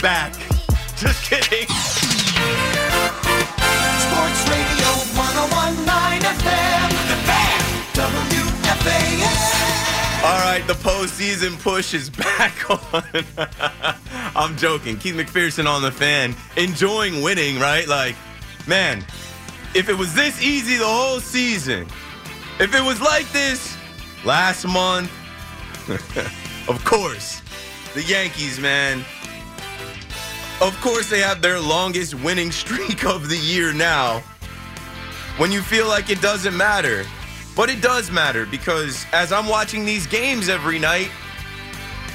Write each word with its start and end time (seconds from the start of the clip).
Back. 0.00 0.32
Just 0.96 1.22
kidding. 1.24 1.66
Sports 4.00 4.42
Radio 4.48 4.88
1019 5.16 6.22
FM. 6.22 6.88
The 7.08 7.16
Fan. 7.26 7.60
WFAN. 7.92 9.60
All 10.24 10.40
right, 10.40 10.62
the 10.66 10.74
postseason 10.74 11.58
push 11.62 11.92
is 11.92 12.08
back 12.08 12.70
on. 12.94 13.04
I'm 14.34 14.56
joking. 14.56 14.96
Keith 14.96 15.14
McPherson 15.14 15.66
on 15.66 15.82
the 15.82 15.92
fan, 15.92 16.34
enjoying 16.56 17.22
winning, 17.22 17.58
right? 17.58 17.86
Like, 17.86 18.16
man, 18.66 19.04
if 19.74 19.88
it 19.88 19.94
was 19.98 20.14
this 20.14 20.40
easy 20.42 20.76
the 20.76 20.86
whole 20.86 21.20
season, 21.20 21.86
if 22.58 22.74
it 22.74 22.82
was 22.82 23.00
like 23.02 23.30
this 23.32 23.76
last 24.24 24.66
month, 24.66 25.10
of 26.68 26.82
course, 26.84 27.42
the 27.94 28.02
Yankees, 28.02 28.58
man. 28.60 29.04
Of 30.60 30.78
course, 30.82 31.08
they 31.08 31.20
have 31.20 31.40
their 31.40 31.58
longest 31.58 32.14
winning 32.14 32.52
streak 32.52 33.04
of 33.06 33.28
the 33.28 33.36
year 33.38 33.72
now. 33.72 34.22
When 35.38 35.50
you 35.50 35.62
feel 35.62 35.88
like 35.88 36.10
it 36.10 36.20
doesn't 36.20 36.56
matter. 36.56 37.04
But 37.56 37.68
it 37.68 37.80
does 37.80 38.10
matter 38.10 38.46
because 38.46 39.04
as 39.12 39.32
I'm 39.32 39.46
watching 39.46 39.84
these 39.84 40.06
games 40.06 40.48
every 40.48 40.78
night, 40.78 41.10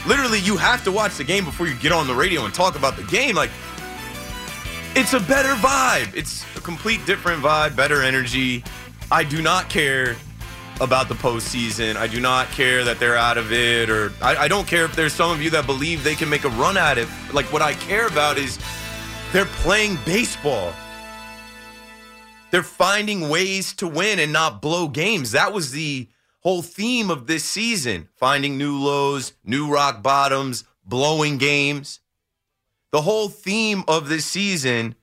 literally 0.07 0.39
you 0.39 0.57
have 0.57 0.83
to 0.85 0.91
watch 0.91 1.17
the 1.17 1.23
game 1.23 1.43
before 1.43 1.67
you 1.67 1.75
get 1.75 1.91
on 1.91 2.07
the 2.07 2.13
radio 2.13 2.45
and 2.45 2.53
talk 2.53 2.75
about 2.75 2.95
the 2.95 3.03
game. 3.03 3.35
Like, 3.35 3.49
it's 4.95 5.13
a 5.13 5.19
better 5.19 5.53
vibe. 5.55 6.15
It's 6.15 6.45
a 6.55 6.61
complete 6.61 7.05
different 7.05 7.43
vibe, 7.43 7.75
better 7.75 8.02
energy. 8.02 8.63
I 9.11 9.23
do 9.23 9.41
not 9.41 9.69
care 9.69 10.15
about 10.81 11.07
the 11.07 11.15
postseason. 11.15 11.95
I 11.95 12.08
do 12.08 12.19
not 12.19 12.47
care 12.49 12.83
that 12.83 12.99
they're 12.99 13.17
out 13.17 13.37
of 13.37 13.52
it, 13.52 13.89
or 13.89 14.11
I, 14.21 14.36
I 14.36 14.47
don't 14.47 14.67
care 14.67 14.86
if 14.86 14.95
there's 14.95 15.13
some 15.13 15.31
of 15.31 15.41
you 15.41 15.49
that 15.52 15.65
believe 15.65 16.03
they 16.03 16.15
can 16.15 16.30
make 16.30 16.43
a 16.43 16.49
run 16.49 16.77
at 16.77 16.97
it. 16.97 17.08
Like, 17.33 17.52
what 17.52 17.61
I 17.61 17.73
care 17.73 18.08
about 18.08 18.37
is 18.37 18.59
they're 19.31 19.45
playing 19.45 19.97
baseball. 20.05 20.73
They're 22.52 22.64
finding 22.64 23.30
ways 23.30 23.73
to 23.75 23.87
win 23.87 24.19
and 24.19 24.31
not 24.31 24.61
blow 24.61 24.87
games. 24.87 25.31
That 25.31 25.53
was 25.53 25.71
the 25.71 26.08
whole 26.41 26.61
theme 26.61 27.09
of 27.09 27.27
this 27.27 27.43
season 27.43 28.08
finding 28.15 28.58
new 28.58 28.77
lows, 28.77 29.33
new 29.43 29.73
rock 29.73 30.03
bottoms, 30.03 30.64
blowing 30.85 31.37
games. 31.37 31.99
The 32.91 33.02
whole 33.02 33.30
theme 33.30 33.83
of 33.87 34.08
this 34.08 34.25
season 34.25 34.95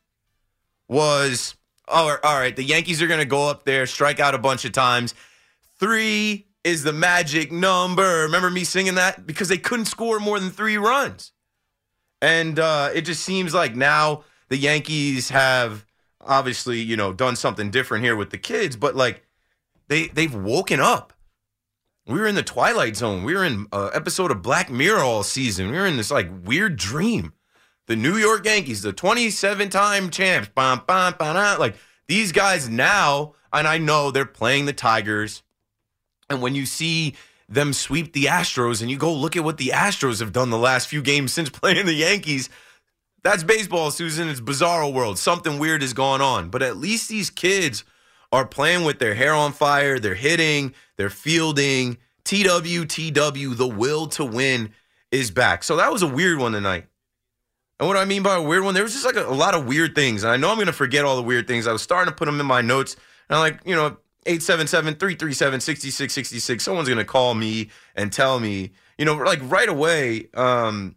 was 0.88 1.56
right, 1.90 2.18
all 2.22 2.38
right 2.38 2.54
the 2.54 2.62
Yankees 2.62 3.02
are 3.02 3.06
going 3.06 3.20
to 3.20 3.26
go 3.26 3.48
up 3.48 3.64
there, 3.64 3.86
strike 3.86 4.20
out 4.20 4.34
a 4.34 4.38
bunch 4.38 4.64
of 4.64 4.72
times. 4.72 5.14
Three 5.82 6.46
is 6.62 6.84
the 6.84 6.92
magic 6.92 7.50
number. 7.50 8.20
Remember 8.20 8.50
me 8.50 8.62
singing 8.62 8.94
that? 8.94 9.26
Because 9.26 9.48
they 9.48 9.58
couldn't 9.58 9.86
score 9.86 10.20
more 10.20 10.38
than 10.38 10.50
three 10.50 10.78
runs. 10.78 11.32
And 12.20 12.60
uh, 12.60 12.90
it 12.94 13.00
just 13.00 13.24
seems 13.24 13.52
like 13.52 13.74
now 13.74 14.22
the 14.48 14.56
Yankees 14.56 15.30
have 15.30 15.84
obviously, 16.20 16.80
you 16.80 16.96
know, 16.96 17.12
done 17.12 17.34
something 17.34 17.72
different 17.72 18.04
here 18.04 18.14
with 18.14 18.30
the 18.30 18.38
kids, 18.38 18.76
but 18.76 18.94
like 18.94 19.26
they 19.88 20.06
they've 20.06 20.32
woken 20.32 20.78
up. 20.78 21.12
We 22.06 22.20
were 22.20 22.28
in 22.28 22.36
the 22.36 22.44
twilight 22.44 22.94
zone. 22.94 23.24
We 23.24 23.34
were 23.34 23.44
in 23.44 23.66
an 23.72 23.90
episode 23.92 24.30
of 24.30 24.40
Black 24.40 24.70
Mirror 24.70 25.00
all 25.00 25.24
season. 25.24 25.68
We 25.68 25.76
were 25.76 25.86
in 25.86 25.96
this 25.96 26.12
like 26.12 26.30
weird 26.44 26.76
dream. 26.76 27.32
The 27.88 27.96
New 27.96 28.18
York 28.18 28.46
Yankees, 28.46 28.82
the 28.82 28.92
27-time 28.92 30.10
champs, 30.10 30.48
bam, 30.54 30.82
bam, 30.86 31.14
bam, 31.18 31.58
like 31.58 31.74
these 32.06 32.30
guys 32.30 32.68
now, 32.68 33.34
and 33.52 33.66
I 33.66 33.78
know 33.78 34.12
they're 34.12 34.24
playing 34.24 34.66
the 34.66 34.72
Tigers. 34.72 35.42
And 36.32 36.42
when 36.42 36.54
you 36.54 36.66
see 36.66 37.14
them 37.48 37.72
sweep 37.72 38.12
the 38.12 38.24
Astros 38.24 38.80
and 38.80 38.90
you 38.90 38.96
go 38.96 39.12
look 39.12 39.36
at 39.36 39.44
what 39.44 39.58
the 39.58 39.68
Astros 39.68 40.20
have 40.20 40.32
done 40.32 40.50
the 40.50 40.58
last 40.58 40.88
few 40.88 41.02
games 41.02 41.32
since 41.32 41.50
playing 41.50 41.86
the 41.86 41.94
Yankees, 41.94 42.48
that's 43.22 43.44
baseball, 43.44 43.90
Susan. 43.90 44.28
It's 44.28 44.40
bizarro 44.40 44.92
world. 44.92 45.18
Something 45.18 45.58
weird 45.58 45.82
is 45.82 45.92
going 45.92 46.20
on. 46.20 46.48
But 46.50 46.62
at 46.62 46.76
least 46.76 47.08
these 47.08 47.30
kids 47.30 47.84
are 48.32 48.46
playing 48.46 48.84
with 48.84 48.98
their 48.98 49.14
hair 49.14 49.34
on 49.34 49.52
fire. 49.52 49.98
They're 49.98 50.14
hitting, 50.14 50.74
they're 50.96 51.10
fielding. 51.10 51.98
TW, 52.24 52.86
TW, 52.86 53.54
the 53.54 53.70
will 53.70 54.06
to 54.08 54.24
win 54.24 54.72
is 55.10 55.30
back. 55.30 55.64
So 55.64 55.76
that 55.76 55.92
was 55.92 56.02
a 56.02 56.06
weird 56.06 56.38
one 56.38 56.52
tonight. 56.52 56.86
And 57.78 57.88
what 57.88 57.96
I 57.96 58.04
mean 58.04 58.22
by 58.22 58.36
a 58.36 58.42
weird 58.42 58.64
one, 58.64 58.74
there 58.74 58.84
was 58.84 58.92
just 58.92 59.04
like 59.04 59.16
a, 59.16 59.26
a 59.26 59.34
lot 59.34 59.54
of 59.54 59.66
weird 59.66 59.94
things. 59.94 60.22
And 60.22 60.32
I 60.32 60.36
know 60.36 60.50
I'm 60.50 60.56
going 60.56 60.66
to 60.66 60.72
forget 60.72 61.04
all 61.04 61.16
the 61.16 61.22
weird 61.22 61.48
things. 61.48 61.66
I 61.66 61.72
was 61.72 61.82
starting 61.82 62.12
to 62.12 62.16
put 62.16 62.26
them 62.26 62.38
in 62.40 62.46
my 62.46 62.60
notes. 62.60 62.96
And 63.28 63.36
I'm 63.36 63.40
like, 63.40 63.60
you 63.64 63.74
know, 63.74 63.96
877 64.26 64.94
337 64.94 65.60
6666. 65.60 66.64
Someone's 66.64 66.88
going 66.88 66.98
to 66.98 67.04
call 67.04 67.34
me 67.34 67.70
and 67.94 68.12
tell 68.12 68.38
me, 68.38 68.72
you 68.98 69.04
know, 69.04 69.14
like 69.14 69.40
right 69.42 69.68
away, 69.68 70.28
um, 70.34 70.96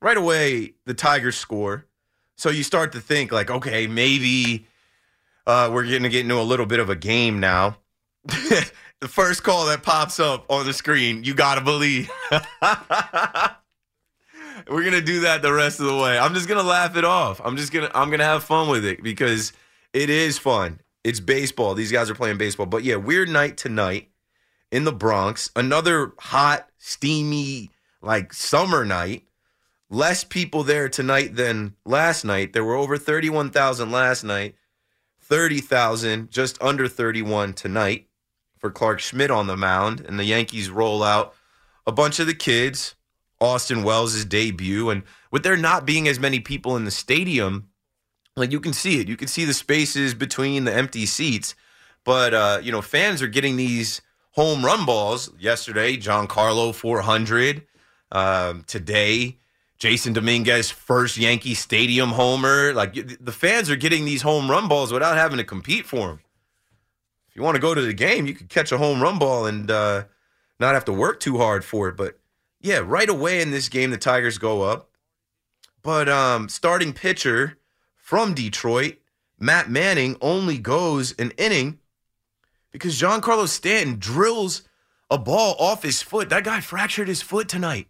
right 0.00 0.16
away 0.16 0.74
the 0.86 0.94
Tigers 0.94 1.36
score. 1.36 1.86
So 2.36 2.50
you 2.50 2.62
start 2.62 2.92
to 2.92 3.00
think 3.00 3.32
like, 3.32 3.50
okay, 3.50 3.86
maybe 3.86 4.66
uh, 5.46 5.70
we're 5.72 5.86
going 5.86 6.02
to 6.02 6.08
get 6.08 6.20
into 6.20 6.40
a 6.40 6.42
little 6.42 6.66
bit 6.66 6.80
of 6.80 6.90
a 6.90 6.96
game 6.96 7.40
now. 7.40 7.78
the 8.26 9.08
first 9.08 9.42
call 9.42 9.66
that 9.66 9.82
pops 9.82 10.18
up 10.18 10.46
on 10.50 10.66
the 10.66 10.72
screen, 10.72 11.24
you 11.24 11.34
got 11.34 11.56
to 11.56 11.60
believe. 11.60 12.10
we're 14.68 14.82
going 14.82 14.92
to 14.92 15.02
do 15.02 15.20
that 15.20 15.42
the 15.42 15.52
rest 15.52 15.80
of 15.80 15.86
the 15.86 15.96
way. 15.96 16.18
I'm 16.18 16.34
just 16.34 16.48
going 16.48 16.60
to 16.60 16.66
laugh 16.66 16.96
it 16.96 17.04
off. 17.04 17.40
I'm 17.44 17.56
just 17.56 17.72
going 17.72 17.88
to 17.88 17.96
I'm 17.96 18.08
going 18.08 18.20
to 18.20 18.24
have 18.24 18.44
fun 18.44 18.68
with 18.68 18.84
it 18.84 19.02
because 19.02 19.52
it 19.92 20.10
is 20.10 20.38
fun. 20.38 20.80
It's 21.06 21.20
baseball. 21.20 21.74
These 21.74 21.92
guys 21.92 22.10
are 22.10 22.16
playing 22.16 22.36
baseball. 22.36 22.66
But 22.66 22.82
yeah, 22.82 22.96
weird 22.96 23.28
night 23.28 23.56
tonight 23.56 24.10
in 24.72 24.82
the 24.82 24.92
Bronx. 24.92 25.48
Another 25.54 26.14
hot, 26.18 26.68
steamy, 26.78 27.70
like 28.02 28.32
summer 28.32 28.84
night. 28.84 29.22
Less 29.88 30.24
people 30.24 30.64
there 30.64 30.88
tonight 30.88 31.36
than 31.36 31.76
last 31.84 32.24
night. 32.24 32.52
There 32.52 32.64
were 32.64 32.74
over 32.74 32.98
31,000 32.98 33.92
last 33.92 34.24
night, 34.24 34.56
30,000, 35.20 36.28
just 36.28 36.60
under 36.60 36.88
31 36.88 37.52
tonight 37.52 38.08
for 38.58 38.68
Clarke 38.68 38.98
Schmidt 38.98 39.30
on 39.30 39.46
the 39.46 39.56
mound. 39.56 40.00
And 40.00 40.18
the 40.18 40.24
Yankees 40.24 40.70
roll 40.70 41.04
out 41.04 41.36
a 41.86 41.92
bunch 41.92 42.18
of 42.18 42.26
the 42.26 42.34
kids, 42.34 42.96
Austin 43.40 43.84
Wells' 43.84 44.24
debut. 44.24 44.90
And 44.90 45.04
with 45.30 45.44
there 45.44 45.56
not 45.56 45.86
being 45.86 46.08
as 46.08 46.18
many 46.18 46.40
people 46.40 46.76
in 46.76 46.84
the 46.84 46.90
stadium, 46.90 47.68
like 48.36 48.52
you 48.52 48.60
can 48.60 48.72
see 48.72 49.00
it. 49.00 49.08
You 49.08 49.16
can 49.16 49.28
see 49.28 49.44
the 49.44 49.54
spaces 49.54 50.14
between 50.14 50.64
the 50.64 50.74
empty 50.74 51.06
seats. 51.06 51.54
But, 52.04 52.34
uh, 52.34 52.60
you 52.62 52.70
know, 52.70 52.82
fans 52.82 53.22
are 53.22 53.26
getting 53.26 53.56
these 53.56 54.02
home 54.32 54.64
run 54.64 54.84
balls. 54.84 55.30
Yesterday, 55.38 55.96
Giancarlo 55.96 56.74
400. 56.74 57.66
Um, 58.12 58.64
today, 58.66 59.38
Jasson 59.80 60.14
Dominguez 60.14 60.70
first 60.70 61.16
Yankee 61.16 61.54
Stadium 61.54 62.10
homer. 62.10 62.72
Like 62.72 62.94
the 62.94 63.32
fans 63.32 63.70
are 63.70 63.76
getting 63.76 64.04
these 64.04 64.22
home 64.22 64.50
run 64.50 64.68
balls 64.68 64.92
without 64.92 65.16
having 65.16 65.38
to 65.38 65.44
compete 65.44 65.86
for 65.86 66.08
them. 66.08 66.20
If 67.28 67.36
you 67.36 67.42
want 67.42 67.56
to 67.56 67.60
go 67.60 67.74
to 67.74 67.82
the 67.82 67.92
game, 67.92 68.26
you 68.26 68.34
could 68.34 68.48
catch 68.48 68.70
a 68.70 68.78
home 68.78 69.02
run 69.02 69.18
ball 69.18 69.46
and 69.46 69.70
uh, 69.70 70.04
not 70.60 70.74
have 70.74 70.84
to 70.86 70.92
work 70.92 71.20
too 71.20 71.38
hard 71.38 71.64
for 71.64 71.88
it. 71.88 71.96
But 71.96 72.18
yeah, 72.60 72.80
right 72.84 73.08
away 73.08 73.40
in 73.40 73.50
this 73.50 73.68
game, 73.68 73.90
the 73.90 73.98
Tigers 73.98 74.38
go 74.38 74.62
up. 74.62 74.90
but 75.82 76.08
um, 76.08 76.48
starting 76.48 76.92
pitcher 76.92 77.58
from 78.06 78.34
Detroit, 78.34 78.98
Matt 79.36 79.68
Manning, 79.68 80.16
only 80.20 80.58
goes 80.58 81.12
an 81.18 81.32
inning 81.32 81.80
because 82.70 83.00
Giancarlo 83.00 83.48
Stanton 83.48 83.96
drills 83.98 84.62
a 85.10 85.18
ball 85.18 85.56
off 85.58 85.82
his 85.82 86.02
foot. 86.02 86.28
That 86.28 86.44
guy 86.44 86.60
fractured 86.60 87.08
his 87.08 87.20
foot 87.20 87.48
tonight. 87.48 87.88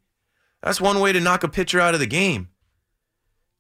That's 0.62 0.80
one 0.80 1.00
way 1.00 1.12
to 1.12 1.20
knock 1.20 1.44
a 1.44 1.50
pitcher 1.50 1.80
out 1.80 1.92
of 1.92 2.00
the 2.00 2.06
game. 2.06 2.48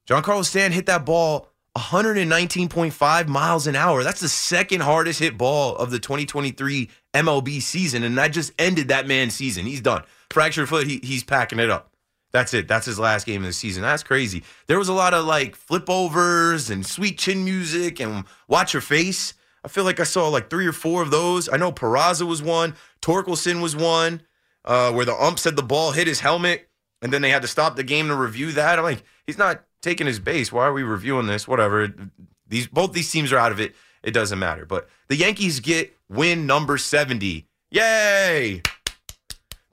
Giancarlo 0.08 0.46
Stanton 0.46 0.72
hit 0.72 0.86
that 0.86 1.04
ball 1.04 1.50
119.5 1.76 3.28
miles 3.28 3.66
an 3.66 3.76
hour. 3.76 4.02
That's 4.02 4.20
the 4.20 4.28
second 4.30 4.80
hardest 4.80 5.20
hit 5.20 5.36
ball 5.36 5.76
of 5.76 5.90
the 5.90 5.98
2023 5.98 6.88
MLB 7.12 7.60
season, 7.60 8.02
and 8.02 8.16
that 8.16 8.28
just 8.28 8.54
ended 8.58 8.88
that 8.88 9.06
man's 9.06 9.34
season. 9.34 9.66
He's 9.66 9.82
done. 9.82 10.04
Fractured 10.30 10.70
foot, 10.70 10.86
he, 10.86 11.00
he's 11.02 11.22
packing 11.22 11.58
it 11.58 11.68
up. 11.68 11.92
That's 12.32 12.52
it. 12.54 12.68
That's 12.68 12.86
his 12.86 12.98
last 12.98 13.26
game 13.26 13.42
of 13.42 13.46
the 13.46 13.52
season. 13.52 13.82
That's 13.82 14.02
crazy. 14.02 14.42
There 14.66 14.78
was 14.78 14.88
a 14.88 14.92
lot 14.92 15.14
of 15.14 15.24
like 15.24 15.56
flip 15.56 15.88
overs 15.88 16.70
and 16.70 16.84
sweet 16.84 17.18
chin 17.18 17.44
music 17.44 18.00
and 18.00 18.24
watch 18.48 18.74
your 18.74 18.82
face. 18.82 19.34
I 19.64 19.68
feel 19.68 19.84
like 19.84 20.00
I 20.00 20.04
saw 20.04 20.28
like 20.28 20.50
three 20.50 20.66
or 20.66 20.72
four 20.72 21.02
of 21.02 21.10
those. 21.10 21.48
I 21.48 21.56
know 21.56 21.72
Peraza 21.72 22.26
was 22.26 22.42
one, 22.42 22.74
Torkelson 23.02 23.60
was 23.60 23.74
one, 23.74 24.22
uh, 24.64 24.92
where 24.92 25.04
the 25.04 25.14
ump 25.14 25.38
said 25.38 25.56
the 25.56 25.62
ball 25.62 25.92
hit 25.92 26.06
his 26.06 26.20
helmet, 26.20 26.68
and 27.02 27.12
then 27.12 27.22
they 27.22 27.30
had 27.30 27.42
to 27.42 27.48
stop 27.48 27.74
the 27.74 27.82
game 27.82 28.08
to 28.08 28.14
review 28.14 28.52
that. 28.52 28.78
I'm 28.78 28.84
like, 28.84 29.02
he's 29.26 29.38
not 29.38 29.64
taking 29.82 30.06
his 30.06 30.18
base. 30.18 30.52
Why 30.52 30.66
are 30.66 30.72
we 30.72 30.82
reviewing 30.82 31.26
this? 31.26 31.48
Whatever. 31.48 31.92
These 32.46 32.68
both 32.68 32.92
these 32.92 33.10
teams 33.10 33.32
are 33.32 33.38
out 33.38 33.52
of 33.52 33.60
it. 33.60 33.74
It 34.02 34.12
doesn't 34.12 34.38
matter. 34.38 34.64
But 34.66 34.88
the 35.08 35.16
Yankees 35.16 35.60
get 35.60 35.96
win 36.08 36.46
number 36.46 36.78
70. 36.78 37.46
Yay! 37.70 38.62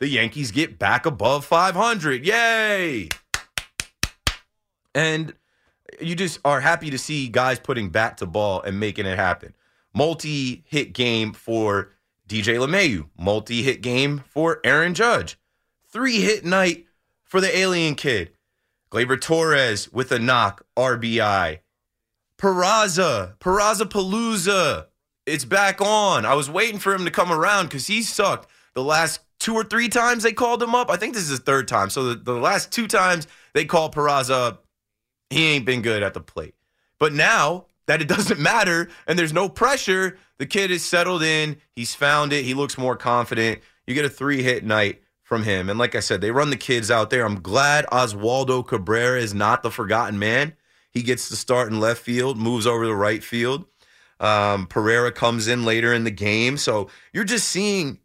The 0.03 0.09
Yankees 0.09 0.51
get 0.51 0.77
back 0.77 1.05
above 1.05 1.45
500. 1.45 2.25
Yay! 2.25 3.07
And 4.93 5.33
you 6.01 6.13
just 6.13 6.41
are 6.43 6.59
happy 6.59 6.89
to 6.89 6.97
see 6.97 7.29
guys 7.29 7.57
putting 7.57 7.87
bat 7.87 8.17
to 8.17 8.25
ball 8.25 8.61
and 8.63 8.81
making 8.81 9.05
it 9.05 9.17
happen. 9.17 9.55
Multi 9.93 10.65
hit 10.67 10.91
game 10.91 11.31
for 11.31 11.91
DJ 12.27 12.57
LeMahieu, 12.57 13.07
multi 13.17 13.63
hit 13.63 13.81
game 13.81 14.25
for 14.27 14.59
Aaron 14.65 14.93
Judge, 14.93 15.39
three 15.87 16.19
hit 16.19 16.43
night 16.43 16.85
for 17.23 17.39
the 17.39 17.57
Alien 17.57 17.95
Kid. 17.95 18.31
Gleyber 18.91 19.21
Torres 19.21 19.89
with 19.93 20.11
a 20.11 20.19
knock, 20.19 20.65
RBI. 20.75 21.59
Peraza, 22.37 23.37
Peraza 23.37 23.85
Palooza. 23.85 24.87
It's 25.25 25.45
back 25.45 25.79
on. 25.79 26.25
I 26.25 26.33
was 26.33 26.49
waiting 26.49 26.79
for 26.79 26.93
him 26.93 27.05
to 27.05 27.11
come 27.11 27.31
around 27.31 27.67
because 27.67 27.87
he 27.87 28.01
sucked 28.01 28.49
the 28.73 28.83
last 28.83 29.21
two 29.43 29.53
or 29.53 29.63
three 29.65 29.89
times 29.89 30.23
they 30.23 30.31
called 30.31 30.63
him 30.63 30.73
up. 30.73 30.89
I 30.89 30.95
think 30.95 31.13
this 31.13 31.23
is 31.23 31.29
his 31.29 31.39
third 31.39 31.67
time. 31.67 31.89
So 31.89 32.05
the, 32.05 32.15
the 32.15 32.33
last 32.33 32.71
two 32.71 32.87
times 32.87 33.27
they 33.53 33.65
called 33.65 33.93
Peraza 33.93 34.31
up, 34.31 34.65
he 35.29 35.47
ain't 35.47 35.65
been 35.65 35.81
good 35.81 36.01
at 36.01 36.13
the 36.13 36.21
plate. 36.21 36.55
But 36.97 37.11
now 37.11 37.65
that 37.85 38.01
it 38.01 38.07
doesn't 38.15 38.39
matter 38.39 38.89
and 39.05 39.19
there's 39.19 39.33
no 39.33 39.49
pressure, 39.49 40.17
the 40.37 40.45
kid 40.45 40.71
is 40.71 40.83
settled 40.83 41.23
in. 41.23 41.57
He's 41.75 41.93
found 41.93 42.31
it. 42.31 42.45
He 42.45 42.53
looks 42.53 42.77
more 42.77 42.95
confident. 42.95 43.59
You 43.85 43.93
get 43.93 44.05
a 44.05 44.09
three 44.09 44.43
hit 44.43 44.63
night 44.63 45.01
from 45.23 45.43
him. 45.43 45.69
And 45.69 45.77
like 45.77 45.93
I 45.93 45.99
said, 45.99 46.21
they 46.21 46.31
run 46.31 46.49
the 46.49 46.55
kids 46.55 46.89
out 46.89 47.09
there. 47.09 47.25
I'm 47.25 47.41
glad 47.41 47.85
Oswaldo 47.87 48.65
Cabrera 48.65 49.19
is 49.19 49.33
not 49.33 49.61
the 49.61 49.71
forgotten 49.71 50.17
man. 50.17 50.53
He 50.89 51.03
gets 51.03 51.27
to 51.29 51.35
start 51.35 51.69
in 51.69 51.81
left 51.81 52.01
field, 52.01 52.37
moves 52.37 52.65
over 52.65 52.85
to 52.85 52.95
right 52.95 53.23
field. 53.23 53.65
Um, 54.21 54.67
Pereira 54.67 55.11
comes 55.11 55.49
in 55.49 55.65
later 55.65 55.93
in 55.93 56.05
the 56.05 56.11
game. 56.11 56.55
So 56.55 56.89
you're 57.11 57.25
just 57.25 57.49
seeing 57.49 57.99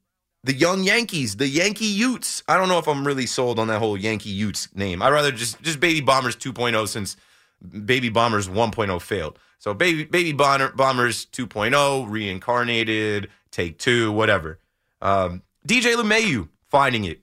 the 0.45 0.55
young 0.55 0.85
Yankees, 0.85 1.37
the 1.37 1.49
Yankee 1.49 1.87
Utes. 1.87 2.43
I 2.49 2.57
don't 2.57 2.69
know 2.69 2.79
if 2.79 2.87
I'm 2.89 3.07
really 3.07 3.27
sold 3.27 3.59
on 3.59 3.67
that 3.69 3.79
whole 3.79 3.97
Yankee 3.97 4.31
Utes 4.31 4.75
name. 4.75 5.03
I'd 5.03 5.11
rather 5.13 5.33
just 5.33 5.61
just 5.63 5.81
Baby 5.81 6.01
Bombers 6.01 6.37
2.0 6.37 6.89
since 6.89 7.17
Baby 7.85 8.09
Bombers 8.09 8.49
1.0 8.49 9.01
failed. 9.03 9.39
So 9.59 9.75
Baby 9.75 10.05
Baby 10.05 10.33
Bomber, 10.33 10.73
Bombers 10.73 11.27
2.0 11.27 12.09
reincarnated, 12.09 13.29
take 13.51 13.79
two, 13.79 14.13
whatever. 14.13 14.59
Um, 15.03 15.43
DJ 15.67 15.95
LeMahieu 15.95 16.49
finding 16.69 17.05
it. 17.05 17.21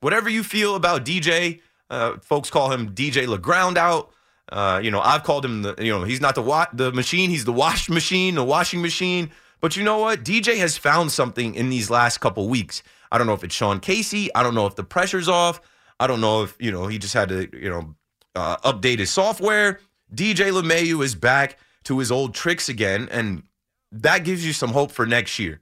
Whatever 0.00 0.28
you 0.28 0.42
feel 0.44 0.76
about 0.76 1.04
DJ, 1.04 1.60
uh, 1.90 2.18
folks 2.18 2.50
call 2.50 2.70
him 2.70 2.94
DJ 2.94 3.26
LeGround 3.26 3.76
out. 3.76 4.10
Uh, 4.48 4.80
you 4.82 4.92
know, 4.92 5.00
I've 5.00 5.24
called 5.24 5.44
him 5.44 5.62
the, 5.62 5.74
you 5.78 5.90
know, 5.92 6.04
he's 6.04 6.20
not 6.20 6.36
the 6.36 6.42
wa- 6.42 6.68
the 6.72 6.92
machine, 6.92 7.30
he's 7.30 7.44
the 7.44 7.52
wash 7.52 7.88
machine, 7.88 8.36
the 8.36 8.44
washing 8.44 8.80
machine. 8.80 9.30
But 9.60 9.76
you 9.76 9.84
know 9.84 9.98
what? 9.98 10.24
DJ 10.24 10.58
has 10.58 10.76
found 10.76 11.12
something 11.12 11.54
in 11.54 11.70
these 11.70 11.90
last 11.90 12.18
couple 12.18 12.48
weeks. 12.48 12.82
I 13.10 13.18
don't 13.18 13.26
know 13.26 13.34
if 13.34 13.44
it's 13.44 13.54
Sean 13.54 13.80
Casey. 13.80 14.32
I 14.34 14.42
don't 14.42 14.54
know 14.54 14.66
if 14.66 14.76
the 14.76 14.84
pressure's 14.84 15.28
off. 15.28 15.60
I 15.98 16.06
don't 16.06 16.20
know 16.20 16.42
if, 16.42 16.56
you 16.60 16.70
know, 16.70 16.86
he 16.86 16.98
just 16.98 17.14
had 17.14 17.28
to, 17.30 17.48
you 17.56 17.70
know, 17.70 17.94
uh, 18.34 18.56
update 18.58 18.98
his 18.98 19.10
software. 19.10 19.80
DJ 20.14 20.52
LeMahieu 20.52 21.02
is 21.02 21.14
back 21.14 21.58
to 21.84 21.98
his 21.98 22.12
old 22.12 22.34
tricks 22.34 22.68
again. 22.68 23.08
And 23.10 23.44
that 23.92 24.24
gives 24.24 24.46
you 24.46 24.52
some 24.52 24.70
hope 24.70 24.92
for 24.92 25.06
next 25.06 25.38
year 25.38 25.60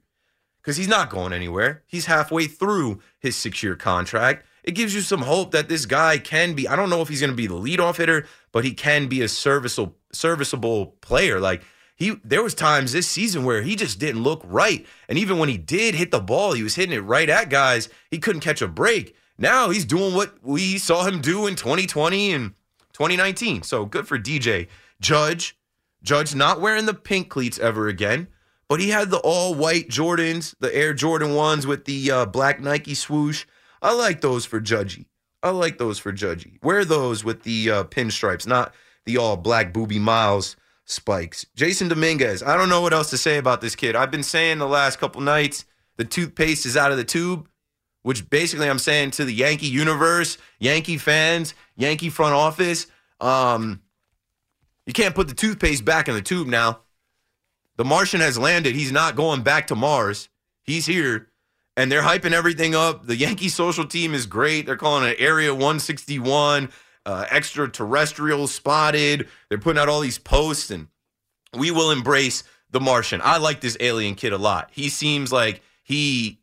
because 0.61 0.77
he's 0.77 0.87
not 0.87 1.09
going 1.09 1.31
anywhere. 1.31 1.83
He's 1.85 2.07
halfway 2.07 2.47
through 2.47 2.99
his 3.19 3.35
six 3.35 3.63
year 3.63 3.75
contract. 3.75 4.45
It 4.63 4.73
gives 4.73 4.95
you 4.95 5.01
some 5.01 5.21
hope 5.21 5.51
that 5.51 5.69
this 5.69 5.85
guy 5.85 6.17
can 6.17 6.55
be. 6.55 6.67
I 6.67 6.75
don't 6.75 6.89
know 6.89 7.01
if 7.01 7.07
he's 7.07 7.21
going 7.21 7.31
to 7.31 7.35
be 7.35 7.45
the 7.45 7.53
leadoff 7.53 7.97
hitter, 7.97 8.25
but 8.51 8.65
he 8.65 8.73
can 8.73 9.07
be 9.07 9.21
a 9.21 9.29
serviceable 9.29 9.95
serviceable 10.11 10.97
player. 11.01 11.39
Like 11.39 11.63
he, 11.95 12.17
there 12.23 12.43
was 12.43 12.53
times 12.53 12.91
this 12.91 13.07
season 13.07 13.45
where 13.45 13.61
he 13.61 13.75
just 13.75 13.99
didn't 13.99 14.23
look 14.23 14.41
right, 14.45 14.85
and 15.07 15.17
even 15.17 15.37
when 15.37 15.49
he 15.49 15.57
did 15.57 15.95
hit 15.95 16.11
the 16.11 16.19
ball, 16.19 16.53
he 16.53 16.63
was 16.63 16.75
hitting 16.75 16.95
it 16.95 16.99
right 16.99 17.29
at 17.29 17.49
guys. 17.49 17.89
He 18.11 18.19
couldn't 18.19 18.41
catch 18.41 18.61
a 18.61 18.67
break. 18.67 19.15
Now 19.37 19.69
he's 19.69 19.85
doing 19.85 20.13
what 20.13 20.35
we 20.43 20.77
saw 20.77 21.05
him 21.05 21.21
do 21.21 21.47
in 21.47 21.55
2020 21.55 22.33
and 22.33 22.53
2019. 22.93 23.63
So 23.63 23.85
good 23.85 24.07
for 24.07 24.17
DJ 24.17 24.67
Judge. 25.01 25.57
Judge 26.03 26.35
not 26.35 26.61
wearing 26.61 26.85
the 26.85 26.93
pink 26.93 27.29
cleats 27.29 27.59
ever 27.59 27.87
again 27.87 28.27
but 28.67 28.79
he 28.79 28.89
had 28.89 29.09
the 29.09 29.17
all 29.17 29.53
white 29.53 29.89
Jordans, 29.89 30.55
the 30.59 30.75
Air 30.75 30.93
Jordan 30.93 31.35
ones 31.35 31.67
with 31.67 31.85
the 31.85 32.11
uh, 32.11 32.25
black 32.25 32.59
Nike 32.59 32.95
swoosh. 32.95 33.45
I 33.81 33.93
like 33.93 34.21
those 34.21 34.45
for 34.45 34.59
Judgy. 34.59 35.05
I 35.43 35.51
like 35.51 35.77
those 35.77 35.99
for 35.99 36.11
Judgy. 36.11 36.57
Wear 36.63 36.83
those 36.83 37.23
with 37.23 37.43
the 37.43 37.69
uh, 37.69 37.83
pinstripes, 37.85 38.47
not 38.47 38.73
the 39.05 39.17
all 39.17 39.37
black 39.37 39.73
Boobie 39.73 39.99
Miles 39.99 40.55
spikes. 40.85 41.45
Jasson 41.57 41.89
Dominguez. 41.89 42.41
I 42.43 42.55
don't 42.57 42.69
know 42.69 42.81
what 42.81 42.93
else 42.93 43.09
to 43.09 43.17
say 43.17 43.37
about 43.37 43.61
this 43.61 43.75
kid. 43.75 43.95
I've 43.95 44.11
been 44.11 44.23
saying 44.23 44.59
the 44.59 44.67
last 44.67 44.99
couple 44.99 45.21
nights 45.21 45.65
the 45.97 46.05
toothpaste 46.05 46.65
is 46.65 46.77
out 46.77 46.91
of 46.91 46.97
the 46.97 47.03
tube, 47.03 47.47
which 48.03 48.29
basically 48.29 48.69
I'm 48.69 48.79
saying 48.79 49.11
to 49.11 49.25
the 49.25 49.33
Yankee 49.33 49.67
universe, 49.67 50.37
Yankee 50.59 50.97
fans, 50.97 51.53
Yankee 51.75 52.09
front 52.09 52.35
office. 52.35 52.87
Um, 53.19 53.81
you 54.85 54.93
can't 54.93 55.15
put 55.15 55.27
the 55.27 55.33
toothpaste 55.33 55.83
back 55.83 56.07
in 56.07 56.15
the 56.15 56.21
tube 56.21 56.47
now. 56.47 56.81
The 57.77 57.85
Martian 57.85 58.21
has 58.21 58.37
landed. 58.37 58.75
He's 58.75 58.91
not 58.91 59.15
going 59.15 59.41
back 59.41 59.67
to 59.67 59.75
Mars. 59.75 60.29
He's 60.63 60.85
here. 60.85 61.29
And 61.77 61.91
they're 61.91 62.03
hyping 62.03 62.31
everything 62.31 62.73
up. 62.73 63.05
The 63.05 63.17
Yankee 63.17 63.49
social 63.49 63.85
team 63.85 64.13
is 64.13 64.25
great. 64.25 64.65
They're 64.65 64.77
calling 64.77 65.09
it 65.09 65.17
Area 65.19 65.53
161, 65.53 66.69
uh, 67.05 67.25
extraterrestrial 67.29 68.47
spotted. 68.47 69.27
They're 69.49 69.57
putting 69.57 69.79
out 69.79 69.89
all 69.89 70.01
these 70.01 70.17
posts, 70.17 70.71
and 70.71 70.87
we 71.53 71.71
will 71.71 71.91
embrace 71.91 72.43
the 72.71 72.79
Martian. 72.79 73.21
I 73.23 73.37
like 73.37 73.61
this 73.61 73.77
alien 73.79 74.15
kid 74.15 74.33
a 74.33 74.37
lot. 74.37 74.69
He 74.73 74.89
seems 74.89 75.31
like 75.31 75.61
he 75.81 76.39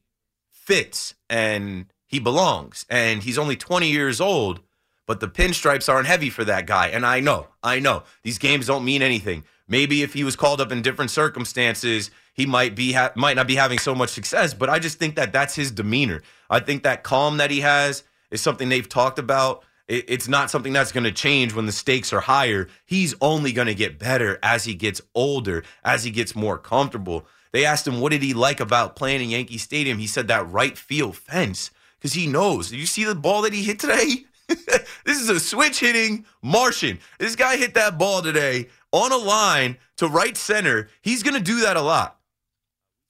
fits 0.51 1.15
and 1.29 1.87
he 2.07 2.19
belongs. 2.19 2.87
And 2.89 3.23
he's 3.23 3.39
only 3.39 3.57
20 3.57 3.91
years 3.91 4.21
old, 4.21 4.61
but 5.07 5.21
the 5.21 5.29
pinstripes 5.29 5.93
aren't 5.93 6.07
heavy 6.07 6.31
for 6.31 6.45
that 6.45 6.67
guy. 6.67 6.89
And 6.89 7.05
I 7.05 7.21
know, 7.21 7.49
I 7.63 7.81
know, 7.81 8.05
these 8.23 8.39
games 8.39 8.67
don't 8.67 8.85
mean 8.85 9.03
anything. 9.03 9.45
Maybe 9.69 10.03
if 10.03 10.13
he 10.13 10.25
was 10.25 10.37
called 10.37 10.61
up 10.61 10.71
in 10.71 10.83
different 10.83 11.11
circumstances, 11.11 12.11
he 12.35 12.47
might 12.47 12.75
be 12.75 12.93
ha- 12.93 13.13
might 13.17 13.37
not 13.37 13.47
be 13.47 13.57
having 13.57 13.79
so 13.79 13.95
much 13.95 14.11
success. 14.11 14.55
But 14.55 14.69
I 14.69 14.79
just 14.79 14.99
think 14.99 15.17
that 15.17 15.33
that's 15.33 15.55
his 15.55 15.71
demeanor. 15.71 16.23
I 16.51 16.61
think 16.61 16.83
that 16.83 17.03
calm 17.03 17.39
that 17.39 17.51
he 17.51 17.61
has 17.61 18.05
is 18.31 18.41
something 18.41 18.69
they've 18.69 18.89
talked 18.89 19.19
about. 19.19 19.65
It- 19.93 20.07
it's 20.09 20.27
not 20.29 20.51
something 20.51 20.73
that's 20.73 20.91
going 20.93 21.05
to 21.05 21.13
change 21.13 21.53
when 21.53 21.67
the 21.67 21.73
stakes 21.73 22.13
are 22.15 22.21
higher. 22.21 22.69
He's 22.87 23.15
only 23.21 23.53
going 23.53 23.67
to 23.67 23.75
get 23.75 23.99
better 23.99 24.39
as 24.43 24.65
he 24.65 24.75
gets 24.75 25.03
older, 25.15 25.65
as 25.85 26.05
he 26.05 26.11
gets 26.11 26.35
more 26.35 26.57
comfortable. 26.57 27.27
They 27.53 27.67
asked 27.67 27.87
him 27.87 28.01
what 28.01 28.13
did 28.13 28.23
he 28.23 28.33
like 28.33 28.61
about 28.61 28.97
playing 28.97 29.21
in 29.21 29.29
Yankee 29.31 29.59
Stadium. 29.59 29.99
He 29.99 30.07
said 30.07 30.29
that 30.29 30.51
right 30.51 30.79
field 30.79 31.17
fence 31.17 31.71
because 31.99 32.15
he 32.15 32.27
knows. 32.27 32.71
Did 32.71 32.81
you 32.81 32.87
see 32.87 33.05
the 33.05 33.15
ball 33.15 33.43
that 33.43 33.53
he 33.53 33.63
hit 33.63 33.79
today? 33.79 34.25
this 34.49 35.21
is 35.21 35.29
a 35.29 35.39
switch 35.39 35.81
hitting 35.81 36.25
Martian. 36.43 36.99
This 37.19 37.37
guy 37.37 37.59
hit 37.59 37.75
that 37.75 37.99
ball 37.99 38.23
today 38.23 38.69
on 38.93 39.13
a 39.13 39.17
line 39.19 39.77
to 39.99 40.09
right 40.09 40.37
center. 40.39 40.89
He's 41.03 41.23
going 41.23 41.37
to 41.37 41.43
do 41.43 41.61
that 41.61 41.77
a 41.77 41.83
lot. 41.83 42.19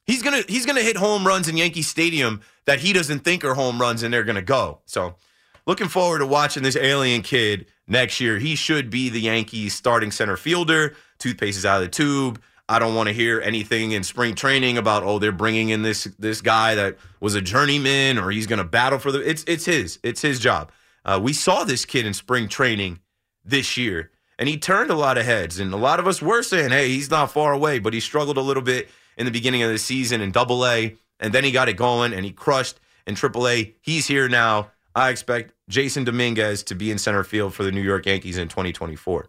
He's 0.05 0.23
going 0.23 0.43
to 0.43 0.53
he's 0.53 0.67
going 0.67 0.77
to 0.77 0.83
hit 0.83 0.97
home 0.97 1.25
runs 1.25 1.49
in 1.49 1.57
Yankee 1.57 1.83
Stadium 1.83 2.41
that 2.65 2.81
he 2.81 2.93
doesn't 2.93 3.21
think 3.21 3.45
are 3.45 3.55
home 3.55 3.81
runs 3.81 4.03
and 4.03 4.12
they're 4.12 4.25
going 4.25 4.35
to 4.37 4.43
go. 4.43 4.81
So, 4.85 5.15
looking 5.66 5.88
forward 5.88 6.21
to 6.21 6.26
watching 6.26 6.62
this 6.62 6.76
alien 6.76 7.23
kid 7.23 7.66
next 7.87 8.21
year. 8.21 8.38
He 8.38 8.54
should 8.54 8.90
be 8.90 9.09
the 9.09 9.21
Yankees 9.21 9.75
starting 9.75 10.11
center 10.11 10.37
fielder. 10.37 10.95
Toothpaste 11.19 11.59
is 11.59 11.66
out 11.66 11.83
of 11.83 11.83
the 11.83 11.88
tube. 11.88 12.40
I 12.69 12.78
don't 12.78 12.95
want 12.95 13.09
to 13.09 13.12
hear 13.12 13.40
anything 13.40 13.92
in 13.92 14.02
spring 14.02 14.35
training 14.35 14.78
about 14.78 15.02
oh 15.02 15.19
they're 15.19 15.33
bringing 15.33 15.69
in 15.71 15.83
this 15.83 16.04
this 16.19 16.40
guy 16.40 16.75
that 16.75 16.97
was 17.21 17.35
a 17.35 17.42
journeyman 17.42 18.19
or 18.19 18.31
he's 18.31 18.47
going 18.47 18.59
to 18.59 18.64
battle 18.64 18.99
for 18.99 19.12
the 19.12 19.19
it's 19.28 19.45
it's 19.47 19.64
his 19.64 19.99
it's 20.02 20.23
his 20.23 20.38
job. 20.38 20.73
Uh, 21.04 21.21
we 21.23 21.33
saw 21.33 21.64
this 21.64 21.85
kid 21.85 22.07
in 22.07 22.14
spring 22.14 22.49
training 22.49 23.00
this 23.45 23.76
year. 23.76 24.11
And 24.38 24.49
he 24.49 24.59
turned 24.59 24.90
a 24.90 24.97
lot 24.97 25.19
of 25.19 25.25
heads. 25.25 25.61
And 25.61 25.73
a 25.73 25.76
lot 25.76 26.00
of 26.00 26.07
us 26.07 26.21
were 26.21 26.42
saying, 26.42 26.71
hey, 26.71 26.88
he's 26.88 27.11
not 27.11 27.31
far 27.31 27.52
away, 27.52 27.78
but 27.78 27.92
he 27.92 28.00
struggled 28.00 28.37
a 28.37 28.42
little 28.42 28.62
bit 28.62 28.88
in 29.16 29.25
the 29.25 29.31
beginning 29.31 29.62
of 29.62 29.71
the 29.71 29.78
season 29.78 30.21
in 30.21 30.33
double 30.33 30.66
A. 30.66 30.97
And 31.21 31.33
then 31.33 31.45
he 31.45 31.52
got 31.52 31.69
it 31.69 31.75
going 31.76 32.12
and 32.12 32.25
he 32.25 32.33
crushed 32.33 32.81
in 33.07 33.14
triple 33.14 33.47
A. 33.47 33.75
He's 33.83 34.09
here 34.09 34.28
now. 34.28 34.72
I 34.95 35.11
expect 35.11 35.55
Jasson 35.71 36.05
Dominguez 36.05 36.63
to 36.65 36.75
be 36.75 36.91
in 36.91 36.99
center 36.99 37.25
field 37.25 37.55
for 37.55 37.63
the 37.63 37.73
New 37.73 37.81
York 37.81 38.07
Yankees 38.07 38.37
in 38.37 38.49
2024. 38.49 39.29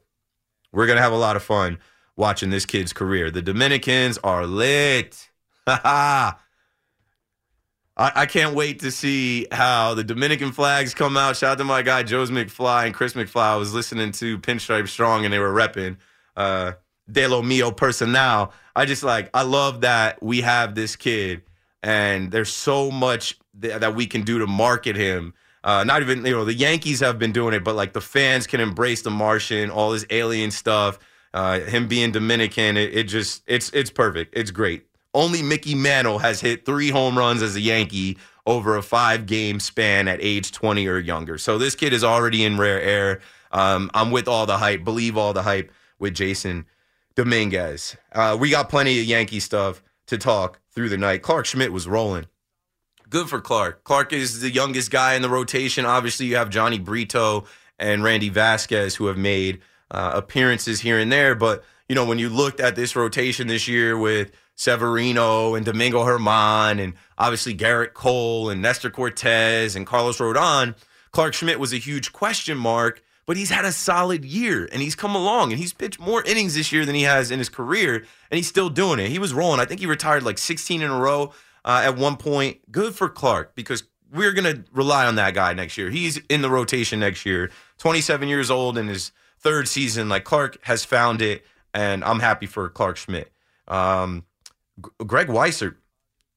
We're 0.72 0.86
going 0.86 0.98
to 0.98 1.02
have 1.02 1.14
a 1.14 1.18
lot 1.18 1.36
of 1.36 1.44
fun 1.44 1.80
watching 2.16 2.50
this 2.50 2.66
kid's 2.66 2.94
career. 2.94 3.32
The 3.32 3.42
Dominicans 3.42 4.18
are 4.20 4.46
lit. 4.46 5.30
I, 7.96 8.12
I 8.16 8.26
can't 8.26 8.56
wait 8.56 8.80
to 8.80 8.92
see 8.92 9.48
how 9.52 9.94
the 9.94 10.04
Dominican 10.04 10.52
flags 10.52 10.94
come 10.94 11.16
out. 11.16 11.38
Shout 11.38 11.54
out 11.54 11.58
to 11.60 11.64
my 11.64 11.82
guy 11.84 12.04
Joe's 12.04 12.32
McFly 12.32 12.88
and 12.88 12.94
Chris 12.94 13.14
McFly. 13.14 13.42
I 13.42 13.56
was 13.56 13.74
listening 13.74 14.12
to 14.14 14.40
Pinstripe 14.40 14.88
Strong 14.88 15.26
and 15.26 15.34
they 15.34 15.40
were 15.40 15.54
repping 15.54 15.98
uh, 16.36 16.74
De 17.12 17.28
Lo 17.28 17.42
Mio 17.42 17.72
Personal. 17.72 18.52
I 18.76 18.86
just 18.86 19.04
like, 19.04 19.30
I 19.34 19.44
love 19.44 19.82
that 19.82 20.22
we 20.24 20.42
have 20.42 20.74
this 20.74 20.96
kid 20.96 21.44
and 21.84 22.32
there's 22.32 22.52
so 22.52 22.90
much 22.90 23.38
th- 23.62 23.80
that 23.80 23.96
we 23.96 24.08
can 24.08 24.24
do 24.24 24.40
to 24.40 24.48
market 24.48 24.96
him. 24.96 25.34
Uh, 25.64 25.84
not 25.84 26.02
even, 26.02 26.26
you 26.26 26.32
know, 26.32 26.46
the 26.46 26.54
Yankees 26.54 27.00
have 27.00 27.18
been 27.18 27.32
doing 27.32 27.54
it, 27.54 27.64
but 27.64 27.76
like 27.76 27.94
the 27.94 28.02
fans 28.02 28.48
can 28.48 28.60
embrace 28.60 29.02
the 29.02 29.10
Martian, 29.10 29.70
all 29.70 29.92
this 29.92 30.06
alien 30.10 30.52
stuff. 30.52 31.00
Uh, 31.34 31.60
him 31.62 31.88
being 31.88 32.12
Dominican, 32.12 32.78
it, 32.78 32.94
it 32.94 33.04
just, 33.04 33.44
it's, 33.48 33.70
it's 33.72 33.90
perfect. 33.90 34.38
It's 34.38 34.52
great. 34.52 34.86
Only 35.14 35.42
Mickey 35.42 35.76
Mantle 35.76 36.20
has 36.20 36.42
hit 36.42 36.66
three 36.66 36.90
home 36.90 37.18
runs 37.18 37.42
as 37.42 37.56
a 37.56 37.62
Yankee 37.62 38.18
over 38.46 38.76
a 38.76 38.82
five 38.82 39.26
game 39.26 39.60
span 39.60 40.08
at 40.08 40.20
age 40.22 40.52
20 40.52 40.88
or 40.88 41.00
younger. 41.00 41.38
So 41.38 41.58
this 41.58 41.76
kid 41.76 41.94
is 41.94 42.04
already 42.04 42.44
in 42.44 42.58
rare 42.58 42.82
air. 42.82 43.22
Um, 43.52 43.90
I'm 43.94 44.12
with 44.12 44.28
all 44.28 44.46
the 44.46 44.58
hype, 44.58 44.84
believe 44.84 45.18
all 45.18 45.34
the 45.34 45.44
hype 45.44 45.72
with 46.00 46.16
Jasson 46.16 46.66
Dominguez. 47.16 47.96
Uh, 48.12 48.36
we 48.40 48.50
got 48.50 48.70
plenty 48.70 49.00
of 49.00 49.06
Yankee 49.06 49.40
stuff 49.40 49.84
to 50.08 50.18
talk 50.18 50.60
through 50.72 50.90
the 50.90 50.98
night. 50.98 51.22
Clarke 51.22 51.46
Schmidt 51.46 51.72
was 51.72 51.88
rolling. 51.88 52.26
Good 53.14 53.30
for 53.30 53.40
Clarke. 53.40 53.84
Clarke 53.84 54.12
is 54.12 54.42
the 54.42 54.50
youngest 54.50 54.90
guy 54.90 55.14
in 55.14 55.22
the 55.22 55.30
rotation. 55.30 55.86
Obviously, 55.86 56.26
you 56.26 56.36
have 56.38 56.50
Jhony 56.50 56.84
Brito 56.84 57.46
and 57.78 58.04
Randy 58.04 58.30
Vasquez 58.30 58.96
who 58.96 59.06
have 59.06 59.20
made 59.20 59.62
uh, 59.92 60.14
appearances 60.16 60.82
here 60.82 60.98
and 60.98 61.12
there. 61.12 61.36
But, 61.36 61.64
you 61.88 61.94
know, 61.94 62.08
when 62.08 62.18
you 62.18 62.28
looked 62.28 62.60
at 62.60 62.76
this 62.76 62.96
rotation 62.96 63.46
this 63.46 63.68
year 63.68 63.96
with 63.96 64.32
Severino 64.56 65.54
and 65.54 65.64
Domingo 65.64 66.04
German 66.04 66.80
and 66.80 66.96
obviously 67.16 67.54
Gerrit 67.54 67.94
Cole 67.94 68.50
and 68.50 68.64
Nestor 68.64 68.90
Cortes 68.90 69.76
and 69.76 69.86
Carlos 69.86 70.18
Rodon, 70.18 70.74
Clarke 71.12 71.36
Schmidt 71.36 71.60
was 71.60 71.72
a 71.72 71.78
huge 71.78 72.14
question 72.14 72.58
mark, 72.58 73.04
but 73.28 73.38
he's 73.38 73.52
had 73.52 73.64
a 73.64 73.72
solid 73.72 74.26
year 74.26 74.68
and 74.72 74.82
he's 74.82 74.96
come 74.96 75.14
along 75.14 75.52
and 75.52 75.62
he's 75.62 75.72
pitched 75.72 76.00
more 76.00 76.24
innings 76.24 76.56
this 76.56 76.72
year 76.72 76.84
than 76.84 76.96
he 76.96 77.04
has 77.04 77.30
in 77.30 77.38
his 77.38 77.50
career 77.50 77.98
and 78.32 78.38
he's 78.38 78.48
still 78.48 78.72
doing 78.72 78.98
it. 78.98 79.10
He 79.10 79.20
was 79.20 79.36
rolling. 79.36 79.60
I 79.60 79.66
think 79.66 79.82
he 79.82 79.86
retired 79.86 80.24
like 80.24 80.40
16 80.40 80.82
in 80.82 80.90
a 80.90 81.00
row 81.00 81.32
uh, 81.66 81.82
at 81.84 81.98
one 81.98 82.18
point. 82.18 82.72
Good 82.72 82.96
for 82.96 83.10
Clarke 83.10 83.56
because 83.56 83.84
we're 84.12 84.34
going 84.34 84.56
to 84.56 84.64
rely 84.72 85.06
on 85.06 85.16
that 85.16 85.34
guy 85.34 85.54
next 85.54 85.78
year. 85.78 85.90
He's 85.90 86.18
in 86.30 86.42
the 86.42 86.50
rotation 86.50 87.00
next 87.00 87.26
year. 87.26 87.50
27 87.80 88.28
years 88.28 88.52
old 88.52 88.78
in 88.78 88.88
his 88.88 89.12
third 89.40 89.68
season. 89.68 90.10
Like 90.10 90.24
Clarke 90.24 90.58
has 90.64 90.86
found 90.86 91.22
it 91.22 91.46
and 91.74 92.04
I'm 92.04 92.20
happy 92.20 92.46
for 92.46 92.70
Clarke 92.70 92.98
Schmidt. 92.98 93.32
Um, 93.68 94.26
G- 94.84 94.92
Greg 95.06 95.28
Weissert, 95.28 95.76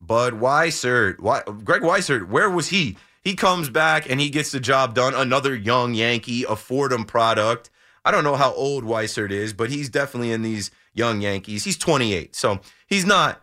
Bud 0.00 0.35
Weissert, 0.35 1.21
Why, 1.21 1.42
Greg 1.64 1.83
Weissert, 1.83 2.28
where 2.28 2.50
was 2.50 2.68
he? 2.68 2.97
He 3.23 3.35
comes 3.35 3.68
back 3.68 4.09
and 4.09 4.21
he 4.21 4.30
gets 4.30 4.52
the 4.52 4.61
job 4.61 4.95
done. 4.95 5.14
Another 5.14 5.54
young 5.54 5.95
Yankee, 5.95 6.45
a 6.45 6.56
Fordham 6.56 7.04
product. 7.04 7.71
I 8.04 8.12
don't 8.12 8.23
know 8.25 8.37
how 8.37 8.52
old 8.52 8.85
Weissert 8.85 9.33
is, 9.33 9.52
but 9.52 9.68
he's 9.68 9.88
definitely 9.88 10.30
in 10.30 10.42
these 10.42 10.71
young 10.95 11.21
Yankees. 11.21 11.64
He's 11.64 11.76
28, 11.76 12.37
so 12.37 12.61
he's 12.87 13.04
not 13.04 13.42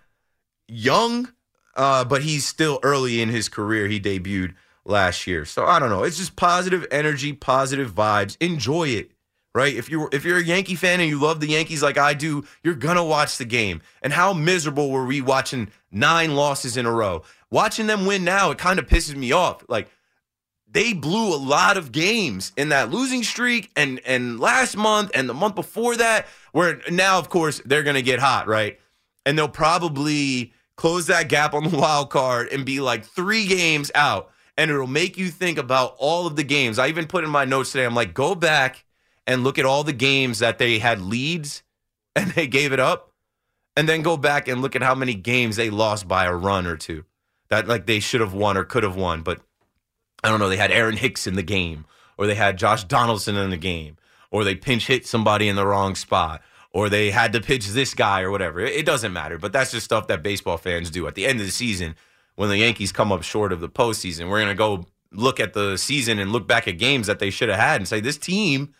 young, 0.70 1.34
uh, 1.76 2.06
but 2.06 2.24
he's 2.24 2.46
still 2.46 2.80
early 2.84 3.22
in 3.22 3.30
his 3.30 3.50
career. 3.50 3.88
He 3.88 4.00
debuted 4.00 4.56
last 4.86 5.28
year, 5.28 5.46
so 5.46 5.66
I 5.66 5.80
don't 5.80 5.90
know. 5.90 6.04
It's 6.04 6.18
just 6.18 6.36
positive 6.36 6.86
energy, 6.92 7.34
positive 7.34 7.94
vibes. 7.94 8.38
Enjoy 8.40 8.88
it 8.90 9.12
right? 9.56 9.76
If 9.76 9.90
you're 9.90 10.10
if 10.12 10.26
you're 10.26 10.40
a 10.40 10.44
Yankee 10.44 10.76
fan 10.76 11.00
and 11.00 11.10
you 11.10 11.20
love 11.20 11.40
the 11.40 11.48
Yankees 11.48 11.84
like 11.84 11.98
I 11.98 12.14
do, 12.14 12.46
you're 12.64 12.74
gonna 12.74 13.04
watch 13.04 13.38
the 13.38 13.46
game. 13.46 13.82
And 14.02 14.14
how 14.14 14.34
miserable 14.34 14.90
were 14.90 15.06
we 15.06 15.22
watching 15.22 15.70
nine 15.92 16.36
losses 16.36 16.78
in 16.78 16.86
a 16.86 16.92
row? 16.92 17.24
Watching 17.52 17.88
them 17.88 18.06
win 18.06 18.24
now, 18.24 18.52
it 18.52 18.58
kind 18.58 18.80
of 18.80 18.88
pisses 18.88 19.16
me 19.16 19.32
off. 19.32 19.64
Like 19.68 19.90
they 20.70 20.94
blew 20.94 21.34
a 21.34 21.38
lot 21.38 21.78
of 21.78 21.92
games 21.92 22.52
in 22.58 22.70
that 22.70 22.90
losing 22.90 23.24
streak 23.24 23.72
and 23.76 24.00
and 24.06 24.40
last 24.40 24.76
month 24.76 25.12
and 25.14 25.30
the 25.30 25.34
month 25.34 25.56
before 25.56 25.96
that, 25.98 26.28
where 26.52 26.82
now 26.90 27.20
of 27.20 27.30
course 27.30 27.62
they're 27.66 27.84
gonna 27.84 28.02
get 28.02 28.20
hot, 28.20 28.48
right? 28.48 28.80
And 29.26 29.38
they'll 29.38 29.48
probably 29.48 30.54
close 30.76 31.08
that 31.08 31.30
gap 31.30 31.54
on 31.54 31.70
the 31.70 31.78
wild 31.78 32.10
card 32.10 32.50
and 32.50 32.66
be 32.66 32.80
like 32.80 33.06
three 33.06 33.46
games 33.46 33.92
out. 33.96 34.30
And 34.56 34.70
it'll 34.70 34.86
make 34.86 35.18
you 35.18 35.30
think 35.30 35.58
about 35.58 35.96
all 35.98 36.28
of 36.28 36.36
the 36.36 36.44
games. 36.44 36.78
I 36.78 36.88
even 36.88 37.08
put 37.08 37.24
in 37.24 37.30
my 37.30 37.44
notes 37.44 37.72
today, 37.72 37.86
I'm 37.86 37.96
like, 37.96 38.14
go 38.14 38.36
back 38.36 38.86
and 39.26 39.44
look 39.44 39.58
at 39.58 39.66
all 39.66 39.84
the 39.84 39.94
games 39.94 40.40
that 40.40 40.60
they 40.60 40.80
had 40.80 41.02
leads 41.02 41.64
and 42.16 42.32
they 42.32 42.48
gave 42.48 42.74
it 42.74 42.80
up 42.80 43.14
and 43.76 43.90
then 43.90 44.02
go 44.02 44.18
back 44.18 44.48
and 44.48 44.62
look 44.62 44.76
at 44.76 44.84
how 44.84 44.96
many 44.96 45.14
games 45.14 45.56
they 45.56 45.70
lost 45.70 46.08
by 46.08 46.26
a 46.26 46.34
run 46.34 46.68
or 46.68 46.78
two 46.78 47.06
that 47.50 47.68
like 47.68 47.86
they 47.86 48.00
should 48.00 48.22
have 48.22 48.34
won 48.34 48.58
or 48.58 48.64
could 48.64 48.84
have 48.84 48.96
won 48.96 49.22
but 49.22 49.42
i 50.24 50.30
don't 50.30 50.40
know 50.40 50.50
they 50.50 50.58
had 50.58 50.72
aaron 50.72 50.98
hicks 50.98 51.28
in 51.28 51.36
the 51.36 51.44
game 51.44 51.86
or 52.18 52.28
they 52.28 52.36
had 52.36 52.58
josh 52.58 52.84
donaldson 52.84 53.36
in 53.36 53.50
the 53.50 53.58
game 53.58 53.98
or 54.32 54.44
they 54.44 54.56
pinch 54.56 54.88
hit 54.88 55.06
somebody 55.06 55.48
in 55.48 55.56
the 55.56 55.66
wrong 55.66 55.96
spot 55.96 56.42
or 56.74 56.90
they 56.90 57.12
had 57.12 57.34
to 57.34 57.40
pitch 57.42 57.68
this 57.70 57.94
guy 57.94 58.22
or 58.22 58.32
whatever 58.32 58.60
it, 58.60 58.86
doesn't 58.86 59.14
matter 59.14 59.38
but 59.38 59.54
that's 59.54 59.72
just 59.72 59.86
stuff 59.86 60.08
that 60.08 60.24
baseball 60.24 60.58
fans 60.58 60.90
do 60.90 61.08
at 61.08 61.16
the 61.16 61.26
end 61.26 61.40
of 61.40 61.46
the 61.46 61.52
season 61.52 61.96
when 62.36 62.50
the 62.50 62.58
yankees 62.58 62.92
come 62.92 63.12
up 63.12 63.24
short 63.24 63.52
of 63.52 63.60
the 63.60 63.70
postseason 63.70 64.30
we're 64.30 64.40
going 64.40 64.48
to 64.48 64.56
go 64.56 64.86
look 65.12 65.40
at 65.40 65.54
the 65.54 65.78
season 65.78 66.20
and 66.20 66.32
look 66.32 66.48
back 66.48 66.68
at 66.68 66.78
games 66.78 67.08
that 67.08 67.20
they 67.20 67.30
should 67.30 67.50
have 67.50 67.60
had 67.60 67.80
and 67.80 67.88
say 67.88 68.00
this 68.00 68.18
team 68.18 68.74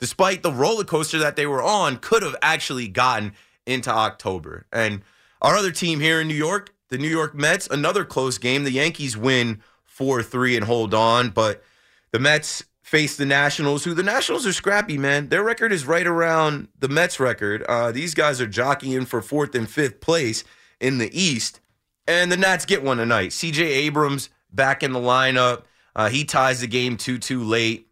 despite 0.00 0.42
the 0.42 0.50
roller 0.50 0.82
coaster 0.82 1.18
that 1.18 1.36
they 1.36 1.46
were 1.46 1.62
on, 1.62 1.98
could 1.98 2.22
have 2.22 2.34
actually 2.42 2.88
gotten 2.88 3.32
into 3.66 3.90
October. 3.90 4.66
And 4.72 5.02
our 5.40 5.54
other 5.54 5.70
team 5.70 6.00
here 6.00 6.20
in 6.20 6.26
New 6.26 6.34
York, 6.34 6.74
the 6.88 6.98
New 6.98 7.08
York 7.08 7.34
Mets, 7.34 7.68
another 7.68 8.04
close 8.04 8.38
game. 8.38 8.64
The 8.64 8.72
Yankees 8.72 9.16
win 9.16 9.62
4 9.84 10.22
3 10.22 10.56
and 10.56 10.64
hold 10.64 10.94
on, 10.94 11.30
but 11.30 11.62
the 12.10 12.18
Mets 12.18 12.64
face 12.90 13.16
the 13.16 13.24
Nationals, 13.24 13.84
who 13.84 13.94
the 13.94 14.02
Nationals 14.02 14.44
are 14.44 14.52
scrappy, 14.52 14.98
man. 14.98 15.28
Their 15.28 15.44
record 15.44 15.72
is 15.72 15.86
right 15.86 16.04
around 16.04 16.66
the 16.76 16.88
Mets 16.88 17.20
record. 17.20 17.62
Uh, 17.68 17.92
these 17.92 18.14
guys 18.14 18.40
are 18.40 18.48
jockeying 18.48 19.06
for 19.06 19.22
fourth 19.22 19.54
and 19.54 19.70
fifth 19.70 20.00
place 20.00 20.42
in 20.80 20.98
the 20.98 21.08
East. 21.16 21.60
And 22.08 22.32
the 22.32 22.36
Nats 22.36 22.66
get 22.66 22.82
one 22.82 22.96
tonight. 22.96 23.30
CJ 23.30 23.60
Abrams 23.60 24.28
back 24.52 24.82
in 24.82 24.92
the 24.92 24.98
lineup. 24.98 25.62
Uh, 25.94 26.08
he 26.08 26.24
ties 26.24 26.62
the 26.62 26.66
game 26.66 26.96
2 26.96 27.18
2 27.18 27.44
late. 27.44 27.86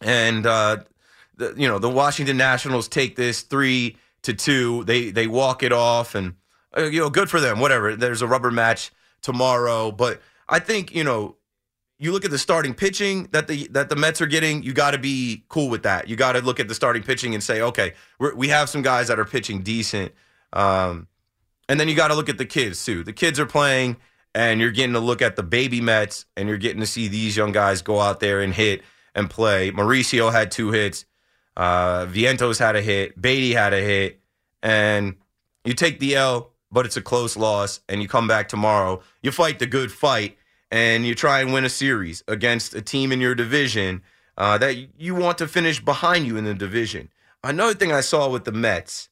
And 0.00 0.46
uh, 0.46 0.78
the, 1.36 1.52
you 1.54 1.68
know 1.68 1.78
the 1.78 1.90
Washington 1.90 2.38
Nationals 2.38 2.88
take 2.88 3.16
this 3.16 3.42
three 3.42 3.98
to 4.22 4.32
two. 4.32 4.84
They 4.84 5.10
they 5.10 5.26
walk 5.26 5.62
it 5.62 5.72
off, 5.72 6.14
and 6.14 6.36
uh, 6.76 6.84
you 6.84 7.00
know 7.00 7.10
good 7.10 7.28
for 7.28 7.40
them. 7.40 7.60
Whatever. 7.60 7.96
There's 7.96 8.22
a 8.22 8.26
rubber 8.26 8.50
match 8.50 8.90
tomorrow, 9.20 9.90
but 9.90 10.22
I 10.48 10.58
think 10.58 10.94
you 10.94 11.04
know 11.04 11.36
you 11.98 12.12
look 12.12 12.24
at 12.24 12.30
the 12.30 12.38
starting 12.38 12.74
pitching 12.74 13.28
that 13.32 13.48
the 13.48 13.68
that 13.68 13.88
the 13.88 13.96
Mets 13.96 14.20
are 14.20 14.26
getting. 14.26 14.62
You 14.62 14.72
got 14.72 14.92
to 14.92 14.98
be 14.98 15.44
cool 15.48 15.68
with 15.68 15.82
that. 15.84 16.08
You 16.08 16.16
got 16.16 16.32
to 16.32 16.40
look 16.40 16.60
at 16.60 16.68
the 16.68 16.74
starting 16.74 17.02
pitching 17.02 17.34
and 17.34 17.42
say, 17.42 17.60
okay, 17.60 17.94
we 18.18 18.48
have 18.48 18.68
some 18.68 18.82
guys 18.82 19.08
that 19.08 19.18
are 19.18 19.24
pitching 19.24 19.62
decent, 19.62 20.12
um, 20.52 21.08
and 21.68 21.80
then 21.80 21.88
you 21.88 21.94
got 21.94 22.08
to 22.08 22.14
look 22.14 22.28
at 22.28 22.38
the 22.38 22.46
kids 22.46 22.84
too. 22.84 23.02
The 23.02 23.12
kids 23.12 23.40
are 23.40 23.46
playing. 23.46 23.96
And 24.34 24.60
you're 24.60 24.70
getting 24.70 24.92
to 24.92 25.00
look 25.00 25.22
at 25.22 25.36
the 25.36 25.42
baby 25.42 25.80
Mets, 25.80 26.26
and 26.36 26.46
you're 26.46 26.58
getting 26.58 26.80
to 26.80 26.86
see 26.86 27.08
these 27.08 27.38
young 27.38 27.52
guys 27.52 27.80
go 27.80 28.00
out 28.00 28.20
there 28.20 28.42
and 28.42 28.52
hit 28.52 28.82
and 29.14 29.30
play. 29.30 29.70
Mauricio 29.70 30.30
had 30.30 30.50
two 30.50 30.72
hits. 30.72 31.06
Uh, 31.56 32.04
Vientos 32.04 32.58
had 32.58 32.76
a 32.76 32.82
hit. 32.82 33.18
Baty 33.18 33.54
had 33.54 33.72
a 33.72 33.80
hit. 33.80 34.20
And 34.62 35.16
you 35.64 35.72
take 35.72 36.00
the 36.00 36.16
L, 36.16 36.52
but 36.70 36.84
it's 36.84 36.98
a 36.98 37.00
close 37.00 37.34
loss, 37.34 37.80
and 37.88 38.02
you 38.02 38.08
come 38.08 38.28
back 38.28 38.48
tomorrow. 38.50 39.00
You 39.22 39.32
fight 39.32 39.58
the 39.58 39.66
good 39.66 39.90
fight, 39.90 40.36
and 40.70 41.06
you 41.06 41.14
try 41.14 41.40
and 41.40 41.52
win 41.52 41.64
a 41.64 41.68
series 41.68 42.22
against 42.28 42.74
a 42.74 42.82
team 42.82 43.12
in 43.12 43.20
your 43.20 43.34
division 43.34 44.02
uh, 44.36 44.58
that 44.58 44.76
you 44.98 45.14
want 45.14 45.38
to 45.38 45.48
finish 45.48 45.82
behind 45.84 46.26
you 46.26 46.36
in 46.36 46.44
the 46.44 46.54
division. 46.54 47.08
Another 47.42 47.74
thing 47.74 47.92
I 47.92 48.00
saw 48.00 48.28
with 48.28 48.44
the 48.44 48.52
Mets, 48.52 49.08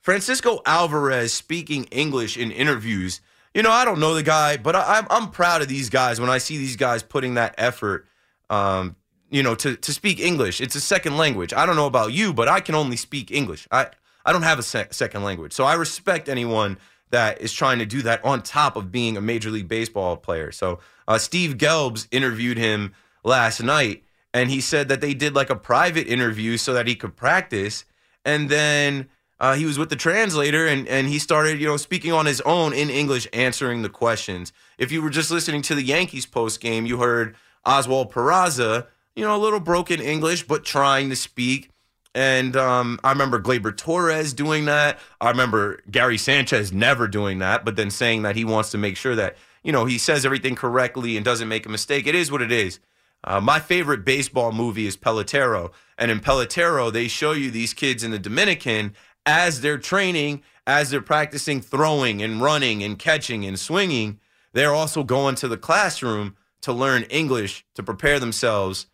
Francisco 0.00 0.60
Alvarez 0.66 1.32
speaking 1.32 1.84
English 1.84 2.36
in 2.36 2.50
interviews. 2.50 3.20
You 3.54 3.62
know, 3.62 3.70
I 3.70 3.84
don't 3.84 3.98
know 3.98 4.14
the 4.14 4.22
guy, 4.22 4.56
but 4.56 4.76
I, 4.76 4.98
am 4.98 5.06
I'm 5.10 5.30
proud 5.30 5.62
of 5.62 5.68
these 5.68 5.90
guys 5.90 6.20
when 6.20 6.30
I 6.30 6.38
see 6.38 6.58
these 6.58 6.76
guys 6.76 7.02
putting 7.02 7.34
that 7.34 7.54
effort 7.58 8.06
um, 8.48 8.96
you 9.30 9.42
know, 9.42 9.54
to, 9.54 9.76
to 9.76 9.92
speak 9.92 10.20
English. 10.20 10.60
It's 10.60 10.74
a 10.74 10.80
second 10.80 11.16
language. 11.16 11.52
I 11.54 11.64
don't 11.64 11.76
know 11.76 11.86
about 11.86 12.12
you, 12.12 12.34
but 12.34 12.48
I 12.48 12.60
can 12.60 12.74
only 12.74 12.96
speak 12.96 13.30
English. 13.30 13.66
I, 13.70 13.86
I 14.26 14.32
don't 14.32 14.42
have 14.42 14.58
a 14.58 14.62
sec- 14.62 14.92
second 14.92 15.22
language. 15.22 15.52
So 15.52 15.64
I 15.64 15.74
respect 15.74 16.28
anyone 16.28 16.78
that 17.10 17.40
is 17.40 17.52
trying 17.52 17.78
to 17.78 17.86
do 17.86 18.02
that 18.02 18.24
on 18.24 18.42
top 18.42 18.76
of 18.76 18.90
being 18.90 19.16
a 19.16 19.20
Major 19.20 19.50
League 19.50 19.68
Baseball 19.68 20.16
player. 20.16 20.52
So 20.52 20.80
uh, 21.08 21.18
Steve 21.18 21.56
Gelbs 21.56 22.06
interviewed 22.10 22.56
him 22.56 22.94
last 23.24 23.62
night, 23.62 24.04
and 24.32 24.50
he 24.50 24.60
said 24.60 24.88
that 24.88 25.00
they 25.00 25.14
did 25.14 25.34
like 25.34 25.50
a 25.50 25.56
private 25.56 26.06
interview 26.06 26.56
so 26.56 26.72
that 26.74 26.86
he 26.86 26.94
could 26.94 27.16
practice, 27.16 27.84
and 28.24 28.48
then 28.48 29.08
uh, 29.40 29.54
he 29.54 29.64
was 29.64 29.78
with 29.78 29.88
the 29.88 29.96
translator 29.96 30.66
and, 30.66 30.86
and 30.86 31.08
he 31.08 31.18
started, 31.18 31.58
you 31.60 31.66
know, 31.66 31.78
speaking 31.78 32.12
on 32.12 32.26
his 32.26 32.42
own 32.42 32.74
in 32.74 32.90
English, 32.90 33.26
answering 33.32 33.80
the 33.80 33.88
questions. 33.88 34.52
If 34.76 34.92
you 34.92 35.00
were 35.00 35.08
just 35.08 35.30
listening 35.30 35.62
to 35.62 35.74
the 35.74 35.82
Yankees 35.82 36.26
post 36.26 36.60
game, 36.60 36.84
you 36.84 36.98
heard 36.98 37.34
Oswald 37.64 38.12
Peraza, 38.12 38.86
you 39.16 39.24
know, 39.24 39.34
a 39.34 39.38
little 39.38 39.60
broken 39.60 40.00
English, 40.00 40.46
but 40.46 40.64
trying 40.64 41.08
to 41.08 41.16
speak. 41.16 41.69
And 42.14 42.56
um, 42.56 42.98
I 43.04 43.12
remember 43.12 43.40
Gleyber 43.40 43.76
Torres 43.76 44.32
doing 44.32 44.64
that. 44.64 44.98
I 45.20 45.30
remember 45.30 45.80
Gary 45.90 46.18
Sanchez 46.18 46.72
never 46.72 47.06
doing 47.06 47.38
that, 47.38 47.64
but 47.64 47.76
then 47.76 47.90
saying 47.90 48.22
that 48.22 48.36
he 48.36 48.44
wants 48.44 48.70
to 48.72 48.78
make 48.78 48.96
sure 48.96 49.14
that, 49.14 49.36
you 49.62 49.70
know, 49.70 49.84
he 49.84 49.96
says 49.96 50.26
everything 50.26 50.56
correctly 50.56 51.16
and 51.16 51.24
doesn't 51.24 51.48
make 51.48 51.66
a 51.66 51.70
mistake. 51.70 52.06
It 52.06 52.16
is 52.16 52.32
what 52.32 52.42
it 52.42 52.50
is. 52.50 52.80
Uh, 53.22 53.40
my 53.40 53.60
favorite 53.60 54.04
baseball 54.04 54.50
movie 54.50 54.86
is 54.86 54.96
Pelotero. 54.96 55.72
And 55.98 56.10
in 56.10 56.20
Pelotero, 56.20 56.92
they 56.92 57.06
show 57.06 57.32
you 57.32 57.50
these 57.50 57.74
kids 57.74 58.02
in 58.02 58.10
the 58.10 58.18
Dominican 58.18 58.94
as 59.26 59.60
they're 59.60 59.78
training, 59.78 60.42
as 60.66 60.90
they're 60.90 61.00
practicing 61.00 61.60
throwing 61.60 62.22
and 62.22 62.40
running 62.40 62.82
and 62.82 62.98
catching 62.98 63.44
and 63.44 63.58
swinging, 63.58 64.18
they're 64.52 64.74
also 64.74 65.04
going 65.04 65.34
to 65.36 65.48
the 65.48 65.56
classroom 65.56 66.36
to 66.62 66.72
learn 66.72 67.02
English 67.04 67.64
to 67.74 67.82
prepare 67.82 68.18
themselves 68.18 68.86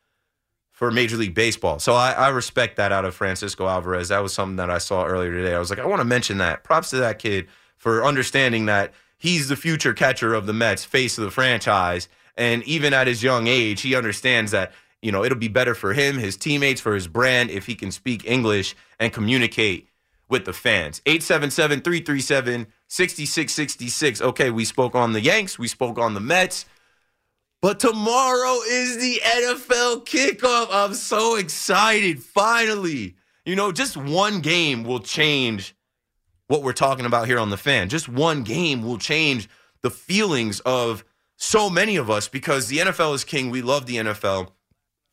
for 0.76 0.90
Major 0.90 1.16
League 1.16 1.34
Baseball. 1.34 1.78
So 1.78 1.94
I, 1.94 2.12
I, 2.12 2.28
respect 2.28 2.76
that 2.76 2.92
out 2.92 3.06
of 3.06 3.14
Francisco 3.14 3.66
Alvarez. 3.66 4.08
That 4.08 4.22
was 4.22 4.34
something 4.34 4.56
that 4.56 4.68
I 4.68 4.76
saw 4.76 5.06
earlier 5.06 5.32
today. 5.32 5.54
I 5.54 5.58
was 5.58 5.70
like, 5.70 5.78
I 5.78 5.86
want 5.86 6.00
to 6.00 6.04
mention 6.04 6.36
that. 6.36 6.64
Props 6.64 6.90
to 6.90 6.96
that 6.96 7.18
kid 7.18 7.48
for 7.78 8.04
understanding 8.04 8.66
that 8.66 8.92
he's 9.16 9.48
the 9.48 9.56
future 9.56 9.94
catcher 9.94 10.34
of 10.34 10.44
the 10.44 10.52
Mets, 10.52 10.84
face 10.84 11.16
of 11.16 11.24
the 11.24 11.30
franchise. 11.30 12.10
And 12.36 12.62
even 12.64 12.92
at 12.92 13.06
his 13.06 13.22
young 13.22 13.46
age, 13.46 13.80
he 13.80 13.94
understands 13.94 14.50
that, 14.50 14.70
you 15.00 15.10
know, 15.10 15.24
it'll 15.24 15.38
be 15.38 15.48
better 15.48 15.74
for 15.74 15.94
him, 15.94 16.18
his 16.18 16.36
teammates, 16.36 16.82
for 16.82 16.94
his 16.94 17.08
brand 17.08 17.48
if 17.48 17.64
he 17.64 17.74
can 17.74 17.90
speak 17.90 18.26
English 18.26 18.76
and 19.00 19.14
communicate 19.14 19.88
with 20.28 20.44
the 20.44 20.52
fans. 20.52 21.00
877 21.06 21.80
337 21.80 22.66
6666. 22.86 24.20
Okay, 24.20 24.50
we 24.50 24.66
spoke 24.66 24.94
on 24.94 25.14
the 25.14 25.22
Yanks, 25.22 25.58
we 25.58 25.68
spoke 25.68 25.98
on 25.98 26.12
the 26.12 26.20
Mets. 26.20 26.66
But 27.66 27.80
tomorrow 27.80 28.60
is 28.68 28.96
the 28.98 29.20
NFL 29.24 30.06
kickoff. 30.06 30.68
I'm 30.70 30.94
so 30.94 31.34
excited. 31.34 32.22
Finally. 32.22 33.16
You 33.44 33.56
know, 33.56 33.72
just 33.72 33.96
one 33.96 34.40
game 34.40 34.84
will 34.84 35.00
change 35.00 35.74
what 36.46 36.62
we're 36.62 36.72
talking 36.72 37.06
about 37.06 37.26
here 37.26 37.40
on 37.40 37.50
the 37.50 37.56
fan. 37.56 37.88
Just 37.88 38.08
one 38.08 38.44
game 38.44 38.84
will 38.84 38.98
change 38.98 39.48
the 39.82 39.90
feelings 39.90 40.60
of 40.60 41.04
so 41.38 41.68
many 41.68 41.96
of 41.96 42.08
us 42.08 42.28
because 42.28 42.68
the 42.68 42.78
NFL 42.78 43.16
is 43.16 43.24
king. 43.24 43.50
We 43.50 43.62
love 43.62 43.86
the 43.86 43.96
NFL. 43.96 44.52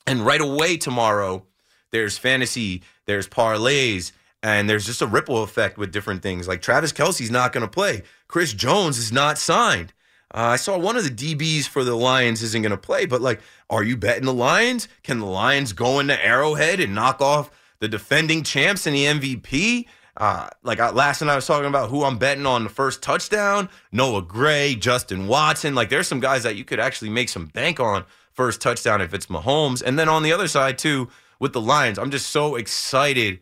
And 0.06 0.24
right 0.24 0.40
away 0.40 0.78
tomorrow, 0.78 1.48
there's 1.90 2.20
fantasy, 2.20 2.84
there's 3.08 3.28
parlays, 3.28 4.12
and 4.44 4.70
there's 4.70 4.86
just 4.86 5.02
a 5.02 5.08
ripple 5.08 5.42
effect 5.42 5.80
with 5.80 5.92
different 5.92 6.22
things. 6.22 6.48
Like 6.48 6.62
Travis 6.62 6.94
Kelce's 6.94 7.32
not 7.32 7.52
going 7.52 7.66
to 7.66 7.68
play. 7.68 8.04
Chris 8.28 8.54
Jones 8.54 9.00
is 9.00 9.12
not 9.12 9.40
signed. 9.40 9.92
Uh, 10.34 10.42
I 10.42 10.56
saw 10.56 10.78
one 10.78 10.98
of 10.98 11.04
the 11.04 11.36
DBs 11.36 11.68
for 11.68 11.84
the 11.84 11.96
Lions 11.96 12.42
isn't 12.42 12.62
going 12.62 12.72
to 12.72 12.78
play, 12.78 13.06
but 13.06 13.22
like, 13.22 13.42
are 13.70 13.84
you 13.84 13.96
betting 13.96 14.26
the 14.26 14.34
Lions? 14.34 14.88
Can 15.04 15.20
the 15.20 15.28
Lions 15.28 15.74
go 15.74 16.00
into 16.00 16.24
Arrowhead 16.26 16.80
and 16.80 16.96
knock 16.96 17.22
off 17.22 17.52
the 17.80 17.88
defending 17.88 18.42
champs 18.42 18.88
and 18.88 18.96
the 18.96 19.06
MVP? 19.06 19.86
Uh, 20.18 20.48
like 20.64 20.80
I, 20.80 20.90
last 20.90 21.22
night, 21.22 21.32
I 21.32 21.36
was 21.36 21.46
talking 21.46 21.68
about 21.68 21.90
who 21.90 22.04
I'm 22.04 22.18
betting 22.18 22.48
on 22.48 22.64
the 22.64 22.70
first 22.70 23.04
touchdown. 23.04 23.70
Noah 23.92 24.24
Gray, 24.24 24.74
Justin 24.76 25.28
Watson. 25.28 25.76
Like, 25.76 25.90
there's 25.90 26.08
some 26.08 26.20
guys 26.20 26.44
that 26.44 26.56
you 26.56 26.66
could 26.66 26.80
actually 26.80 27.10
make 27.10 27.30
some 27.30 27.46
bank 27.48 27.80
on 27.80 28.06
first 28.32 28.60
touchdown 28.60 29.02
if 29.02 29.14
it's 29.14 29.28
Mahomes. 29.28 29.84
And 29.84 29.98
then 29.98 30.10
on 30.10 30.24
the 30.24 30.34
other 30.34 30.48
side 30.48 30.78
too, 30.78 31.10
with 31.40 31.54
the 31.54 31.62
Lions, 31.62 32.00
I'm 32.00 32.12
just 32.12 32.28
so 32.28 32.56
excited 32.56 33.40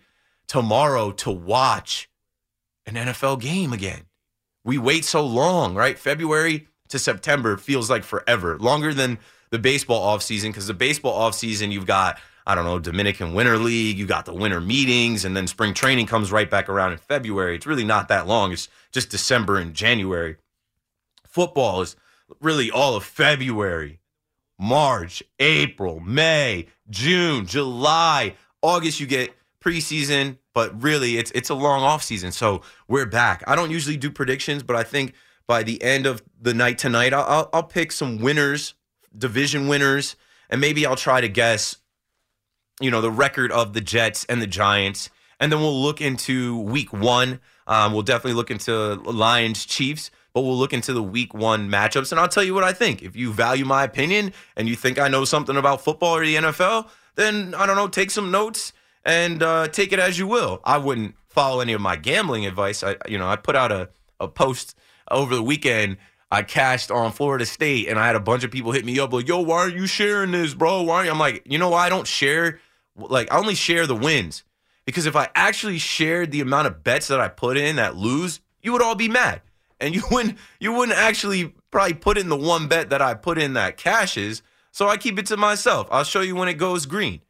tomorrow 0.47 1.11
to 1.11 1.31
watch 1.31 2.09
an 2.85 2.95
NFL 2.95 3.39
game 3.39 3.71
again. 3.71 4.03
We 4.63 4.77
wait 4.77 5.05
so 5.05 5.25
long, 5.25 5.75
right? 5.75 5.97
February 5.97 6.67
to 6.91 6.99
September 6.99 7.57
feels 7.57 7.89
like 7.89 8.03
forever, 8.03 8.57
longer 8.59 8.93
than 8.93 9.17
the 9.49 9.59
baseball 9.59 10.15
offseason 10.15 10.47
because 10.47 10.67
the 10.67 10.73
baseball 10.73 11.29
offseason, 11.29 11.71
you've 11.71 11.85
got, 11.85 12.19
I 12.47 12.55
don't 12.55 12.65
know, 12.65 12.79
Dominican 12.79 13.33
Winter 13.33 13.57
League, 13.57 13.97
you 13.97 14.05
got 14.05 14.25
the 14.25 14.33
winter 14.33 14.61
meetings, 14.61 15.25
and 15.25 15.35
then 15.35 15.47
spring 15.47 15.73
training 15.73 16.07
comes 16.07 16.31
right 16.31 16.49
back 16.49 16.69
around 16.69 16.93
in 16.93 16.97
February. 16.97 17.55
It's 17.55 17.65
really 17.67 17.83
not 17.83 18.07
that 18.07 18.27
long. 18.27 18.51
It's 18.51 18.69
just 18.91 19.09
December 19.09 19.57
and 19.57 19.73
January. 19.73 20.37
Football 21.27 21.81
is 21.81 21.95
really 22.39 22.71
all 22.71 22.95
of 22.95 23.03
February, 23.03 23.99
March, 24.59 25.23
April, 25.39 25.99
May, 25.99 26.67
June, 26.89 27.45
July, 27.45 28.35
August, 28.61 28.99
you 28.99 29.07
get 29.07 29.33
preseason, 29.63 30.37
but 30.53 30.81
really 30.81 31.17
it's 31.17 31.31
it's 31.31 31.49
a 31.49 31.53
long 31.53 31.83
off 31.83 32.03
season. 32.03 32.31
So 32.31 32.61
we're 32.87 33.05
back. 33.05 33.43
I 33.47 33.55
don't 33.55 33.71
usually 33.71 33.97
do 33.97 34.11
predictions, 34.11 34.63
but 34.63 34.75
I 34.75 34.83
think 34.83 35.13
by 35.51 35.63
the 35.63 35.83
end 35.83 36.05
of 36.05 36.23
the 36.41 36.53
night 36.53 36.77
tonight, 36.77 37.13
I'll, 37.13 37.49
I'll, 37.51 37.63
pick 37.63 37.91
some 37.91 38.19
winners, 38.19 38.73
division 39.17 39.67
winners, 39.67 40.15
and 40.49 40.61
maybe 40.61 40.85
I'll 40.85 40.95
try 40.95 41.19
to 41.19 41.27
guess, 41.27 41.75
you 42.79 42.89
know, 42.89 43.01
the 43.01 43.11
record 43.11 43.51
of 43.51 43.73
the 43.73 43.81
Jets 43.81 44.23
and 44.29 44.41
the 44.41 44.47
Giants, 44.47 45.09
and 45.41 45.51
then 45.51 45.59
we'll 45.59 45.81
look 45.81 45.99
into 45.99 46.57
Week 46.57 46.93
One. 46.93 47.41
Um, 47.67 47.91
we'll 47.91 48.01
definitely 48.01 48.35
look 48.35 48.49
into 48.49 48.93
Lions 49.03 49.65
Chiefs. 49.65 50.09
But 50.33 50.43
we'll 50.43 50.57
look 50.57 50.71
into 50.71 50.93
the 50.93 51.03
week 51.03 51.33
one 51.33 51.69
matchups 51.69 52.13
and 52.13 52.17
I'll 52.21 52.29
tell 52.29 52.41
you 52.41 52.53
what 52.53 52.63
I 52.63 52.71
think. 52.71 53.03
If 53.03 53.17
you 53.17 53.33
value 53.33 53.65
my 53.65 53.83
opinion 53.83 54.31
and 54.55 54.69
you 54.69 54.77
think 54.77 54.97
I 54.97 55.09
know 55.09 55.25
something 55.25 55.57
about 55.57 55.81
football 55.81 56.15
or 56.15 56.25
the 56.25 56.35
NFL, 56.35 56.87
then 57.15 57.53
I 57.53 57.65
don't 57.65 57.75
know, 57.75 57.89
take 57.89 58.11
some 58.11 58.31
notes 58.31 58.71
and 59.03 59.43
uh, 59.43 59.67
take 59.67 59.91
it 59.91 59.99
as 59.99 60.17
you 60.17 60.27
will. 60.27 60.61
I 60.63 60.77
wouldn't 60.77 61.15
follow 61.27 61.59
any 61.59 61.73
of 61.73 61.81
my 61.81 61.97
gambling 61.97 62.45
advice. 62.45 62.81
I, 62.81 62.95
you 63.09 63.17
know, 63.17 63.27
I 63.27 63.35
put 63.35 63.57
out 63.57 63.73
a, 63.73 63.89
a 64.21 64.29
post 64.29 64.73
over 65.11 65.35
the 65.35 65.43
weekend. 65.43 65.97
I 66.31 66.43
cashed 66.43 66.91
on 66.91 67.11
Florida 67.11 67.45
State, 67.45 67.89
and 67.89 67.99
I 67.99 68.07
had 68.07 68.15
a 68.15 68.21
bunch 68.21 68.45
of 68.45 68.51
people 68.51 68.71
hit 68.71 68.85
me 68.85 68.99
up 68.99 69.11
like, 69.11 69.27
"Yo, 69.27 69.41
why 69.41 69.57
aren't 69.59 69.75
you 69.75 69.85
sharing 69.85 70.31
this, 70.31 70.53
bro? 70.53 70.83
Why?" 70.83 71.07
I'm 71.07 71.19
like, 71.19 71.43
you 71.45 71.57
know 71.57 71.69
why 71.69 71.85
I 71.85 71.89
don't 71.89 72.07
share? 72.07 72.59
Like, 72.95 73.31
I 73.31 73.37
only 73.37 73.55
share 73.55 73.85
the 73.85 73.95
wins 73.95 74.43
because 74.85 75.05
if 75.05 75.15
I 75.15 75.29
actually 75.35 75.77
shared 75.77 76.31
the 76.31 76.41
amount 76.41 76.67
of 76.67 76.83
bets 76.83 77.07
that 77.07 77.19
I 77.19 77.27
put 77.27 77.57
in 77.57 77.75
that 77.75 77.95
lose, 77.95 78.39
you 78.61 78.71
would 78.71 78.81
all 78.81 78.95
be 78.95 79.09
mad, 79.09 79.41
and 79.79 79.93
you 79.95 80.03
wouldn't 80.09 80.37
you 80.59 80.73
wouldn't 80.73 80.97
actually 80.97 81.53
probably 81.69 81.93
put 81.93 82.17
in 82.17 82.29
the 82.29 82.37
one 82.37 82.67
bet 82.67 82.89
that 82.89 83.01
I 83.01 83.13
put 83.13 83.37
in 83.37 83.53
that 83.53 83.77
cashes. 83.77 84.41
So 84.71 84.87
I 84.87 84.95
keep 84.95 85.19
it 85.19 85.25
to 85.27 85.37
myself. 85.37 85.87
I'll 85.91 86.05
show 86.05 86.21
you 86.21 86.35
when 86.35 86.47
it 86.47 86.53
goes 86.53 86.85
green. 86.85 87.21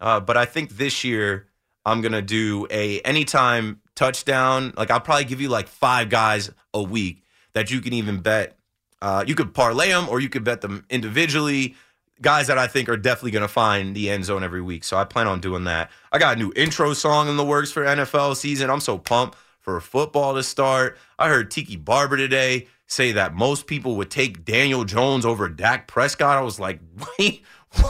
Uh, 0.00 0.18
but 0.18 0.38
I 0.38 0.46
think 0.46 0.70
this 0.70 1.04
year 1.04 1.46
I'm 1.84 2.00
gonna 2.00 2.22
do 2.22 2.66
a 2.70 3.00
anytime 3.00 3.79
touchdown. 4.00 4.72
Like 4.78 4.90
I'll 4.90 5.00
probably 5.00 5.26
give 5.26 5.42
you 5.42 5.50
like 5.50 5.68
five 5.68 6.08
guys 6.08 6.50
a 6.72 6.82
week 6.82 7.22
that 7.52 7.70
you 7.70 7.82
can 7.82 7.92
even 7.92 8.20
bet. 8.20 8.56
Uh, 9.02 9.24
you 9.26 9.34
could 9.34 9.52
parlay 9.52 9.88
them 9.88 10.08
or 10.08 10.20
you 10.20 10.30
could 10.30 10.42
bet 10.42 10.62
them 10.62 10.86
individually. 10.88 11.74
Guys 12.22 12.46
that 12.46 12.56
I 12.56 12.66
think 12.66 12.88
are 12.88 12.96
definitely 12.96 13.32
going 13.32 13.42
to 13.42 13.48
find 13.48 13.94
the 13.94 14.08
end 14.08 14.24
zone 14.24 14.42
every 14.42 14.62
week. 14.62 14.84
So 14.84 14.96
I 14.96 15.04
plan 15.04 15.26
on 15.26 15.40
doing 15.40 15.64
that. 15.64 15.90
I 16.12 16.18
got 16.18 16.36
a 16.36 16.38
new 16.38 16.50
intro 16.56 16.94
song 16.94 17.28
in 17.28 17.36
the 17.36 17.44
works 17.44 17.72
for 17.72 17.84
NFL 17.84 18.36
season. 18.36 18.70
I'm 18.70 18.80
so 18.80 18.96
pumped 18.96 19.36
for 19.60 19.78
football 19.80 20.34
to 20.34 20.42
start. 20.42 20.96
I 21.18 21.28
heard 21.28 21.50
Tiki 21.50 21.76
Barber 21.76 22.16
today 22.16 22.68
say 22.86 23.12
that 23.12 23.34
most 23.34 23.66
people 23.66 23.96
would 23.96 24.10
take 24.10 24.46
Daniel 24.46 24.84
Jones 24.84 25.26
over 25.26 25.48
Dak 25.48 25.86
Prescott. 25.88 26.38
I 26.38 26.42
was 26.42 26.58
like, 26.58 26.80
wait, 27.18 27.42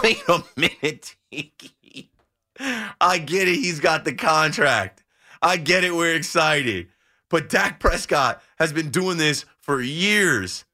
wait 0.02 0.22
a 0.28 0.42
minute, 0.56 1.14
Tiki. 1.30 2.10
I 3.00 3.18
get 3.18 3.46
it. 3.48 3.56
He's 3.56 3.78
got 3.80 4.04
the 4.04 4.12
contract. 4.12 4.99
I 5.42 5.56
get 5.56 5.84
it. 5.84 5.94
We're 5.94 6.14
excited. 6.14 6.88
But 7.28 7.48
Dak 7.48 7.80
Prescott 7.80 8.42
has 8.58 8.72
been 8.72 8.90
doing 8.90 9.16
this 9.16 9.44
for 9.60 9.80
years. 9.80 10.64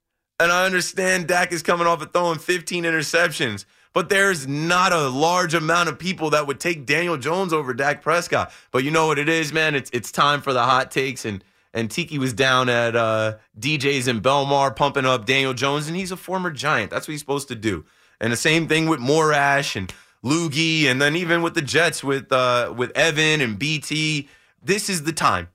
And 0.40 0.52
I 0.52 0.66
understand 0.66 1.28
Dak 1.28 1.52
is 1.52 1.62
coming 1.62 1.86
off 1.86 2.02
of 2.02 2.12
throwing 2.12 2.38
15 2.38 2.84
interceptions. 2.84 3.64
But 3.92 4.10
there's 4.10 4.46
not 4.46 4.92
a 4.92 5.08
large 5.08 5.54
amount 5.54 5.88
of 5.88 5.98
people 5.98 6.30
that 6.30 6.46
would 6.46 6.60
take 6.60 6.84
Daniel 6.84 7.16
Jones 7.16 7.52
over 7.54 7.72
Dak 7.72 8.02
Prescott. 8.02 8.52
But 8.70 8.84
you 8.84 8.90
know 8.90 9.06
what 9.06 9.18
it 9.18 9.28
is, 9.28 9.54
man? 9.54 9.74
It's 9.74 9.88
it's 9.90 10.12
time 10.12 10.42
for 10.42 10.52
the 10.52 10.62
hot 10.62 10.90
takes. 10.90 11.24
And 11.24 11.42
and 11.72 11.90
Tiki 11.90 12.18
was 12.18 12.34
down 12.34 12.68
at 12.68 12.94
uh, 12.94 13.36
DJ's 13.58 14.06
in 14.06 14.20
Belmar 14.20 14.76
pumping 14.76 15.06
up 15.06 15.24
Daniel 15.24 15.54
Jones, 15.54 15.88
and 15.88 15.96
he's 15.96 16.10
a 16.10 16.16
former 16.16 16.50
Giant. 16.50 16.90
That's 16.90 17.08
what 17.08 17.12
he's 17.12 17.20
supposed 17.20 17.48
to 17.48 17.54
do. 17.54 17.86
And 18.20 18.30
the 18.30 18.36
same 18.36 18.68
thing 18.68 18.86
with 18.86 19.00
Morash 19.00 19.76
and 19.76 19.92
Loogie, 20.22 20.84
and 20.84 21.00
then 21.00 21.16
even 21.16 21.40
with 21.40 21.54
the 21.54 21.62
Jets 21.62 22.04
with 22.04 22.30
uh, 22.32 22.74
with 22.76 22.92
Evan 22.96 23.40
and 23.40 23.58
BT. 23.58 24.28
This 24.66 24.90
is 24.90 25.04
the 25.04 25.12
time. 25.12 25.48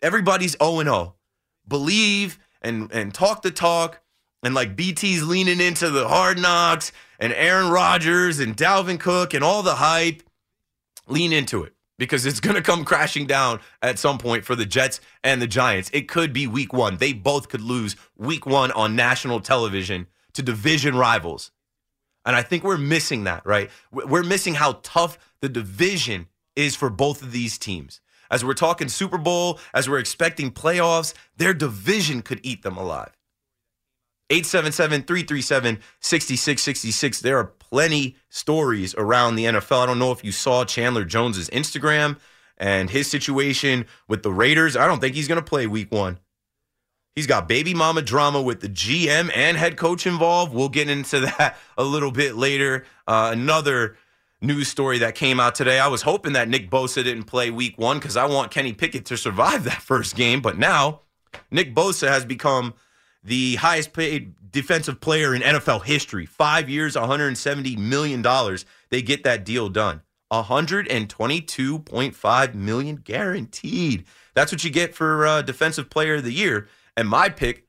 Everybody's 0.00 0.56
0 0.62 0.82
0. 0.82 1.14
Believe 1.68 2.38
and 2.62 2.90
and 2.90 3.12
talk 3.12 3.42
the 3.42 3.50
talk. 3.50 4.00
And 4.42 4.54
like 4.54 4.76
BT's 4.76 5.26
leaning 5.26 5.60
into 5.60 5.90
the 5.90 6.08
hard 6.08 6.38
knocks 6.38 6.90
and 7.18 7.32
Aaron 7.34 7.70
Rodgers 7.70 8.40
and 8.40 8.56
Dalvin 8.56 8.98
Cook 8.98 9.34
and 9.34 9.44
all 9.44 9.62
the 9.62 9.74
hype. 9.76 10.22
Lean 11.06 11.32
into 11.34 11.64
it 11.64 11.74
because 11.98 12.24
it's 12.24 12.40
going 12.40 12.56
to 12.56 12.62
come 12.62 12.84
crashing 12.84 13.26
down 13.26 13.60
at 13.82 13.98
some 13.98 14.16
point 14.16 14.44
for 14.44 14.54
the 14.54 14.64
Jets 14.64 15.00
and 15.22 15.40
the 15.40 15.46
Giants. 15.46 15.90
It 15.92 16.08
could 16.08 16.32
be 16.32 16.46
week 16.46 16.72
one. 16.72 16.96
They 16.96 17.12
both 17.12 17.48
could 17.50 17.60
lose 17.60 17.94
week 18.16 18.46
one 18.46 18.70
on 18.72 18.96
national 18.96 19.40
television 19.40 20.06
to 20.32 20.42
division 20.42 20.96
rivals. 20.96 21.50
And 22.24 22.34
I 22.34 22.40
think 22.42 22.64
we're 22.64 22.78
missing 22.78 23.24
that, 23.24 23.44
right? 23.44 23.70
We- 23.90 24.04
We're 24.04 24.22
missing 24.22 24.54
how 24.54 24.80
tough 24.82 25.18
the 25.40 25.48
division 25.50 26.28
is 26.56 26.74
for 26.74 26.88
both 26.88 27.20
of 27.22 27.32
these 27.32 27.58
teams. 27.58 28.00
As 28.30 28.44
we're 28.44 28.54
talking 28.54 28.88
Super 28.88 29.18
Bowl, 29.18 29.58
as 29.72 29.88
we're 29.88 29.98
expecting 29.98 30.50
playoffs, 30.50 31.14
their 31.36 31.54
division 31.54 32.22
could 32.22 32.40
eat 32.42 32.62
them 32.62 32.76
alive. 32.76 33.12
877-337-6666. 34.30 37.20
There 37.20 37.38
are 37.38 37.44
plenty 37.44 38.16
stories 38.30 38.94
around 38.94 39.36
the 39.36 39.44
NFL. 39.44 39.82
I 39.82 39.86
don't 39.86 39.98
know 39.98 40.12
if 40.12 40.24
you 40.24 40.32
saw 40.32 40.64
Chandler 40.64 41.04
Jones's 41.04 41.50
Instagram 41.50 42.16
and 42.56 42.88
his 42.90 43.10
situation 43.10 43.84
with 44.08 44.22
the 44.22 44.32
Raiders. 44.32 44.76
I 44.76 44.86
don't 44.86 45.00
think 45.00 45.14
he's 45.14 45.28
going 45.28 45.40
to 45.40 45.44
play 45.44 45.66
week 45.66 45.92
1. 45.92 46.18
He's 47.14 47.26
got 47.28 47.46
baby 47.46 47.74
mama 47.74 48.02
drama 48.02 48.42
with 48.42 48.60
the 48.60 48.68
GM 48.68 49.30
and 49.34 49.56
head 49.56 49.76
coach 49.76 50.06
involved. 50.06 50.52
We'll 50.52 50.68
get 50.68 50.88
into 50.88 51.20
that 51.20 51.56
a 51.78 51.84
little 51.84 52.10
bit 52.10 52.34
later. 52.34 52.84
Uh, 53.06 53.30
another 53.32 53.96
news 54.44 54.68
story 54.68 54.98
that 54.98 55.14
came 55.14 55.40
out 55.40 55.54
today. 55.54 55.80
I 55.80 55.88
was 55.88 56.02
hoping 56.02 56.34
that 56.34 56.48
Nick 56.48 56.70
Bosa 56.70 57.02
didn't 57.02 57.24
play 57.24 57.50
week 57.50 57.78
one 57.78 57.98
because 57.98 58.16
I 58.16 58.26
want 58.26 58.50
Kenny 58.50 58.72
Pickett 58.72 59.04
to 59.06 59.16
survive 59.16 59.64
that 59.64 59.82
first 59.82 60.16
game. 60.16 60.40
But 60.40 60.58
now 60.58 61.00
Nick 61.50 61.74
Bosa 61.74 62.08
has 62.08 62.24
become 62.24 62.74
the 63.22 63.56
highest 63.56 63.92
paid 63.92 64.34
defensive 64.50 65.00
player 65.00 65.34
in 65.34 65.42
NFL 65.42 65.84
history. 65.84 66.26
Five 66.26 66.68
years, 66.68 66.94
$170 66.94 67.78
million. 67.78 68.22
They 68.90 69.02
get 69.02 69.24
that 69.24 69.44
deal 69.44 69.68
done. 69.68 70.02
122.5 70.32 72.54
million 72.54 72.96
guaranteed. 72.96 74.04
That's 74.34 74.52
what 74.52 74.64
you 74.64 74.70
get 74.70 74.94
for 74.94 75.26
uh, 75.26 75.42
defensive 75.42 75.90
player 75.90 76.14
of 76.16 76.24
the 76.24 76.32
year. 76.32 76.68
And 76.96 77.08
my 77.08 77.28
pick 77.28 77.66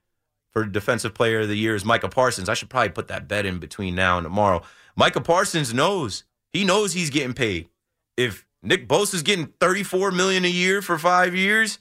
for 0.52 0.66
defensive 0.66 1.14
player 1.14 1.42
of 1.42 1.48
the 1.48 1.58
year 1.58 1.76
is 1.76 1.86
Micah 1.86 2.10
Parsons. 2.10 2.50
I 2.50 2.54
should 2.54 2.70
probably 2.70 2.90
put 2.90 3.08
that 3.10 3.28
bet 3.28 3.46
in 3.46 3.60
between 3.60 3.94
now 3.94 4.18
and 4.18 4.26
tomorrow. 4.26 4.64
Micah 4.96 5.22
Parsons 5.22 5.74
knows. 5.74 6.24
He 6.56 6.63
knows 6.63 6.94
he's 6.94 7.10
getting 7.10 7.34
paid. 7.34 7.68
If 8.15 8.46
Nick 8.63 8.88
Bosa 8.88 9.15
is 9.15 9.24
getting 9.24 9.48
34 9.60 10.12
million 10.12 10.46
a 10.46 10.50
year 10.50 10.82
for 10.82 10.98
5 10.98 11.36
years, 11.36 11.80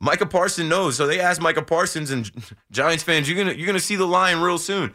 Micah 0.00 0.24
Parsons 0.24 0.70
knows. 0.70 0.96
So 0.96 1.06
they 1.06 1.20
asked 1.20 1.42
Micah 1.42 1.60
Parsons 1.60 2.10
and 2.10 2.30
Giants 2.70 3.04
fans, 3.04 3.28
you're 3.28 3.44
to 3.44 3.58
you're 3.58 3.74
to 3.74 3.78
see 3.78 3.96
the 3.96 4.06
line 4.06 4.38
real 4.38 4.56
soon. 4.56 4.94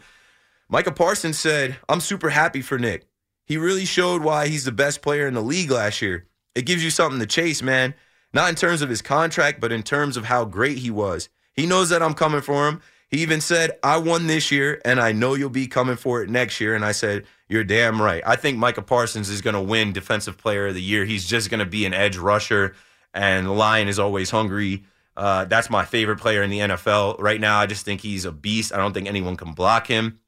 Micah 0.68 0.90
Parsons 0.90 1.38
said, 1.38 1.76
"I'm 1.88 2.00
super 2.00 2.30
happy 2.30 2.62
for 2.62 2.80
Nick. 2.80 3.06
He 3.46 3.56
really 3.56 3.84
showed 3.84 4.22
why 4.24 4.48
he's 4.48 4.64
the 4.64 4.72
best 4.72 5.02
player 5.02 5.28
in 5.28 5.34
the 5.34 5.40
league 5.40 5.70
last 5.70 6.02
year. 6.02 6.26
It 6.56 6.66
gives 6.66 6.82
you 6.82 6.90
something 6.90 7.20
to 7.20 7.26
chase, 7.26 7.62
man. 7.62 7.94
Not 8.34 8.48
in 8.48 8.56
terms 8.56 8.82
of 8.82 8.88
his 8.88 9.02
contract, 9.02 9.60
but 9.60 9.70
in 9.70 9.84
terms 9.84 10.16
of 10.16 10.24
how 10.24 10.46
great 10.46 10.78
he 10.78 10.90
was. 10.90 11.28
He 11.54 11.66
knows 11.66 11.90
that 11.90 12.02
I'm 12.02 12.14
coming 12.14 12.40
for 12.40 12.66
him. 12.66 12.80
He 13.08 13.18
even 13.18 13.42
said, 13.42 13.72
I 13.82 13.98
won 13.98 14.26
this 14.26 14.50
year, 14.50 14.80
and 14.86 14.98
I 14.98 15.12
know 15.12 15.34
you'll 15.34 15.50
be 15.50 15.66
coming 15.66 15.96
for 15.96 16.22
it 16.22 16.30
next 16.30 16.62
year. 16.62 16.74
And 16.74 16.82
I 16.82 16.92
said, 16.92 17.26
You're 17.52 17.64
damn 17.64 18.00
right. 18.00 18.22
I 18.24 18.36
think 18.36 18.56
Micah 18.56 18.80
Parsons 18.80 19.28
is 19.28 19.42
going 19.42 19.52
to 19.52 19.60
win 19.60 19.92
Defensive 19.92 20.38
Player 20.38 20.68
of 20.68 20.74
the 20.74 20.80
Year. 20.80 21.04
He's 21.04 21.28
just 21.28 21.50
going 21.50 21.60
to 21.60 21.66
be 21.66 21.84
an 21.84 21.92
edge 21.92 22.16
rusher, 22.16 22.74
and 23.12 23.46
the 23.46 23.52
Lion 23.52 23.88
is 23.88 23.98
always 23.98 24.30
hungry. 24.30 24.84
Uh, 25.18 25.44
that's 25.44 25.68
my 25.68 25.84
favorite 25.84 26.18
player 26.18 26.42
in 26.42 26.48
the 26.48 26.60
NFL 26.60 27.20
right 27.20 27.38
now. 27.38 27.58
I 27.58 27.66
just 27.66 27.84
think 27.84 28.00
he's 28.00 28.24
a 28.24 28.32
beast. 28.32 28.72
I 28.72 28.78
don't 28.78 28.94
think 28.94 29.06
anyone 29.06 29.36
can 29.36 29.52
block 29.52 29.86
him. 29.86 30.18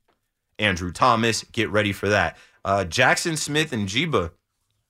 Andrew 0.59 0.93
Thomas, 0.93 1.45
get 1.45 1.71
ready 1.71 1.95
for 1.95 2.11
that. 2.11 2.37
Uh, 2.63 2.85
Jaxon 2.87 3.39
Smith-Njigba, 3.39 4.33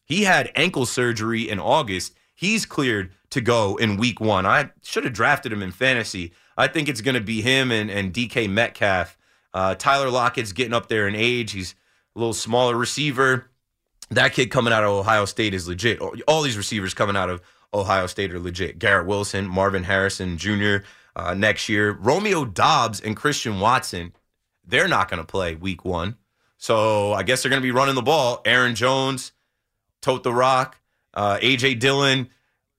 he 0.05 0.25
had 0.25 0.51
ankle 0.57 0.87
surgery 0.87 1.49
in 1.49 1.61
August. 1.61 2.16
He's 2.35 2.66
cleared 2.66 3.12
to 3.31 3.42
go 3.42 3.77
in 3.77 3.97
week 3.97 4.20
one. 4.20 4.44
I 4.44 4.70
should 4.83 5.05
have 5.05 5.12
drafted 5.12 5.53
him 5.53 5.62
in 5.62 5.70
fantasy. 5.70 6.33
I 6.57 6.66
think 6.66 6.88
it's 6.88 7.01
going 7.01 7.14
to 7.14 7.20
be 7.20 7.42
him 7.42 7.70
and, 7.70 7.88
and 7.92 8.12
DK 8.12 8.51
Metcalf. 8.51 9.16
Uh, 9.53 9.77
Tyler 9.77 10.11
Lockett's 10.11 10.53
getting 10.53 10.75
up 10.75 10.88
there 10.88 11.07
in 11.07 11.14
age. 11.14 11.53
He's 11.53 11.77
a 12.14 12.18
little 12.18 12.35
smaller 12.35 12.77
receiver. 12.77 13.50
That 14.11 14.33
kid 14.33 14.50
coming 14.50 14.72
out 14.72 14.85
of 14.85 14.90
Ohio 14.90 15.24
State 15.24 15.55
is 15.55 15.66
legit. 15.66 16.00
All 16.29 16.42
these 16.42 16.57
receivers 16.57 16.94
coming 16.94 17.16
out 17.16 17.31
of 17.31 17.42
Ohio 17.72 18.07
State 18.07 18.33
are 18.33 18.38
legit. 18.38 18.79
Garrett 18.79 19.07
Wilson, 19.07 19.46
Marvin 19.46 19.85
Harrison 19.85 20.38
Jr. 20.38 20.79
Uh, 21.16 21.35
next 21.35 21.68
year. 21.68 21.92
Romeo 21.92 22.44
Doubs 22.44 23.00
and 23.00 23.16
Christian 23.16 23.61
Watson, 23.61 24.12
they're 24.66 24.88
not 24.88 25.09
going 25.09 25.20
to 25.20 25.27
play 25.27 25.55
week 25.55 25.85
one. 25.85 26.16
So 26.57 27.12
I 27.12 27.22
guess 27.22 27.42
they're 27.42 27.50
going 27.50 27.62
to 27.62 27.66
be 27.66 27.72
running 27.72 27.94
the 27.94 28.03
ball. 28.03 28.40
Aaron 28.44 28.74
Jones, 28.74 29.33
tote 30.00 30.22
the 30.22 30.33
rock. 30.33 30.81
Uh, 31.12 31.38
AJ 31.38 31.79
Dillon, 31.81 32.29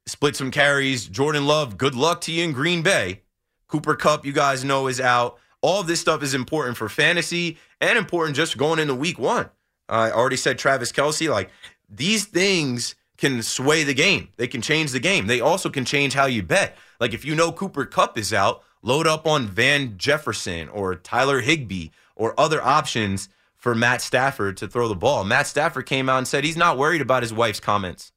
split 0.05 0.35
some 0.35 0.51
carries. 0.51 1.07
Jordan 1.07 1.45
Love, 1.45 1.77
good 1.77 1.95
luck 1.95 2.21
to 2.21 2.31
you 2.31 2.43
in 2.43 2.51
Green 2.51 2.81
Bay. 2.81 3.21
Cooper 3.67 3.95
Kupp, 3.95 4.25
you 4.25 4.31
guys 4.31 4.63
know, 4.63 4.87
is 4.87 5.01
out. 5.01 5.37
All 5.61 5.83
this 5.83 5.99
stuff 5.99 6.21
is 6.21 6.33
important 6.33 6.77
for 6.77 6.87
fantasy 6.89 7.57
and 7.81 7.97
important 7.97 8.35
just 8.35 8.57
going 8.57 8.79
into 8.79 8.95
week 8.95 9.19
one. 9.19 9.49
I 9.87 10.11
already 10.11 10.37
said 10.37 10.57
Travis 10.57 10.91
Kelce. 10.91 11.29
Like 11.29 11.49
these 11.89 12.25
things 12.25 12.95
can 13.17 13.41
sway 13.41 13.83
the 13.83 13.93
game. 13.93 14.29
They 14.37 14.47
can 14.47 14.61
change 14.61 14.91
the 14.91 14.99
game. 14.99 15.27
They 15.27 15.39
also 15.39 15.69
can 15.69 15.85
change 15.85 16.13
how 16.13 16.25
you 16.25 16.43
bet. 16.43 16.77
Like 16.99 17.13
if 17.13 17.23
you 17.25 17.35
know 17.35 17.51
Cooper 17.51 17.85
Kupp 17.85 18.17
is 18.17 18.33
out, 18.33 18.63
load 18.81 19.07
up 19.07 19.25
on 19.25 19.47
Van 19.47 19.97
Jefferson 19.97 20.69
or 20.69 20.95
Tyler 20.95 21.41
Higbee 21.41 21.89
or 22.15 22.39
other 22.39 22.61
options 22.61 23.29
for 23.55 23.73
Matt 23.73 24.01
Stafford 24.01 24.57
to 24.57 24.67
throw 24.67 24.87
the 24.87 24.95
ball. 24.95 25.23
Matt 25.23 25.47
Stafford 25.47 25.85
came 25.85 26.09
out 26.09 26.19
and 26.19 26.27
said 26.27 26.43
he's 26.43 26.57
not 26.57 26.77
worried 26.77 27.01
about 27.01 27.23
his 27.23 27.33
wife's 27.33 27.59
comments. 27.59 28.11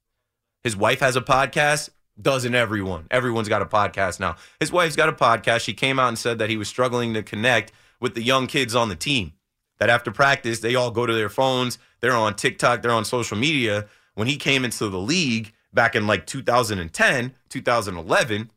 His 0.62 0.76
wife 0.76 1.00
has 1.00 1.16
a 1.16 1.20
podcast. 1.20 1.90
Doesn't 2.20 2.54
everyone? 2.54 3.06
Everyone's 3.10 3.48
got 3.48 3.62
a 3.62 3.66
podcast 3.66 4.18
now. 4.18 4.36
His 4.58 4.72
wife's 4.72 4.96
got 4.96 5.08
a 5.08 5.12
podcast. 5.12 5.60
She 5.60 5.72
came 5.72 5.98
out 6.00 6.08
and 6.08 6.18
said 6.18 6.38
that 6.40 6.50
he 6.50 6.56
was 6.56 6.68
struggling 6.68 7.14
to 7.14 7.22
connect 7.22 7.72
with 8.00 8.14
the 8.14 8.22
young 8.22 8.46
kids 8.46 8.74
on 8.74 8.88
the 8.88 8.96
team. 8.96 9.32
That 9.78 9.90
after 9.90 10.10
practice, 10.10 10.60
they 10.60 10.74
all 10.74 10.90
go 10.90 11.06
to 11.06 11.12
their 11.12 11.28
phones. 11.28 11.78
They're 12.00 12.12
on 12.12 12.34
TikTok. 12.34 12.82
They're 12.82 12.90
on 12.90 13.04
social 13.04 13.36
media. 13.36 13.86
When 14.14 14.26
he 14.26 14.36
came 14.36 14.64
into 14.64 14.88
the 14.88 14.98
league 14.98 15.52
back 15.72 15.94
in 15.94 16.06
like 16.06 16.26
2010, 16.26 17.34
2011, 17.48 18.50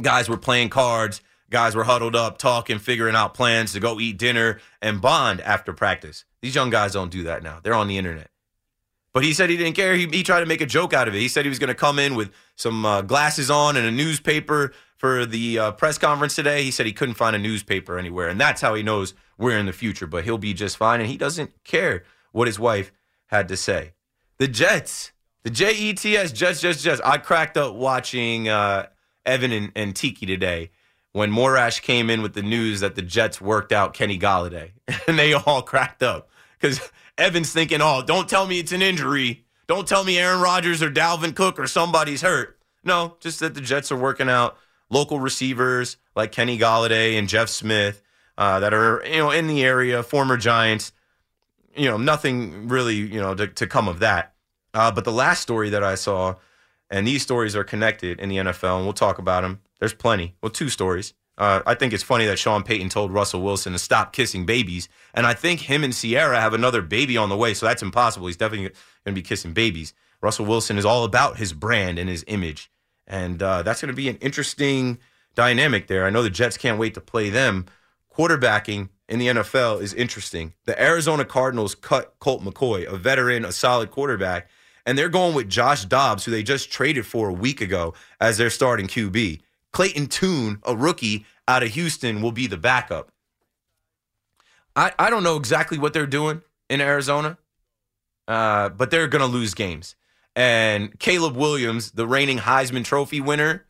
guys 0.00 0.28
were 0.28 0.36
playing 0.36 0.68
cards. 0.68 1.22
Guys 1.50 1.74
were 1.74 1.84
huddled 1.84 2.16
up, 2.16 2.38
talking, 2.38 2.78
figuring 2.78 3.14
out 3.14 3.34
plans 3.34 3.74
to 3.74 3.80
go 3.80 4.00
eat 4.00 4.16
dinner 4.16 4.58
and 4.80 5.02
bond 5.02 5.40
after 5.42 5.74
practice. 5.74 6.24
These 6.40 6.54
young 6.54 6.70
guys 6.70 6.94
don't 6.94 7.10
do 7.10 7.24
that 7.24 7.42
now. 7.42 7.60
They're 7.62 7.74
on 7.74 7.88
the 7.88 7.98
internet. 7.98 8.31
But 9.12 9.24
he 9.24 9.34
said 9.34 9.50
he 9.50 9.56
didn't 9.56 9.76
care. 9.76 9.94
He, 9.94 10.06
he 10.06 10.22
tried 10.22 10.40
to 10.40 10.46
make 10.46 10.60
a 10.60 10.66
joke 10.66 10.94
out 10.94 11.06
of 11.06 11.14
it. 11.14 11.18
He 11.18 11.28
said 11.28 11.44
he 11.44 11.50
was 11.50 11.58
going 11.58 11.68
to 11.68 11.74
come 11.74 11.98
in 11.98 12.14
with 12.14 12.30
some 12.56 12.86
uh, 12.86 13.02
glasses 13.02 13.50
on 13.50 13.76
and 13.76 13.86
a 13.86 13.90
newspaper 13.90 14.72
for 14.96 15.26
the 15.26 15.58
uh, 15.58 15.72
press 15.72 15.98
conference 15.98 16.34
today. 16.34 16.62
He 16.62 16.70
said 16.70 16.86
he 16.86 16.92
couldn't 16.92 17.16
find 17.16 17.36
a 17.36 17.38
newspaper 17.38 17.98
anywhere. 17.98 18.28
And 18.28 18.40
that's 18.40 18.62
how 18.62 18.74
he 18.74 18.82
knows 18.82 19.14
we're 19.36 19.58
in 19.58 19.66
the 19.66 19.72
future. 19.72 20.06
But 20.06 20.24
he'll 20.24 20.38
be 20.38 20.54
just 20.54 20.76
fine. 20.76 21.00
And 21.00 21.10
he 21.10 21.18
doesn't 21.18 21.64
care 21.64 22.04
what 22.32 22.46
his 22.46 22.58
wife 22.58 22.90
had 23.26 23.48
to 23.48 23.56
say. 23.56 23.92
The 24.38 24.48
Jets, 24.48 25.12
the 25.42 25.50
J 25.50 25.72
E 25.72 25.92
T 25.92 26.16
S, 26.16 26.32
Jets, 26.32 26.60
Jets, 26.60 26.82
Jets. 26.82 27.00
I 27.04 27.18
cracked 27.18 27.56
up 27.56 27.74
watching 27.74 28.48
uh, 28.48 28.86
Evan 29.26 29.52
and, 29.52 29.72
and 29.76 29.94
Tiki 29.94 30.24
today 30.24 30.70
when 31.12 31.30
Morash 31.30 31.82
came 31.82 32.08
in 32.08 32.22
with 32.22 32.34
the 32.34 32.42
news 32.42 32.80
that 32.80 32.94
the 32.94 33.02
Jets 33.02 33.40
worked 33.40 33.72
out 33.72 33.94
Kenny 33.94 34.18
Golladay. 34.18 34.70
And 35.08 35.18
they 35.18 35.32
all 35.32 35.62
cracked 35.62 36.02
up 36.02 36.28
because 36.60 36.80
Evan's 37.18 37.52
thinking, 37.52 37.80
oh, 37.80 38.02
don't 38.04 38.28
tell 38.28 38.46
me 38.46 38.58
it's 38.58 38.72
an 38.72 38.82
injury. 38.82 39.44
Don't 39.66 39.86
tell 39.86 40.04
me 40.04 40.18
Aaron 40.18 40.40
Rodgers 40.40 40.82
or 40.82 40.90
Dalvin 40.90 41.34
Cook 41.34 41.58
or 41.58 41.66
somebody's 41.66 42.22
hurt. 42.22 42.58
No, 42.84 43.16
just 43.20 43.40
that 43.40 43.54
the 43.54 43.60
Jets 43.60 43.92
are 43.92 43.96
working 43.96 44.28
out 44.28 44.56
local 44.90 45.20
receivers 45.20 45.96
like 46.14 46.32
Kenny 46.32 46.58
Golladay 46.58 47.18
and 47.18 47.28
Jeff 47.28 47.48
Smith 47.48 48.02
uh, 48.38 48.60
that 48.60 48.74
are 48.74 49.02
you 49.06 49.18
know 49.18 49.30
in 49.30 49.46
the 49.46 49.62
area, 49.64 50.02
former 50.02 50.36
Giants. 50.36 50.92
You 51.74 51.90
know, 51.90 51.96
nothing 51.96 52.68
really 52.68 52.96
you 52.96 53.20
know 53.20 53.34
to, 53.34 53.46
to 53.46 53.66
come 53.66 53.88
of 53.88 54.00
that. 54.00 54.34
Uh, 54.74 54.90
but 54.90 55.04
the 55.04 55.12
last 55.12 55.40
story 55.40 55.70
that 55.70 55.84
I 55.84 55.94
saw, 55.94 56.36
and 56.90 57.06
these 57.06 57.22
stories 57.22 57.54
are 57.54 57.64
connected 57.64 58.20
in 58.20 58.28
the 58.28 58.38
NFL, 58.38 58.76
and 58.76 58.84
we'll 58.84 58.94
talk 58.94 59.18
about 59.18 59.42
them. 59.42 59.60
There's 59.80 59.94
plenty. 59.94 60.34
Well, 60.42 60.50
two 60.50 60.68
stories. 60.68 61.14
Uh, 61.42 61.60
I 61.66 61.74
think 61.74 61.92
it's 61.92 62.04
funny 62.04 62.24
that 62.26 62.38
Sean 62.38 62.62
Payton 62.62 62.90
told 62.90 63.10
Russell 63.10 63.42
Wilson 63.42 63.72
to 63.72 63.78
stop 63.80 64.12
kissing 64.12 64.46
babies, 64.46 64.88
and 65.12 65.26
I 65.26 65.34
think 65.34 65.58
him 65.58 65.82
and 65.82 65.92
Ciara 65.92 66.40
have 66.40 66.54
another 66.54 66.82
baby 66.82 67.16
on 67.16 67.30
the 67.30 67.36
way, 67.36 67.52
so 67.52 67.66
that's 67.66 67.82
impossible. 67.82 68.28
He's 68.28 68.36
definitely 68.36 68.68
going 68.68 68.76
to 69.06 69.12
be 69.12 69.22
kissing 69.22 69.52
babies. 69.52 69.92
Russell 70.20 70.46
Wilson 70.46 70.78
is 70.78 70.84
all 70.84 71.02
about 71.02 71.38
his 71.38 71.52
brand 71.52 71.98
and 71.98 72.08
his 72.08 72.24
image, 72.28 72.70
and 73.08 73.42
uh, 73.42 73.62
that's 73.64 73.80
going 73.80 73.88
to 73.88 73.92
be 73.92 74.08
an 74.08 74.18
interesting 74.18 75.00
dynamic 75.34 75.88
there. 75.88 76.06
I 76.06 76.10
know 76.10 76.22
the 76.22 76.30
Jets 76.30 76.56
can't 76.56 76.78
wait 76.78 76.94
to 76.94 77.00
play 77.00 77.28
them. 77.28 77.66
Quarterbacking 78.16 78.90
in 79.08 79.18
the 79.18 79.26
NFL 79.26 79.82
is 79.82 79.92
interesting. 79.94 80.52
The 80.66 80.80
Arizona 80.80 81.24
Cardinals 81.24 81.74
cut 81.74 82.14
Colt 82.20 82.44
McCoy, 82.44 82.86
a 82.86 82.96
veteran, 82.96 83.44
a 83.44 83.50
solid 83.50 83.90
quarterback, 83.90 84.48
and 84.86 84.96
they're 84.96 85.08
going 85.08 85.34
with 85.34 85.48
Josh 85.48 85.86
Dobbs, 85.86 86.24
who 86.24 86.30
they 86.30 86.44
just 86.44 86.70
traded 86.70 87.04
for 87.04 87.28
a 87.28 87.32
week 87.32 87.60
ago 87.60 87.94
as 88.20 88.38
their 88.38 88.48
starting 88.48 88.86
QB. 88.86 89.40
Clayton 89.72 90.06
Tune, 90.06 90.60
a 90.64 90.76
rookie 90.76 91.26
out 91.48 91.62
of 91.62 91.70
Houston, 91.70 92.22
will 92.22 92.32
be 92.32 92.46
the 92.46 92.56
backup. 92.56 93.10
I, 94.74 94.92
I 94.98 95.10
don't 95.10 95.22
know 95.22 95.36
exactly 95.36 95.78
what 95.78 95.92
they're 95.92 96.06
doing 96.06 96.42
in 96.70 96.80
Arizona, 96.80 97.38
uh, 98.28 98.70
but 98.70 98.90
they're 98.90 99.08
going 99.08 99.20
to 99.20 99.26
lose 99.26 99.54
games. 99.54 99.96
And 100.34 100.98
Caleb 100.98 101.36
Williams, 101.36 101.90
the 101.90 102.06
reigning 102.06 102.38
Heisman 102.38 102.84
Trophy 102.84 103.20
winner, 103.20 103.66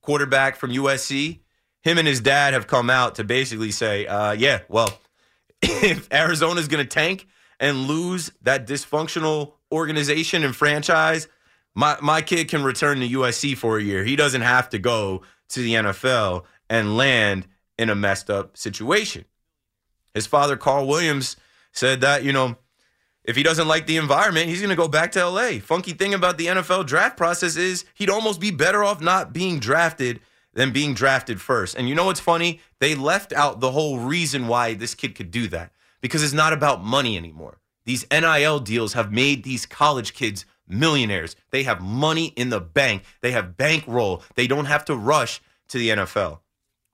quarterback 0.00 0.56
from 0.56 0.70
USC, 0.70 1.40
him 1.82 1.98
and 1.98 2.08
his 2.08 2.20
dad 2.20 2.54
have 2.54 2.66
come 2.66 2.88
out 2.88 3.16
to 3.16 3.24
basically 3.24 3.70
say, 3.70 4.06
uh, 4.06 4.32
yeah, 4.32 4.60
well, 4.68 4.98
if 5.62 6.12
Arizona's 6.12 6.68
going 6.68 6.82
to 6.82 6.88
tank 6.88 7.26
and 7.60 7.86
lose 7.86 8.32
that 8.42 8.66
dysfunctional 8.66 9.52
organization 9.70 10.42
and 10.42 10.54
franchise, 10.54 11.28
my 11.74 11.98
my 12.00 12.22
kid 12.22 12.48
can 12.48 12.64
return 12.64 13.00
to 13.00 13.08
USC 13.08 13.56
for 13.56 13.78
a 13.78 13.82
year. 13.82 14.02
He 14.02 14.16
doesn't 14.16 14.40
have 14.40 14.70
to 14.70 14.78
go 14.78 15.22
to 15.50 15.60
the 15.60 15.74
NFL 15.74 16.44
and 16.68 16.96
land 16.96 17.46
in 17.78 17.90
a 17.90 17.94
messed 17.94 18.30
up 18.30 18.56
situation. 18.56 19.24
His 20.14 20.26
father, 20.26 20.56
Carl 20.56 20.86
Williams, 20.86 21.36
said 21.72 22.00
that, 22.00 22.24
you 22.24 22.32
know, 22.32 22.56
if 23.24 23.36
he 23.36 23.42
doesn't 23.42 23.68
like 23.68 23.86
the 23.86 23.96
environment, 23.96 24.48
he's 24.48 24.60
going 24.60 24.70
to 24.70 24.76
go 24.76 24.88
back 24.88 25.12
to 25.12 25.28
LA. 25.28 25.58
Funky 25.60 25.92
thing 25.92 26.14
about 26.14 26.38
the 26.38 26.46
NFL 26.46 26.86
draft 26.86 27.16
process 27.16 27.56
is 27.56 27.84
he'd 27.94 28.08
almost 28.08 28.40
be 28.40 28.50
better 28.50 28.84
off 28.84 29.00
not 29.00 29.32
being 29.32 29.58
drafted 29.58 30.20
than 30.54 30.72
being 30.72 30.94
drafted 30.94 31.40
first. 31.40 31.76
And 31.76 31.88
you 31.88 31.94
know 31.94 32.06
what's 32.06 32.20
funny? 32.20 32.60
They 32.80 32.94
left 32.94 33.32
out 33.32 33.60
the 33.60 33.72
whole 33.72 33.98
reason 33.98 34.48
why 34.48 34.74
this 34.74 34.94
kid 34.94 35.14
could 35.14 35.30
do 35.30 35.48
that 35.48 35.72
because 36.00 36.22
it's 36.22 36.32
not 36.32 36.52
about 36.52 36.84
money 36.84 37.16
anymore. 37.16 37.58
These 37.84 38.06
NIL 38.10 38.60
deals 38.60 38.94
have 38.94 39.12
made 39.12 39.44
these 39.44 39.66
college 39.66 40.14
kids 40.14 40.46
millionaires. 40.66 41.36
They 41.50 41.64
have 41.64 41.80
money 41.80 42.26
in 42.36 42.50
the 42.50 42.60
bank, 42.60 43.04
they 43.20 43.32
have 43.32 43.56
bankroll. 43.56 44.22
They 44.34 44.46
don't 44.46 44.64
have 44.64 44.84
to 44.86 44.96
rush 44.96 45.40
to 45.68 45.78
the 45.78 45.90
NFL. 45.90 46.40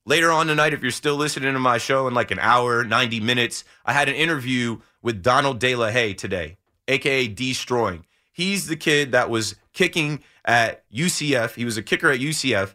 Later 0.04 0.32
on 0.32 0.48
tonight, 0.48 0.74
if 0.74 0.82
you're 0.82 0.90
still 0.90 1.14
listening 1.14 1.52
to 1.52 1.60
my 1.60 1.78
show 1.78 2.08
in 2.08 2.14
like 2.14 2.32
an 2.32 2.40
hour, 2.40 2.82
90 2.82 3.20
minutes, 3.20 3.62
I 3.84 3.92
had 3.92 4.08
an 4.08 4.16
interview 4.16 4.80
with 5.00 5.22
Donald 5.22 5.60
De 5.60 5.76
La 5.76 5.90
Haye 5.90 6.12
today, 6.12 6.56
aka 6.88 7.28
Deestroying. 7.28 8.02
He's 8.32 8.66
the 8.66 8.74
kid 8.74 9.12
that 9.12 9.30
was 9.30 9.54
kicking 9.72 10.20
at 10.44 10.88
UCF. 10.90 11.54
He 11.54 11.64
was 11.64 11.76
a 11.76 11.82
kicker 11.82 12.10
at 12.10 12.18
UCF. 12.18 12.74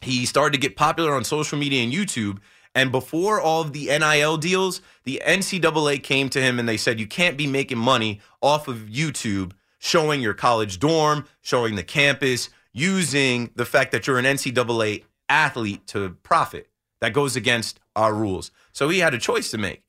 He 0.00 0.24
started 0.24 0.54
to 0.54 0.58
get 0.58 0.74
popular 0.74 1.12
on 1.12 1.22
social 1.24 1.58
media 1.58 1.82
and 1.82 1.92
YouTube. 1.92 2.38
And 2.74 2.90
before 2.90 3.40
all 3.40 3.60
of 3.60 3.74
the 3.74 3.86
NIL 3.86 4.38
deals, 4.38 4.80
the 5.04 5.20
NCAA 5.26 6.02
came 6.02 6.30
to 6.30 6.40
him 6.40 6.58
and 6.58 6.66
they 6.66 6.78
said, 6.78 6.98
You 6.98 7.06
can't 7.06 7.36
be 7.36 7.46
making 7.46 7.78
money 7.78 8.20
off 8.40 8.68
of 8.68 8.88
YouTube 8.90 9.52
showing 9.78 10.22
your 10.22 10.34
college 10.34 10.78
dorm, 10.78 11.26
showing 11.42 11.74
the 11.74 11.82
campus, 11.82 12.48
using 12.72 13.50
the 13.54 13.66
fact 13.66 13.92
that 13.92 14.06
you're 14.06 14.18
an 14.18 14.24
NCAA 14.24 15.04
athlete 15.28 15.86
to 15.88 16.10
profit. 16.22 16.68
That 17.00 17.12
goes 17.12 17.36
against 17.36 17.78
our 17.94 18.12
rules. 18.12 18.50
So 18.72 18.88
he 18.88 18.98
had 18.98 19.14
a 19.14 19.18
choice 19.18 19.50
to 19.52 19.58
make, 19.58 19.82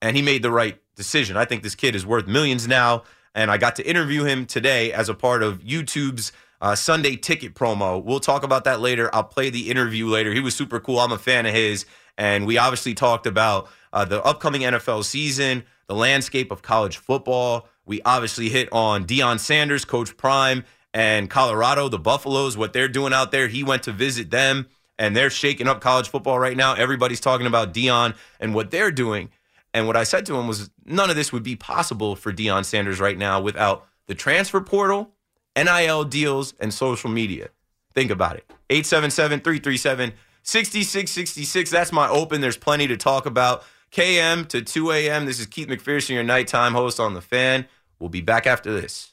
and 0.00 0.16
he 0.16 0.22
made 0.22 0.42
the 0.42 0.50
right 0.50 0.80
decision. 0.94 1.36
I 1.36 1.44
think 1.44 1.62
this 1.62 1.74
kid 1.74 1.94
is 1.94 2.06
worth 2.06 2.26
millions 2.26 2.66
now, 2.66 3.02
and 3.34 3.50
I 3.50 3.58
got 3.58 3.76
to 3.76 3.86
interview 3.86 4.24
him 4.24 4.46
today 4.46 4.92
as 4.92 5.08
a 5.08 5.14
part 5.14 5.42
of 5.42 5.60
YouTube's 5.60 6.32
uh, 6.60 6.74
Sunday 6.74 7.16
ticket 7.16 7.54
promo. 7.54 8.02
We'll 8.02 8.20
talk 8.20 8.42
about 8.42 8.64
that 8.64 8.80
later. 8.80 9.14
I'll 9.14 9.24
play 9.24 9.50
the 9.50 9.70
interview 9.70 10.06
later. 10.06 10.32
He 10.32 10.40
was 10.40 10.54
super 10.54 10.80
cool. 10.80 10.98
I'm 10.98 11.12
a 11.12 11.18
fan 11.18 11.46
of 11.46 11.54
his, 11.54 11.84
and 12.16 12.46
we 12.46 12.56
obviously 12.58 12.94
talked 12.94 13.26
about 13.26 13.68
uh, 13.92 14.04
the 14.04 14.22
upcoming 14.22 14.62
NFL 14.62 15.04
season, 15.04 15.64
the 15.86 15.94
landscape 15.94 16.50
of 16.50 16.62
college 16.62 16.96
football. 16.96 17.68
We 17.84 18.00
obviously 18.02 18.48
hit 18.48 18.68
on 18.72 19.04
Deion 19.04 19.38
Sanders, 19.38 19.84
Coach 19.84 20.16
Prime, 20.16 20.64
and 20.92 21.28
Colorado, 21.28 21.88
the 21.88 21.98
Buffaloes, 21.98 22.56
what 22.56 22.72
they're 22.72 22.88
doing 22.88 23.12
out 23.12 23.30
there. 23.30 23.48
He 23.48 23.62
went 23.62 23.82
to 23.84 23.92
visit 23.92 24.30
them 24.30 24.66
and 24.98 25.16
they're 25.16 25.30
shaking 25.30 25.68
up 25.68 25.80
college 25.80 26.08
football 26.08 26.38
right 26.38 26.56
now. 26.56 26.74
Everybody's 26.74 27.20
talking 27.20 27.46
about 27.46 27.74
Deion 27.74 28.16
and 28.40 28.54
what 28.54 28.70
they're 28.70 28.90
doing. 28.90 29.30
And 29.74 29.86
what 29.86 29.96
I 29.96 30.04
said 30.04 30.24
to 30.26 30.36
him 30.36 30.48
was 30.48 30.70
none 30.84 31.10
of 31.10 31.16
this 31.16 31.32
would 31.32 31.42
be 31.42 31.56
possible 31.56 32.16
for 32.16 32.32
Deion 32.32 32.64
Sanders 32.64 32.98
right 32.98 33.18
now 33.18 33.40
without 33.40 33.86
the 34.06 34.14
transfer 34.14 34.60
portal, 34.60 35.10
NIL 35.56 36.04
deals, 36.04 36.54
and 36.60 36.72
social 36.72 37.10
media. 37.10 37.50
Think 37.94 38.10
about 38.10 38.36
it. 38.36 38.44
877 38.70 39.40
337 39.40 40.12
6666. 40.42 41.70
That's 41.70 41.92
my 41.92 42.08
open. 42.08 42.40
There's 42.40 42.56
plenty 42.56 42.86
to 42.86 42.96
talk 42.96 43.26
about. 43.26 43.64
KM 43.92 44.46
to 44.48 44.62
2 44.62 44.92
a.m. 44.92 45.26
This 45.26 45.40
is 45.40 45.46
Keith 45.46 45.68
McPherson, 45.68 46.10
your 46.10 46.22
nighttime 46.22 46.74
host 46.74 47.00
on 47.00 47.14
The 47.14 47.20
Fan. 47.20 47.66
We'll 47.98 48.10
be 48.10 48.20
back 48.20 48.46
after 48.46 48.72
this. 48.72 49.12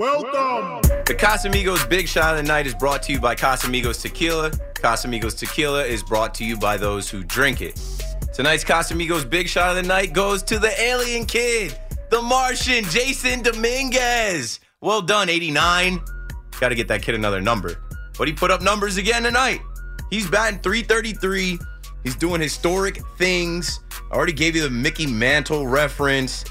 Welcome. 0.00 0.80
The 1.04 1.14
Casamigos 1.14 1.86
Big 1.86 2.08
Shot 2.08 2.30
of 2.30 2.38
the 2.38 2.42
Night 2.42 2.66
is 2.66 2.74
brought 2.74 3.02
to 3.02 3.12
you 3.12 3.20
by 3.20 3.34
Casamigos 3.34 4.00
Tequila. 4.00 4.50
Casamigos 4.72 5.38
Tequila 5.38 5.84
is 5.84 6.02
brought 6.02 6.32
to 6.36 6.44
you 6.46 6.56
by 6.56 6.78
those 6.78 7.10
who 7.10 7.22
drink 7.22 7.60
it. 7.60 7.78
Tonight's 8.32 8.64
Casamigos 8.64 9.28
Big 9.28 9.46
Shot 9.46 9.68
of 9.68 9.76
the 9.76 9.82
Night 9.86 10.14
goes 10.14 10.42
to 10.44 10.58
the 10.58 10.72
Alien 10.80 11.26
Kid, 11.26 11.78
the 12.08 12.22
Martian, 12.22 12.82
Jasson 12.84 13.42
Dominguez. 13.42 14.60
Well 14.80 15.02
done, 15.02 15.28
89. 15.28 16.00
Got 16.58 16.70
to 16.70 16.74
get 16.74 16.88
that 16.88 17.02
kid 17.02 17.14
another 17.14 17.42
number. 17.42 17.76
But 18.16 18.26
he 18.26 18.32
put 18.32 18.50
up 18.50 18.62
numbers 18.62 18.96
again 18.96 19.24
tonight. 19.24 19.60
He's 20.08 20.26
batting 20.30 20.60
333. 20.60 21.58
He's 22.04 22.16
doing 22.16 22.40
historic 22.40 23.02
things. 23.18 23.80
I 24.10 24.14
already 24.14 24.32
gave 24.32 24.56
you 24.56 24.62
the 24.62 24.70
Mickey 24.70 25.06
Mantle 25.06 25.66
reference. 25.66 26.46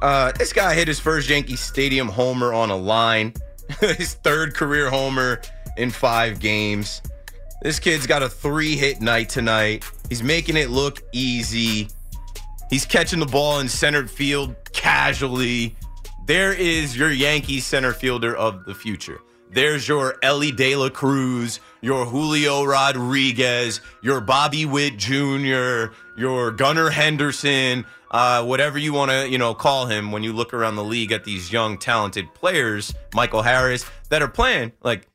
Uh, 0.00 0.32
this 0.32 0.52
guy 0.52 0.74
hit 0.74 0.86
his 0.88 1.00
first 1.00 1.28
Yankee 1.28 1.56
Stadium 1.56 2.08
homer 2.08 2.52
on 2.52 2.70
a 2.70 2.76
line, 2.76 3.34
his 3.80 4.14
third 4.14 4.54
career 4.54 4.90
homer 4.90 5.40
in 5.76 5.90
five 5.90 6.40
games. 6.40 7.02
This 7.62 7.80
kid's 7.80 8.06
got 8.06 8.22
a 8.22 8.28
three 8.28 8.76
hit 8.76 9.00
night 9.00 9.28
tonight. 9.28 9.84
He's 10.08 10.22
making 10.22 10.56
it 10.56 10.70
look 10.70 11.02
easy. 11.12 11.88
He's 12.70 12.86
catching 12.86 13.18
the 13.18 13.26
ball 13.26 13.58
in 13.60 13.68
center 13.68 14.06
field 14.06 14.54
casually. 14.72 15.74
There 16.26 16.52
is 16.52 16.96
your 16.96 17.10
Yankees 17.10 17.66
center 17.66 17.92
fielder 17.92 18.36
of 18.36 18.64
the 18.64 18.74
future. 18.74 19.20
There's 19.50 19.88
your 19.88 20.16
Elly 20.22 20.52
De 20.52 20.76
La 20.76 20.90
Cruz, 20.90 21.58
your 21.80 22.04
Julio 22.04 22.64
Rodriguez, 22.64 23.80
your 24.02 24.20
Bobby 24.20 24.66
Witt 24.66 24.98
Jr., 24.98 25.94
your 26.18 26.50
Gunnar 26.50 26.90
Henderson, 26.90 27.86
uh, 28.10 28.44
whatever 28.44 28.78
you 28.78 28.92
want 28.92 29.10
to, 29.10 29.28
you 29.28 29.38
know, 29.38 29.54
call 29.54 29.86
him 29.86 30.12
when 30.12 30.22
you 30.22 30.32
look 30.32 30.54
around 30.54 30.76
the 30.76 30.84
league 30.84 31.12
at 31.12 31.24
these 31.24 31.52
young, 31.52 31.78
talented 31.78 32.32
players, 32.34 32.94
Michael 33.14 33.42
Harris, 33.42 33.84
that 34.08 34.22
are 34.22 34.28
playing. 34.28 34.72
Like, 34.82 35.08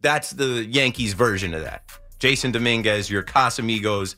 that's 0.00 0.30
the 0.30 0.64
Yankees 0.64 1.14
version 1.14 1.54
of 1.54 1.62
that. 1.62 1.84
Jasson 2.20 2.52
Dominguez, 2.52 3.10
your 3.10 3.22
Casamigos, 3.22 4.14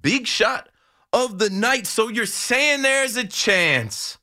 big 0.00 0.26
shot 0.26 0.68
of 1.12 1.38
the 1.38 1.50
night. 1.50 1.86
So 1.86 2.08
you're 2.08 2.26
saying 2.26 2.82
there's 2.82 3.16
a 3.16 3.24
chance. 3.24 4.18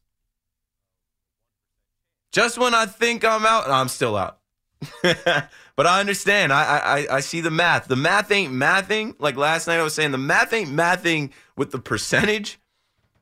Just 2.31 2.57
when 2.57 2.73
I 2.73 2.85
think 2.85 3.25
I'm 3.25 3.45
out, 3.45 3.69
I'm 3.69 3.87
still 3.87 4.15
out. 4.15 4.39
but 5.03 5.87
I 5.87 5.99
understand. 5.99 6.53
I, 6.53 6.77
I 6.77 7.15
I 7.17 7.19
see 7.19 7.41
the 7.41 7.51
math. 7.51 7.87
The 7.87 7.95
math 7.95 8.31
ain't 8.31 8.53
mathing. 8.53 9.15
Like 9.19 9.35
last 9.35 9.67
night, 9.67 9.79
I 9.79 9.83
was 9.83 9.93
saying 9.93 10.11
the 10.11 10.17
math 10.17 10.53
ain't 10.53 10.69
mathing 10.69 11.31
with 11.57 11.71
the 11.71 11.79
percentage. 11.79 12.58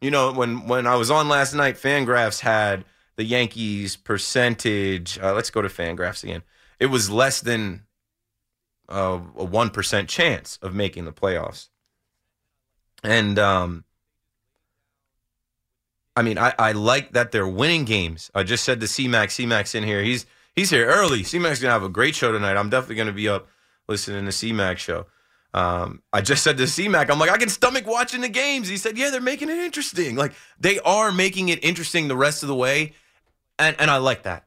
You 0.01 0.11
know, 0.11 0.31
when 0.31 0.67
when 0.67 0.85
I 0.85 0.95
was 0.95 1.09
on 1.09 1.27
last 1.27 1.53
night, 1.53 1.75
Fangraphs 1.75 2.41
had 2.41 2.85
the 3.15 3.23
Yankees 3.23 3.95
percentage. 3.95 5.17
Uh, 5.19 5.33
let's 5.33 5.49
go 5.49 5.61
to 5.61 5.69
Fangraphs 5.69 6.23
again. 6.23 6.43
It 6.79 6.87
was 6.87 7.09
less 7.09 7.41
than 7.41 7.83
uh, 8.87 9.19
a 9.35 9.43
one 9.43 9.69
percent 9.69 10.07
chance 10.09 10.59
of 10.61 10.75
making 10.75 11.05
the 11.05 11.11
playoffs. 11.11 11.69
And 13.03 13.39
um, 13.39 13.85
I 16.15 16.21
mean, 16.21 16.37
I, 16.37 16.53
I 16.57 16.71
like 16.71 17.13
that 17.13 17.31
they're 17.31 17.47
winning 17.47 17.85
games. 17.85 18.31
I 18.33 18.43
just 18.43 18.63
said 18.63 18.79
to 18.81 18.87
C-Mac, 18.87 19.29
C-Mac's 19.31 19.75
in 19.75 19.83
here. 19.83 20.03
He's 20.03 20.25
he's 20.55 20.69
here 20.69 20.87
early. 20.87 21.23
C-Mac's 21.23 21.59
gonna 21.59 21.73
have 21.73 21.83
a 21.83 21.89
great 21.89 22.15
show 22.15 22.31
tonight. 22.31 22.57
I'm 22.57 22.69
definitely 22.69 22.95
gonna 22.95 23.11
be 23.13 23.29
up 23.29 23.47
listening 23.87 24.25
to 24.25 24.31
C-Mac 24.31 24.79
show. 24.79 25.05
Um, 25.53 26.03
I 26.13 26.21
just 26.21 26.43
said 26.43 26.57
to 26.57 26.67
C-Mac, 26.67 27.09
I'm 27.09 27.19
like, 27.19 27.31
I 27.31 27.37
can 27.37 27.49
stomach 27.49 27.87
watching 27.87 28.21
the 28.21 28.29
games. 28.29 28.67
He 28.67 28.77
said, 28.77 28.97
Yeah, 28.97 29.09
they're 29.09 29.21
making 29.21 29.49
it 29.49 29.57
interesting. 29.57 30.15
Like 30.15 30.33
they 30.59 30.79
are 30.79 31.11
making 31.11 31.49
it 31.49 31.63
interesting 31.63 32.07
the 32.07 32.17
rest 32.17 32.43
of 32.43 32.49
the 32.49 32.55
way, 32.55 32.93
and 33.57 33.75
and 33.79 33.89
I 33.89 33.97
like 33.97 34.23
that 34.23 34.45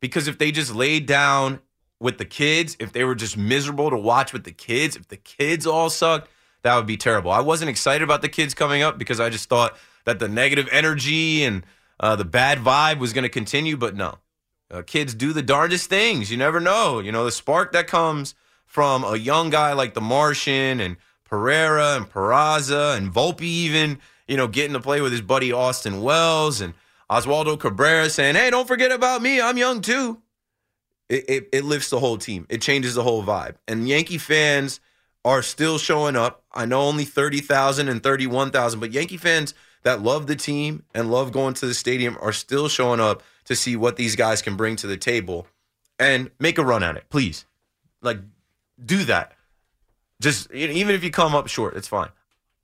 because 0.00 0.28
if 0.28 0.38
they 0.38 0.52
just 0.52 0.74
laid 0.74 1.06
down 1.06 1.60
with 1.98 2.18
the 2.18 2.24
kids, 2.24 2.76
if 2.78 2.92
they 2.92 3.04
were 3.04 3.14
just 3.14 3.36
miserable 3.36 3.88
to 3.90 3.96
watch 3.96 4.32
with 4.32 4.44
the 4.44 4.52
kids, 4.52 4.96
if 4.96 5.08
the 5.08 5.16
kids 5.16 5.66
all 5.66 5.88
sucked, 5.88 6.30
that 6.62 6.76
would 6.76 6.86
be 6.86 6.98
terrible. 6.98 7.30
I 7.30 7.40
wasn't 7.40 7.70
excited 7.70 8.02
about 8.02 8.20
the 8.20 8.28
kids 8.28 8.52
coming 8.52 8.82
up 8.82 8.98
because 8.98 9.20
I 9.20 9.30
just 9.30 9.48
thought 9.48 9.78
that 10.04 10.18
the 10.18 10.28
negative 10.28 10.68
energy 10.70 11.44
and 11.44 11.64
uh, 11.98 12.16
the 12.16 12.24
bad 12.24 12.58
vibe 12.58 12.98
was 12.98 13.12
going 13.12 13.22
to 13.22 13.30
continue, 13.30 13.76
but 13.76 13.96
no. 13.96 14.18
Uh, 14.70 14.82
kids 14.82 15.14
do 15.14 15.32
the 15.32 15.42
darndest 15.42 15.88
things. 15.88 16.30
You 16.30 16.36
never 16.36 16.60
know. 16.60 16.98
You 16.98 17.12
know, 17.12 17.24
the 17.24 17.32
spark 17.32 17.72
that 17.72 17.86
comes 17.86 18.34
from 18.74 19.04
a 19.04 19.14
young 19.14 19.50
guy 19.50 19.72
like 19.72 19.94
the 19.94 20.00
Martian 20.00 20.80
and 20.80 20.96
Pereira 21.22 21.94
and 21.94 22.10
Peraza 22.10 22.96
and 22.96 23.14
Volpe, 23.14 23.42
even, 23.42 24.00
you 24.26 24.36
know, 24.36 24.48
getting 24.48 24.72
to 24.72 24.80
play 24.80 25.00
with 25.00 25.12
his 25.12 25.20
buddy 25.20 25.52
Austin 25.52 26.02
Wells 26.02 26.60
and 26.60 26.74
Oswaldo 27.08 27.56
Cabrera 27.56 28.10
saying, 28.10 28.34
hey, 28.34 28.50
don't 28.50 28.66
forget 28.66 28.90
about 28.90 29.22
me. 29.22 29.40
I'm 29.40 29.58
young 29.58 29.80
too. 29.80 30.20
It, 31.08 31.24
it, 31.30 31.48
it 31.52 31.64
lifts 31.64 31.88
the 31.90 32.00
whole 32.00 32.18
team, 32.18 32.46
it 32.48 32.62
changes 32.62 32.96
the 32.96 33.04
whole 33.04 33.22
vibe. 33.22 33.54
And 33.68 33.88
Yankee 33.88 34.18
fans 34.18 34.80
are 35.24 35.40
still 35.42 35.78
showing 35.78 36.16
up. 36.16 36.42
I 36.50 36.66
know 36.66 36.80
only 36.80 37.04
30,000 37.04 37.88
and 37.88 38.02
31,000, 38.02 38.80
but 38.80 38.92
Yankee 38.92 39.18
fans 39.18 39.54
that 39.84 40.02
love 40.02 40.26
the 40.26 40.34
team 40.34 40.82
and 40.92 41.12
love 41.12 41.30
going 41.30 41.54
to 41.54 41.66
the 41.66 41.74
stadium 41.74 42.18
are 42.20 42.32
still 42.32 42.66
showing 42.66 42.98
up 42.98 43.22
to 43.44 43.54
see 43.54 43.76
what 43.76 43.94
these 43.94 44.16
guys 44.16 44.42
can 44.42 44.56
bring 44.56 44.74
to 44.76 44.88
the 44.88 44.96
table 44.96 45.46
and 46.00 46.32
make 46.40 46.58
a 46.58 46.64
run 46.64 46.82
at 46.82 46.96
it, 46.96 47.04
please. 47.08 47.46
Like, 48.02 48.18
do 48.82 49.04
that. 49.04 49.32
Just 50.20 50.50
even 50.52 50.94
if 50.94 51.04
you 51.04 51.10
come 51.10 51.34
up 51.34 51.48
short, 51.48 51.76
it's 51.76 51.88
fine. 51.88 52.10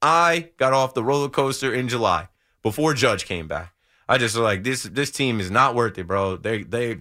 I 0.02 0.50
got 0.56 0.72
off 0.72 0.94
the 0.94 1.04
roller 1.04 1.28
coaster 1.28 1.74
in 1.74 1.88
July 1.88 2.28
before 2.62 2.94
Judge 2.94 3.26
came 3.26 3.48
back. 3.48 3.74
I 4.08 4.18
just 4.18 4.34
was 4.34 4.42
like 4.42 4.64
this 4.64 4.84
this 4.84 5.10
team 5.10 5.40
is 5.40 5.50
not 5.50 5.74
worth 5.74 5.98
it, 5.98 6.06
bro. 6.06 6.36
They 6.36 6.62
they 6.62 6.98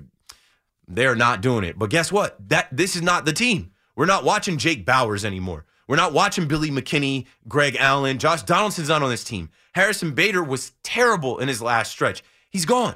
they're 0.87 1.15
not 1.15 1.41
doing 1.41 1.63
it. 1.63 1.77
But 1.77 1.89
guess 1.89 2.11
what? 2.11 2.37
That 2.49 2.67
this 2.71 2.95
is 2.95 3.01
not 3.01 3.25
the 3.25 3.33
team. 3.33 3.71
We're 3.95 4.05
not 4.05 4.23
watching 4.23 4.57
Jake 4.57 4.85
Bauers 4.85 5.23
anymore. 5.23 5.65
We're 5.87 5.95
not 5.95 6.13
watching 6.13 6.47
Billy 6.47 6.69
McKinney, 6.69 7.25
Greg 7.47 7.75
Allen, 7.79 8.19
Josh 8.19 8.43
Donaldson's 8.43 8.89
not 8.89 9.01
on 9.01 9.09
this 9.09 9.23
team. 9.23 9.49
Harrison 9.73 10.13
Bader 10.13 10.43
was 10.43 10.73
terrible 10.83 11.39
in 11.39 11.47
his 11.47 11.61
last 11.61 11.91
stretch. 11.91 12.23
He's 12.51 12.65
gone. 12.65 12.95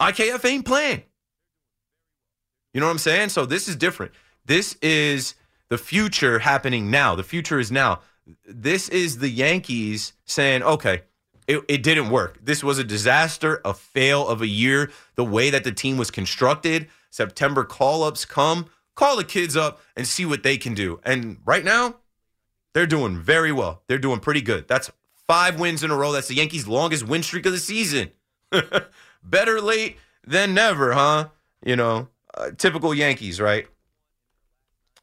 IKF 0.00 0.44
ain't 0.44 0.66
playing. 0.66 1.02
You 2.74 2.80
know 2.80 2.86
what 2.86 2.92
I'm 2.92 2.98
saying? 2.98 3.30
So 3.30 3.46
this 3.46 3.68
is 3.68 3.76
different. 3.76 4.12
This 4.44 4.76
is 4.82 5.34
the 5.68 5.78
future 5.78 6.40
happening 6.40 6.90
now. 6.90 7.14
The 7.14 7.22
future 7.22 7.58
is 7.58 7.70
now. 7.70 8.00
This 8.46 8.88
is 8.88 9.18
the 9.18 9.28
Yankees 9.28 10.12
saying, 10.24 10.62
okay, 10.62 11.02
it, 11.46 11.64
it 11.68 11.82
didn't 11.82 12.10
work. 12.10 12.38
This 12.42 12.62
was 12.62 12.78
a 12.78 12.84
disaster, 12.84 13.60
a 13.64 13.74
fail 13.74 14.26
of 14.26 14.42
a 14.42 14.46
year. 14.46 14.90
The 15.16 15.24
way 15.24 15.50
that 15.50 15.64
the 15.64 15.72
team 15.72 15.96
was 15.96 16.10
constructed, 16.10 16.88
September 17.10 17.64
call 17.64 18.04
ups 18.04 18.24
come, 18.24 18.66
call 18.94 19.16
the 19.16 19.24
kids 19.24 19.56
up 19.56 19.80
and 19.96 20.06
see 20.06 20.24
what 20.24 20.42
they 20.42 20.56
can 20.56 20.74
do. 20.74 21.00
And 21.04 21.38
right 21.44 21.64
now, 21.64 21.96
they're 22.74 22.86
doing 22.86 23.18
very 23.18 23.52
well. 23.52 23.82
They're 23.86 23.98
doing 23.98 24.20
pretty 24.20 24.40
good. 24.40 24.68
That's 24.68 24.90
five 25.26 25.58
wins 25.58 25.82
in 25.82 25.90
a 25.90 25.96
row. 25.96 26.12
That's 26.12 26.28
the 26.28 26.34
Yankees' 26.34 26.66
longest 26.66 27.06
win 27.06 27.22
streak 27.22 27.46
of 27.46 27.52
the 27.52 27.58
season. 27.58 28.10
Better 29.22 29.60
late 29.60 29.96
than 30.26 30.54
never, 30.54 30.92
huh? 30.92 31.28
You 31.64 31.76
know, 31.76 32.08
uh, 32.34 32.50
typical 32.56 32.94
Yankees, 32.94 33.40
right? 33.40 33.66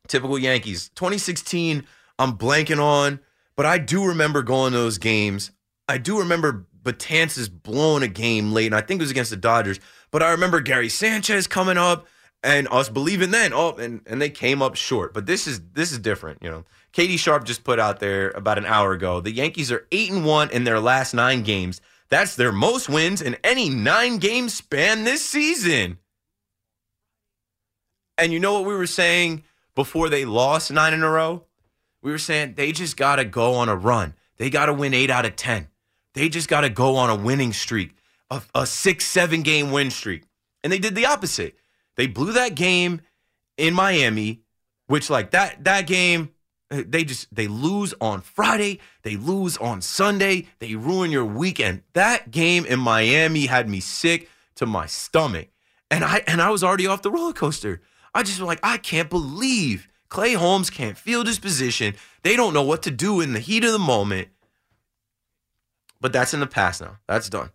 Typical 0.09 0.37
Yankees. 0.37 0.89
2016, 0.95 1.85
I'm 2.17 2.37
blanking 2.37 2.83
on, 2.83 3.19
but 3.55 3.65
I 3.65 3.77
do 3.77 4.05
remember 4.05 4.43
going 4.43 4.73
to 4.73 4.77
those 4.77 4.97
games. 4.97 5.51
I 5.87 5.97
do 5.97 6.19
remember 6.19 6.67
Betances 6.83 7.49
blowing 7.49 8.03
a 8.03 8.07
game 8.07 8.51
late, 8.51 8.67
and 8.67 8.75
I 8.75 8.81
think 8.81 8.99
it 8.99 9.03
was 9.03 9.11
against 9.11 9.31
the 9.31 9.37
Dodgers. 9.37 9.79
But 10.11 10.23
I 10.23 10.31
remember 10.31 10.59
Gary 10.59 10.89
Sanchez 10.89 11.47
coming 11.47 11.77
up 11.77 12.07
and 12.43 12.67
us 12.71 12.89
believing 12.89 13.31
then. 13.31 13.53
Oh, 13.53 13.73
and, 13.73 14.01
and 14.05 14.21
they 14.21 14.29
came 14.29 14.61
up 14.61 14.75
short. 14.75 15.13
But 15.13 15.25
this 15.25 15.47
is 15.47 15.61
this 15.73 15.91
is 15.91 15.99
different, 15.99 16.41
you 16.41 16.49
know. 16.49 16.65
Katie 16.91 17.17
Sharp 17.17 17.43
just 17.43 17.63
put 17.63 17.79
out 17.79 17.99
there 17.99 18.31
about 18.31 18.57
an 18.57 18.65
hour 18.65 18.93
ago. 18.93 19.19
The 19.19 19.31
Yankees 19.31 19.71
are 19.71 19.85
eight 19.91 20.11
and 20.11 20.25
one 20.25 20.49
in 20.49 20.63
their 20.63 20.79
last 20.79 21.13
nine 21.13 21.43
games. 21.43 21.81
That's 22.09 22.35
their 22.35 22.51
most 22.51 22.89
wins 22.89 23.21
in 23.21 23.37
any 23.43 23.69
nine 23.69 24.17
game 24.17 24.49
span 24.49 25.03
this 25.03 25.27
season. 25.27 25.99
And 28.17 28.33
you 28.33 28.39
know 28.39 28.53
what 28.53 28.65
we 28.65 28.73
were 28.73 28.87
saying 28.87 29.43
before 29.79 30.09
they 30.09 30.25
lost 30.25 30.69
nine 30.73 30.93
in 30.93 31.03
a 31.03 31.09
row? 31.09 31.45
We 32.01 32.11
were 32.11 32.17
saying 32.17 32.55
they 32.55 32.73
just 32.73 32.97
got 32.97 33.15
to 33.15 33.23
go 33.23 33.53
on 33.53 33.69
a 33.69 33.77
run. 33.77 34.13
They 34.35 34.49
got 34.49 34.65
to 34.65 34.73
win 34.73 34.93
eight 34.93 35.09
out 35.09 35.25
of 35.25 35.37
10. 35.37 35.69
They 36.15 36.27
just 36.27 36.49
got 36.49 36.61
to 36.61 36.69
go 36.69 36.97
on 36.97 37.09
a 37.09 37.15
winning 37.15 37.53
streak, 37.53 37.95
a, 38.29 38.41
a 38.53 38.65
six, 38.65 39.05
seven 39.05 39.41
game 39.41 39.71
win 39.71 39.89
streak. 39.89 40.23
And 40.65 40.73
they 40.73 40.79
did 40.79 40.95
the 40.95 41.05
opposite. 41.05 41.55
They 41.95 42.07
blew 42.07 42.33
that 42.33 42.55
game 42.55 42.99
in 43.57 43.73
Miami, 43.73 44.41
which, 44.87 45.09
like, 45.09 45.31
that, 45.31 45.63
that 45.63 45.87
game, 45.87 46.31
they 46.69 47.05
just 47.05 47.33
they 47.33 47.47
lose 47.47 47.93
on 48.01 48.19
Friday, 48.19 48.81
they 49.03 49.15
lose 49.15 49.55
on 49.55 49.81
Sunday, 49.81 50.49
they 50.59 50.75
ruin 50.75 51.09
your 51.09 51.23
weekend. 51.23 51.83
That 51.93 52.31
game 52.31 52.65
in 52.65 52.81
Miami 52.81 53.45
had 53.45 53.69
me 53.69 53.79
sick 53.79 54.29
to 54.55 54.65
my 54.65 54.87
stomach. 54.87 55.47
And 55.89 56.03
I 56.03 56.21
and 56.27 56.41
I 56.41 56.49
was 56.49 56.65
already 56.65 56.85
off 56.85 57.01
the 57.01 57.11
roller 57.11 57.31
coaster. 57.31 57.81
I 58.13 58.23
just 58.23 58.39
was 58.39 58.47
like, 58.47 58.59
I 58.63 58.77
can't 58.77 59.09
believe 59.09 59.87
Clay 60.09 60.33
Holmes 60.33 60.69
can't 60.69 60.97
field 60.97 61.27
his 61.27 61.39
position. 61.39 61.95
They 62.23 62.35
don't 62.35 62.53
know 62.53 62.63
what 62.63 62.83
to 62.83 62.91
do 62.91 63.21
in 63.21 63.33
the 63.33 63.39
heat 63.39 63.63
of 63.63 63.71
the 63.71 63.79
moment. 63.79 64.29
But 66.01 66.13
that's 66.13 66.33
in 66.33 66.39
the 66.39 66.47
past 66.47 66.81
now. 66.81 66.97
That's 67.07 67.29
done. 67.29 67.51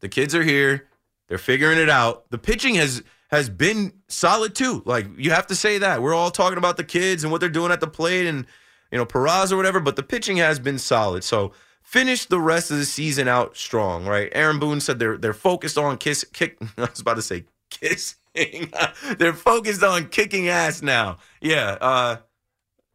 The 0.00 0.08
kids 0.08 0.34
are 0.34 0.42
here. 0.42 0.88
They're 1.28 1.38
figuring 1.38 1.78
it 1.78 1.90
out. 1.90 2.30
The 2.30 2.38
pitching 2.38 2.76
has 2.76 3.02
has 3.30 3.50
been 3.50 3.92
solid 4.08 4.54
too. 4.54 4.82
Like 4.86 5.06
you 5.18 5.30
have 5.30 5.46
to 5.48 5.54
say 5.54 5.78
that. 5.78 6.02
We're 6.02 6.14
all 6.14 6.30
talking 6.30 6.58
about 6.58 6.78
the 6.78 6.84
kids 6.84 7.22
and 7.22 7.30
what 7.30 7.40
they're 7.40 7.50
doing 7.50 7.70
at 7.70 7.80
the 7.80 7.86
plate 7.86 8.26
and 8.26 8.46
you 8.90 8.98
know 8.98 9.04
Peraza 9.04 9.52
or 9.52 9.56
whatever, 9.56 9.80
but 9.80 9.96
the 9.96 10.02
pitching 10.02 10.38
has 10.38 10.58
been 10.58 10.78
solid. 10.78 11.24
So 11.24 11.52
finish 11.82 12.24
the 12.24 12.40
rest 12.40 12.70
of 12.70 12.78
the 12.78 12.86
season 12.86 13.28
out 13.28 13.56
strong, 13.56 14.06
right? 14.06 14.30
Aaron 14.32 14.58
Boone 14.58 14.80
said 14.80 14.98
they're 14.98 15.18
they're 15.18 15.34
focused 15.34 15.76
on 15.76 15.98
kiss 15.98 16.24
kick. 16.32 16.58
I 16.78 16.82
was 16.82 17.00
about 17.00 17.14
to 17.14 17.22
say 17.22 17.44
they're 19.18 19.32
focused 19.32 19.82
on 19.82 20.08
kicking 20.08 20.48
ass 20.48 20.82
now. 20.82 21.18
Yeah, 21.40 21.76
uh, 21.80 22.16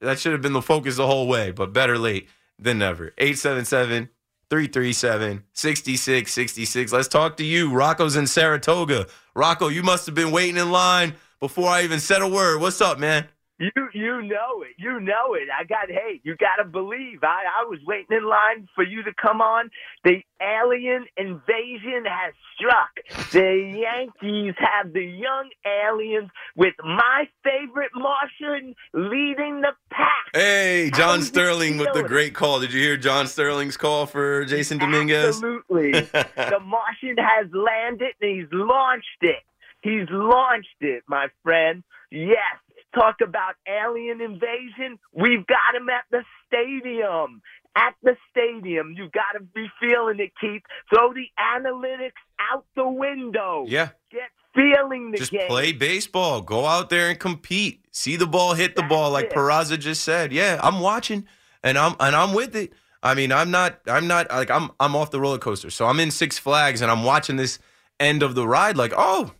that 0.01 0.19
should 0.19 0.33
have 0.33 0.41
been 0.41 0.53
the 0.53 0.61
focus 0.61 0.97
the 0.97 1.07
whole 1.07 1.27
way, 1.27 1.51
but 1.51 1.73
better 1.73 1.97
late 1.97 2.29
than 2.59 2.79
never. 2.79 3.13
877 3.17 4.09
337 4.49 5.43
6666. 5.53 6.91
Let's 6.91 7.07
talk 7.07 7.37
to 7.37 7.43
you. 7.43 7.73
Rocco's 7.73 8.15
in 8.15 8.27
Saratoga. 8.27 9.07
Rocco, 9.35 9.67
you 9.67 9.83
must 9.83 10.05
have 10.05 10.15
been 10.15 10.31
waiting 10.31 10.57
in 10.57 10.71
line 10.71 11.15
before 11.39 11.69
I 11.69 11.83
even 11.83 11.99
said 11.99 12.21
a 12.21 12.27
word. 12.27 12.61
What's 12.61 12.81
up, 12.81 12.99
man? 12.99 13.27
You 13.63 13.89
you 13.93 14.21
know 14.23 14.63
it. 14.63 14.75
You 14.77 14.99
know 14.99 15.35
it. 15.35 15.47
I 15.57 15.63
got 15.63 15.89
hey, 15.89 16.19
you 16.23 16.35
gotta 16.35 16.67
believe. 16.67 17.23
I, 17.23 17.43
I 17.61 17.65
was 17.69 17.79
waiting 17.85 18.17
in 18.17 18.27
line 18.27 18.67
for 18.75 18.83
you 18.83 19.03
to 19.03 19.11
come 19.13 19.39
on. 19.39 19.69
The 20.03 20.21
alien 20.41 21.05
invasion 21.15 22.03
has 22.05 22.33
struck. 22.55 23.31
The 23.31 23.73
Yankees 23.79 24.55
have 24.57 24.91
the 24.91 25.03
young 25.03 25.49
aliens 25.65 26.29
with 26.57 26.73
my 26.83 27.29
favorite 27.43 27.91
Martian 27.95 28.75
leading 28.93 29.61
the 29.61 29.71
pack. 29.91 30.09
Hey, 30.33 30.91
John 30.93 31.21
Sterling 31.21 31.77
with 31.77 31.93
the 31.93 32.03
great 32.03 32.33
call. 32.35 32.59
Did 32.59 32.73
you 32.73 32.81
hear 32.81 32.97
John 32.97 33.27
Sterling's 33.27 33.77
call 33.77 34.05
for 34.05 34.45
Jasson 34.45 34.79
Dominguez? 34.79 35.35
Absolutely. 35.35 35.91
the 35.91 36.59
Martian 36.61 37.15
has 37.17 37.47
landed 37.53 38.13
and 38.21 38.41
he's 38.41 38.49
launched 38.51 39.07
it. 39.21 39.43
He's 39.81 40.07
launched 40.09 40.81
it, 40.81 41.03
my 41.07 41.27
friend. 41.43 41.83
Yes. 42.09 42.59
Talk 42.93 43.15
about 43.23 43.55
alien 43.67 44.21
invasion. 44.21 44.99
We've 45.13 45.45
got 45.47 45.75
him 45.75 45.89
at 45.89 46.05
the 46.11 46.23
stadium. 46.47 47.41
At 47.75 47.95
the 48.03 48.15
stadium. 48.29 48.93
You 48.95 49.09
got 49.09 49.37
to 49.37 49.43
be 49.43 49.67
feeling 49.79 50.19
it, 50.19 50.31
Keith. 50.39 50.61
Throw 50.93 51.11
the 51.13 51.25
analytics 51.39 52.11
out 52.51 52.65
the 52.75 52.87
window. 52.87 53.65
Yeah. 53.67 53.89
Get 54.11 54.29
feeling 54.53 55.11
the 55.11 55.17
Just 55.17 55.31
game. 55.31 55.47
play 55.47 55.71
baseball. 55.71 56.41
Go 56.41 56.65
out 56.65 56.89
there 56.89 57.09
and 57.09 57.19
compete. 57.19 57.85
See 57.91 58.15
the 58.15 58.27
ball 58.27 58.53
hit 58.53 58.75
the 58.75 58.83
ball, 58.83 59.11
like 59.11 59.25
it. 59.25 59.33
Peraza 59.33 59.79
just 59.79 60.03
said. 60.03 60.31
Yeah, 60.31 60.59
I'm 60.61 60.79
watching, 60.79 61.25
and 61.63 61.77
I'm 61.77 61.95
and 61.99 62.15
I'm 62.15 62.33
with 62.33 62.55
it. 62.55 62.73
I 63.01 63.15
mean, 63.15 63.31
I'm 63.31 63.51
not. 63.51 63.79
I'm 63.87 64.07
not 64.07 64.29
like 64.29 64.51
I'm. 64.51 64.71
I'm 64.79 64.95
off 64.95 65.11
the 65.11 65.19
roller 65.19 65.39
coaster. 65.39 65.69
So 65.69 65.85
I'm 65.85 65.99
in 65.99 66.11
Six 66.11 66.37
Flags, 66.37 66.81
and 66.81 66.91
I'm 66.91 67.03
watching 67.03 67.35
this 67.35 67.59
end 67.99 68.23
of 68.23 68.35
the 68.35 68.47
ride. 68.47 68.77
Like, 68.77 68.93
oh, 68.95 69.33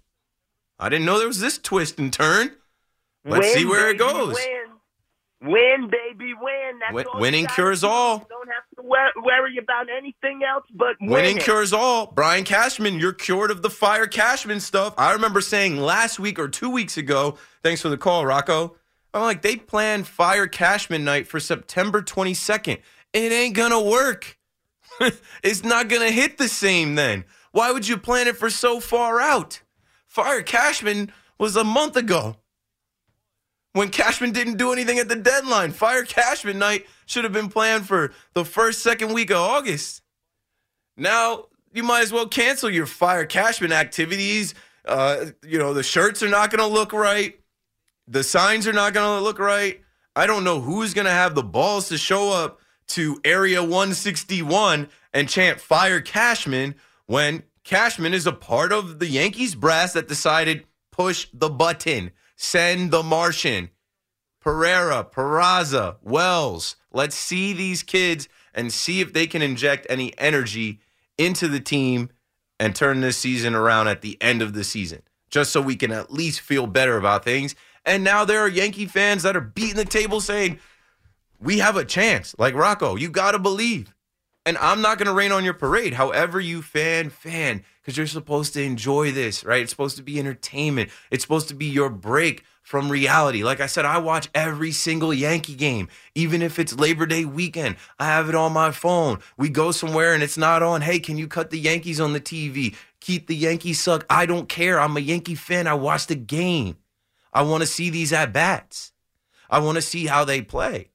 I 0.79 0.89
didn't 0.89 1.05
know 1.05 1.17
there 1.17 1.27
was 1.27 1.39
this 1.39 1.57
twist 1.57 1.99
and 1.99 2.11
turn. 2.11 2.55
Let's 3.26 3.47
Win, 3.47 3.53
see 3.55 3.65
where 3.65 3.89
it 3.89 3.97
goes. 3.97 4.36
Win. 4.36 5.51
Win, 5.51 5.89
baby, 5.89 6.34
win. 6.39 6.80
That's 6.80 6.93
Win- 6.93 7.05
winning 7.15 7.47
cures 7.47 7.82
do. 7.82 7.88
all. 7.88 8.19
You 8.19 8.26
don't 8.30 8.47
have 8.47 8.63
to 8.78 9.21
worry 9.21 9.57
about 9.57 9.88
anything 9.89 10.41
else 10.43 10.63
but 10.74 10.95
Winning 11.01 11.09
winning. 11.11 11.38
cures 11.39 11.74
all. 11.74 12.07
Brian 12.07 12.45
Cashman, 12.45 12.97
you're 12.97 13.11
cured 13.13 13.51
of 13.51 13.61
the 13.61 13.69
fire 13.69 14.07
Cashman 14.07 14.61
stuff. 14.61 14.93
I 14.97 15.11
remember 15.11 15.41
saying 15.41 15.78
last 15.78 16.17
week 16.17 16.39
or 16.39 16.47
two 16.47 16.69
weeks 16.69 16.95
ago, 16.97 17.38
thanks 17.61 17.82
for 17.82 17.89
the 17.89 17.97
call, 17.97 18.26
Rocco. 18.26 18.78
I'm 19.13 19.24
like, 19.24 19.41
they 19.41 19.57
planned 19.57 20.07
fire 20.07 20.47
Cashman 20.47 21.03
night 21.03 21.28
for 21.28 21.39
September 21.41 22.01
22nd. 22.01 22.80
It 23.11 23.32
ain't 23.32 23.55
gonna 23.55 23.82
work. 23.82 24.38
it's 25.43 25.63
not 25.63 25.89
gonna 25.89 26.09
hit 26.11 26.38
the 26.38 26.47
same 26.47 26.95
then. 26.95 27.26
Why 27.51 27.71
would 27.71 27.88
you 27.88 27.97
plan 27.97 28.28
it 28.28 28.38
for 28.38 28.49
so 28.49 28.80
far 28.80 29.19
out? 29.19 29.61
Fire 30.07 30.41
Cashman 30.41 31.11
was 31.38 31.55
a 31.57 31.63
month 31.65 31.97
ago 31.97 32.38
when 33.74 33.89
Cashman 33.89 34.32
didn't 34.32 34.57
do 34.57 34.71
anything 34.71 34.99
at 34.99 35.09
the 35.09 35.15
deadline. 35.15 35.71
Fire 35.71 36.03
Cashman 36.03 36.57
night 36.57 36.86
should 37.05 37.24
have 37.24 37.34
been 37.34 37.49
planned 37.49 37.88
for 37.88 38.11
the 38.34 38.45
first, 38.45 38.82
second 38.82 39.13
week 39.13 39.30
of 39.30 39.38
August. 39.38 40.01
Now 40.95 41.47
you 41.74 41.84
might 41.84 42.01
as 42.01 42.13
well 42.13 42.28
cancel 42.28 42.69
your 42.69 42.86
fire 42.86 43.26
Cashman 43.26 43.74
activities. 43.74 44.53
Uh, 44.86 45.26
you 45.43 45.57
know, 45.57 45.74
the 45.74 45.84
shirts 45.84 46.24
are 46.24 46.30
not 46.30 46.51
going 46.51 46.59
to 46.59 46.74
look 46.74 46.93
right. 46.93 47.39
The 48.07 48.24
signs 48.24 48.67
are 48.67 48.74
not 48.74 48.93
going 48.93 49.19
to 49.19 49.24
look 49.24 49.39
right. 49.39 49.82
I 50.15 50.28
don't 50.28 50.43
know 50.43 50.59
who's 50.59 50.93
going 50.93 51.05
to 51.05 51.11
have 51.11 51.36
the 51.36 51.43
balls 51.43 51.89
to 51.89 51.97
show 51.97 52.32
up 52.32 52.59
to 52.89 53.19
Area 53.24 53.61
161 53.61 54.89
and 55.13 55.30
chant 55.30 55.59
fire 55.59 56.01
Cashman 56.01 56.76
when 57.07 57.43
Cashman 57.63 58.13
is 58.13 58.28
a 58.28 58.32
part 58.32 58.71
of 58.71 58.99
the 58.99 59.07
Yankees 59.07 59.55
brass 59.55 59.93
that 59.93 60.07
decided 60.07 60.65
push 60.91 61.28
the 61.34 61.49
button, 61.49 62.11
send 62.43 62.91
the 62.91 63.01
Martian. 63.01 63.69
Pereira, 64.41 65.07
Peraza, 65.09 65.95
Wells. 66.01 66.75
Let's 66.91 67.15
see 67.15 67.53
these 67.53 67.81
kids 67.83 68.27
and 68.53 68.71
see 68.71 68.99
if 68.99 69.13
they 69.13 69.25
can 69.25 69.41
inject 69.41 69.87
any 69.89 70.13
energy 70.19 70.81
into 71.17 71.47
the 71.47 71.61
team 71.61 72.09
and 72.59 72.75
turn 72.75 72.99
this 72.99 73.17
season 73.17 73.55
around 73.55 73.87
at 73.87 74.01
the 74.01 74.21
end 74.21 74.41
of 74.41 74.53
the 74.53 74.65
season, 74.65 75.01
just 75.29 75.53
so 75.53 75.61
we 75.61 75.77
can 75.77 75.93
at 75.93 76.11
least 76.11 76.41
feel 76.41 76.67
better 76.67 76.97
about 76.97 77.23
things. 77.23 77.55
And 77.85 78.03
now 78.03 78.25
there 78.25 78.41
are 78.41 78.49
Yankee 78.49 78.87
fans 78.87 79.23
that 79.23 79.37
are 79.37 79.41
beating 79.41 79.77
the 79.77 79.85
table 79.85 80.19
saying, 80.19 80.59
we 81.39 81.59
have 81.59 81.77
a 81.77 81.85
chance. 81.85 82.35
Like 82.37 82.55
Rocco, 82.55 82.95
you 82.95 83.09
got 83.09 83.31
to 83.31 83.39
believe. 83.39 83.95
And 84.45 84.57
I'm 84.57 84.81
not 84.81 84.97
going 84.97 85.07
to 85.07 85.13
rain 85.13 85.31
on 85.31 85.45
your 85.45 85.53
parade. 85.53 85.93
However, 85.93 86.41
you 86.41 86.61
fan, 86.61 87.09
fan, 87.09 87.63
because 87.84 87.97
you're 87.97 88.07
supposed 88.07 88.53
to 88.53 88.63
enjoy 88.63 89.11
this, 89.11 89.43
right? 89.43 89.61
It's 89.61 89.71
supposed 89.71 89.97
to 89.97 90.03
be 90.03 90.17
entertainment. 90.17 90.89
It's 91.11 91.21
supposed 91.21 91.49
to 91.49 91.53
be 91.53 91.65
your 91.65 91.89
break 91.89 92.45
from 92.61 92.89
reality. 92.89 93.43
Like 93.43 93.59
I 93.59 93.65
said, 93.65 93.84
I 93.84 93.97
watch 93.97 94.29
every 94.34 94.71
single 94.71 95.13
Yankee 95.13 95.55
game, 95.55 95.89
even 96.15 96.41
if 96.41 96.59
it's 96.59 96.73
Labor 96.73 97.05
Day 97.05 97.25
weekend. 97.25 97.75
I 97.99 98.05
have 98.05 98.29
it 98.29 98.36
on 98.36 98.53
my 98.53 98.71
phone. 98.71 99.19
We 99.38 99.49
go 99.49 99.71
somewhere 99.71 100.13
and 100.13 100.23
it's 100.23 100.38
not 100.38 100.63
on. 100.63 100.81
Hey, 100.81 100.99
can 100.99 101.17
you 101.17 101.27
cut 101.27 101.49
the 101.49 101.59
Yankees 101.59 101.99
on 101.99 102.13
the 102.13 102.21
TV? 102.21 102.75
Keep 103.01 103.27
the 103.27 103.36
Yankees 103.36 103.81
suck. 103.81 104.05
I 104.09 104.25
don't 104.25 104.47
care. 104.47 104.79
I'm 104.79 104.95
a 104.95 105.01
Yankee 105.01 105.36
fan. 105.36 105.67
I 105.67 105.73
watch 105.73 106.07
the 106.07 106.15
game. 106.15 106.77
I 107.34 107.41
want 107.41 107.61
to 107.61 107.67
see 107.67 107.89
these 107.89 108.13
at 108.13 108.31
bats. 108.31 108.93
I 109.49 109.59
want 109.59 109.75
to 109.75 109.81
see 109.81 110.05
how 110.05 110.23
they 110.23 110.41
play. 110.41 110.89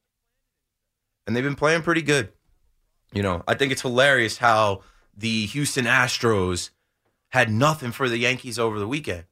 And 1.27 1.37
they've 1.37 1.45
been 1.45 1.55
playing 1.55 1.83
pretty 1.83 2.03
good. 2.03 2.33
You 3.13 3.23
know, 3.23 3.43
I 3.47 3.55
think 3.55 3.73
it's 3.73 3.83
hilarious 3.83 4.39
how 4.39 4.83
the 5.15 5.47
Houston 5.47 5.85
Astros 5.85 6.71
had 7.31 7.51
nothing 7.51 7.93
for 7.93 8.09
the 8.09 8.19
Yankees 8.19 8.59
over 8.59 8.79
the 8.79 8.89
weekend. 8.89 9.25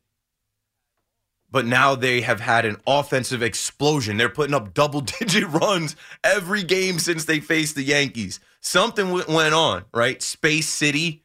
But 1.51 1.65
now 1.65 1.95
they 1.95 2.23
have 2.23 2.41
had 2.41 2.65
an 2.65 2.77
offensive 2.87 3.43
explosion. 3.43 4.17
They're 4.17 4.29
putting 4.29 4.55
up 4.55 4.75
double 4.75 5.01
digit 5.01 5.47
runs 5.49 5.97
every 6.25 6.63
game 6.63 6.99
since 6.99 7.25
they 7.25 7.41
faced 7.41 7.77
the 7.77 7.85
Yankees. 7.85 8.41
Something 8.61 9.13
went 9.13 9.55
on, 9.55 9.85
right? 9.95 10.21
Space 10.21 10.69
City. 10.69 11.23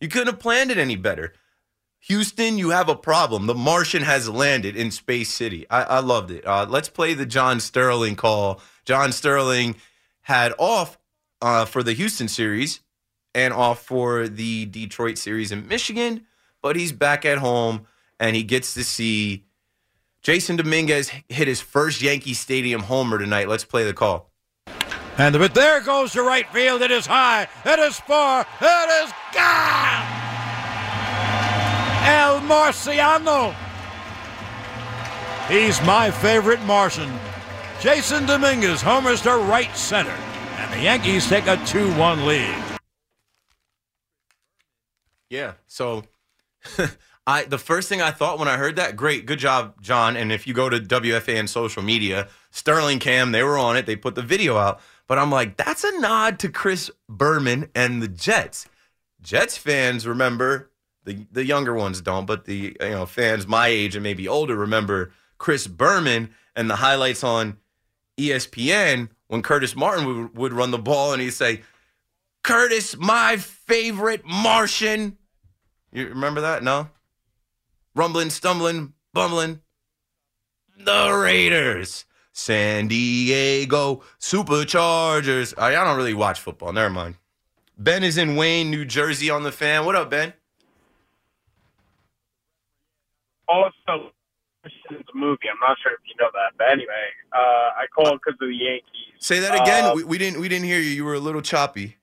You 0.00 0.08
couldn't 0.08 0.28
have 0.28 0.38
planned 0.38 0.70
it 0.70 0.78
any 0.78 0.96
better. 0.96 1.32
Houston, 2.00 2.58
you 2.58 2.68
have 2.70 2.90
a 2.90 2.94
problem. 2.94 3.46
The 3.46 3.54
Martian 3.54 4.02
has 4.02 4.28
landed 4.28 4.76
in 4.76 4.90
Space 4.90 5.30
City. 5.30 5.64
I, 5.70 5.84
I 5.84 5.98
loved 6.00 6.30
it. 6.30 6.46
Uh, 6.46 6.66
let's 6.68 6.90
play 6.90 7.14
the 7.14 7.24
John 7.24 7.60
Sterling 7.60 8.14
call. 8.14 8.60
John 8.84 9.10
Sterling 9.10 9.76
had 10.20 10.52
off 10.58 10.98
uh, 11.40 11.64
for 11.64 11.82
the 11.82 11.94
Houston 11.94 12.28
series 12.28 12.80
and 13.34 13.52
off 13.52 13.84
for 13.84 14.28
the 14.28 14.66
Detroit 14.66 15.18
series 15.18 15.52
in 15.52 15.66
Michigan, 15.66 16.26
but 16.62 16.76
he's 16.76 16.92
back 16.92 17.24
at 17.24 17.38
home 17.38 17.86
and 18.20 18.36
he 18.36 18.42
gets 18.42 18.74
to 18.74 18.84
see 18.84 19.44
Jasson 20.22 20.56
Dominguez 20.56 21.10
hit 21.28 21.48
his 21.48 21.60
first 21.60 22.00
Yankee 22.00 22.34
Stadium 22.34 22.82
homer 22.82 23.18
tonight. 23.18 23.48
Let's 23.48 23.64
play 23.64 23.84
the 23.84 23.92
call. 23.92 24.30
And 25.18 25.38
but 25.38 25.54
there 25.54 25.80
goes 25.80 26.12
to 26.12 26.22
right 26.22 26.48
field. 26.48 26.82
It 26.82 26.90
is 26.90 27.06
high. 27.06 27.46
It 27.64 27.78
is 27.78 28.00
far. 28.00 28.46
It 28.60 29.04
is 29.04 29.12
gone. 29.32 30.24
El 32.04 32.40
Marciano. 32.40 33.54
He's 35.48 35.80
my 35.82 36.10
favorite 36.10 36.62
Martian. 36.62 37.12
Jasson 37.80 38.26
Dominguez 38.26 38.80
homers 38.80 39.20
to 39.22 39.36
right 39.36 39.74
center, 39.76 40.16
and 40.56 40.72
the 40.72 40.80
Yankees 40.80 41.28
take 41.28 41.46
a 41.46 41.56
2-1 41.58 42.24
lead. 42.24 42.73
Yeah. 45.34 45.54
So 45.66 46.04
I 47.26 47.44
the 47.44 47.58
first 47.58 47.88
thing 47.88 48.00
I 48.00 48.12
thought 48.12 48.38
when 48.38 48.48
I 48.48 48.56
heard 48.56 48.76
that, 48.76 48.96
great, 48.96 49.26
good 49.26 49.40
job, 49.40 49.82
John. 49.82 50.16
And 50.16 50.30
if 50.30 50.46
you 50.46 50.54
go 50.54 50.68
to 50.68 50.78
WFAN 50.78 51.48
social 51.48 51.82
media, 51.82 52.28
Sterling 52.50 53.00
Cam, 53.00 53.32
they 53.32 53.42
were 53.42 53.58
on 53.58 53.76
it. 53.76 53.84
They 53.86 53.96
put 53.96 54.14
the 54.14 54.22
video 54.22 54.56
out. 54.56 54.80
But 55.08 55.18
I'm 55.18 55.30
like, 55.30 55.56
that's 55.56 55.84
a 55.84 55.98
nod 55.98 56.38
to 56.38 56.48
Chris 56.48 56.90
Berman 57.08 57.68
and 57.74 58.00
the 58.00 58.08
Jets. 58.08 58.68
Jets 59.20 59.56
fans 59.56 60.06
remember 60.06 60.70
the 61.04 61.26
the 61.32 61.44
younger 61.44 61.74
ones 61.74 62.00
don't, 62.00 62.26
but 62.26 62.44
the 62.44 62.76
you 62.80 62.90
know 62.90 63.06
fans 63.06 63.46
my 63.46 63.66
age 63.66 63.96
and 63.96 64.02
maybe 64.02 64.28
older 64.28 64.54
remember 64.54 65.12
Chris 65.38 65.66
Berman 65.66 66.30
and 66.54 66.70
the 66.70 66.76
highlights 66.76 67.24
on 67.24 67.58
ESPN 68.16 69.08
when 69.26 69.42
Curtis 69.42 69.74
Martin 69.74 70.06
would, 70.06 70.38
would 70.38 70.52
run 70.52 70.70
the 70.70 70.78
ball 70.78 71.12
and 71.12 71.20
he'd 71.20 71.30
say, 71.30 71.62
Curtis, 72.44 72.96
my 72.96 73.36
favorite 73.36 74.24
Martian. 74.24 75.16
You 75.94 76.08
remember 76.08 76.40
that? 76.40 76.64
No? 76.64 76.88
Rumbling, 77.94 78.28
stumbling, 78.28 78.94
bumbling. 79.12 79.60
The 80.76 81.12
Raiders. 81.12 82.04
San 82.32 82.88
Diego 82.88 84.02
Superchargers. 84.18 85.54
I, 85.56 85.68
I 85.68 85.84
don't 85.84 85.96
really 85.96 86.12
watch 86.12 86.40
football. 86.40 86.72
Never 86.72 86.90
mind. 86.90 87.14
Ben 87.78 88.02
is 88.02 88.18
in 88.18 88.34
Wayne, 88.34 88.70
New 88.70 88.84
Jersey 88.84 89.30
on 89.30 89.44
the 89.44 89.52
fan. 89.52 89.86
What 89.86 89.94
up, 89.94 90.10
Ben? 90.10 90.32
Also, 93.46 94.10
a 94.66 94.68
movie. 95.14 95.48
I'm 95.48 95.60
not 95.60 95.76
sure 95.80 95.92
if 95.92 96.00
you 96.06 96.14
know 96.18 96.30
that, 96.32 96.58
but 96.58 96.72
anyway, 96.72 97.06
uh, 97.32 97.38
I 97.38 97.86
called 97.94 98.18
because 98.24 98.36
of 98.40 98.48
the 98.48 98.54
Yankees. 98.54 99.14
Say 99.20 99.38
that 99.38 99.54
again. 99.54 99.84
Uh, 99.84 99.94
we, 99.94 100.04
we 100.04 100.18
didn't 100.18 100.40
we 100.40 100.48
didn't 100.48 100.64
hear 100.64 100.80
you. 100.80 100.90
You 100.90 101.04
were 101.04 101.14
a 101.14 101.20
little 101.20 101.42
choppy. 101.42 101.98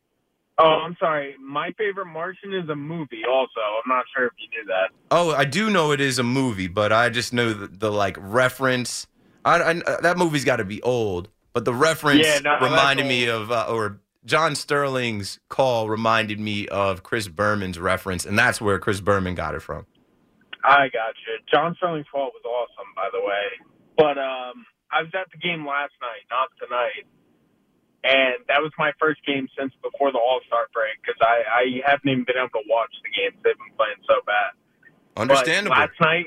Oh, 0.62 0.82
I'm 0.86 0.96
sorry. 1.00 1.36
My 1.40 1.72
favorite 1.78 2.06
Martian 2.06 2.54
is 2.54 2.70
a 2.70 2.76
movie. 2.76 3.22
Also, 3.30 3.60
I'm 3.60 3.90
not 3.90 4.06
sure 4.16 4.28
if 4.28 4.34
you 4.38 4.48
knew 4.50 4.68
that. 4.68 4.90
Oh, 5.10 5.32
I 5.32 5.46
do 5.46 5.70
know 5.70 5.92
it 5.92 6.02
is 6.02 6.20
a 6.20 6.24
movie, 6.24 6.68
but 6.68 6.92
I 6.92 7.10
just 7.10 7.34
know 7.34 7.54
the, 7.54 7.68
the 7.68 7.92
like 7.92 8.18
reference. 8.20 9.08
I, 9.44 9.62
I, 9.62 9.74
that 10.02 10.18
movie's 10.18 10.46
got 10.46 10.58
to 10.58 10.66
be 10.66 10.82
old, 10.82 11.30
but 11.54 11.66
the 11.66 11.74
reference 11.74 12.26
Yeah, 12.26 12.40
no, 12.40 12.60
reminded 12.62 13.08
me 13.08 13.28
of, 13.28 13.52
uh, 13.52 13.66
or 13.70 14.00
John 14.24 14.54
Sterling's 14.56 15.40
call 15.50 15.90
reminded 15.90 16.40
me 16.40 16.68
of 16.68 17.02
Chris 17.04 17.28
Berman's 17.28 17.80
reference, 17.80 18.26
and 18.26 18.38
that's 18.38 18.62
where 18.62 18.78
Chris 18.78 19.02
Berman 19.02 19.34
got 19.36 19.56
it 19.56 19.62
from. 19.62 19.86
I 20.64 20.90
got 20.94 21.16
you. 21.26 21.40
John 21.52 21.74
Sterling's 21.78 22.06
call 22.12 22.32
was 22.34 22.44
awesome, 22.46 22.90
by 22.96 23.10
the 23.12 23.20
way. 23.20 23.68
But 23.98 24.18
um, 24.20 24.66
I 24.92 25.02
was 25.02 25.12
at 25.14 25.26
the 25.32 25.38
game 25.38 25.66
last 25.66 25.94
night, 26.02 26.26
not 26.30 26.50
tonight, 26.62 27.10
and 28.04 28.42
that 28.48 28.62
was 28.62 28.72
my 28.78 28.92
first 29.00 29.22
game 29.26 29.48
since 29.58 29.74
before 29.82 30.12
the 30.12 30.18
All 30.18 30.42
Star 30.48 30.68
break 30.74 30.98
because 31.02 31.20
I, 31.22 31.44
I 31.46 31.64
haven't 31.86 32.10
even 32.10 32.26
been 32.26 32.38
able 32.38 32.50
to 32.58 32.66
watch 32.66 32.94
the 33.04 33.12
games. 33.14 33.38
They've 33.44 33.58
been 33.58 33.76
playing 33.78 34.02
so 34.10 34.22
bad. 34.26 34.58
Understandable. 35.18 35.76
But 35.76 35.94
last 35.94 36.02
night, 36.02 36.26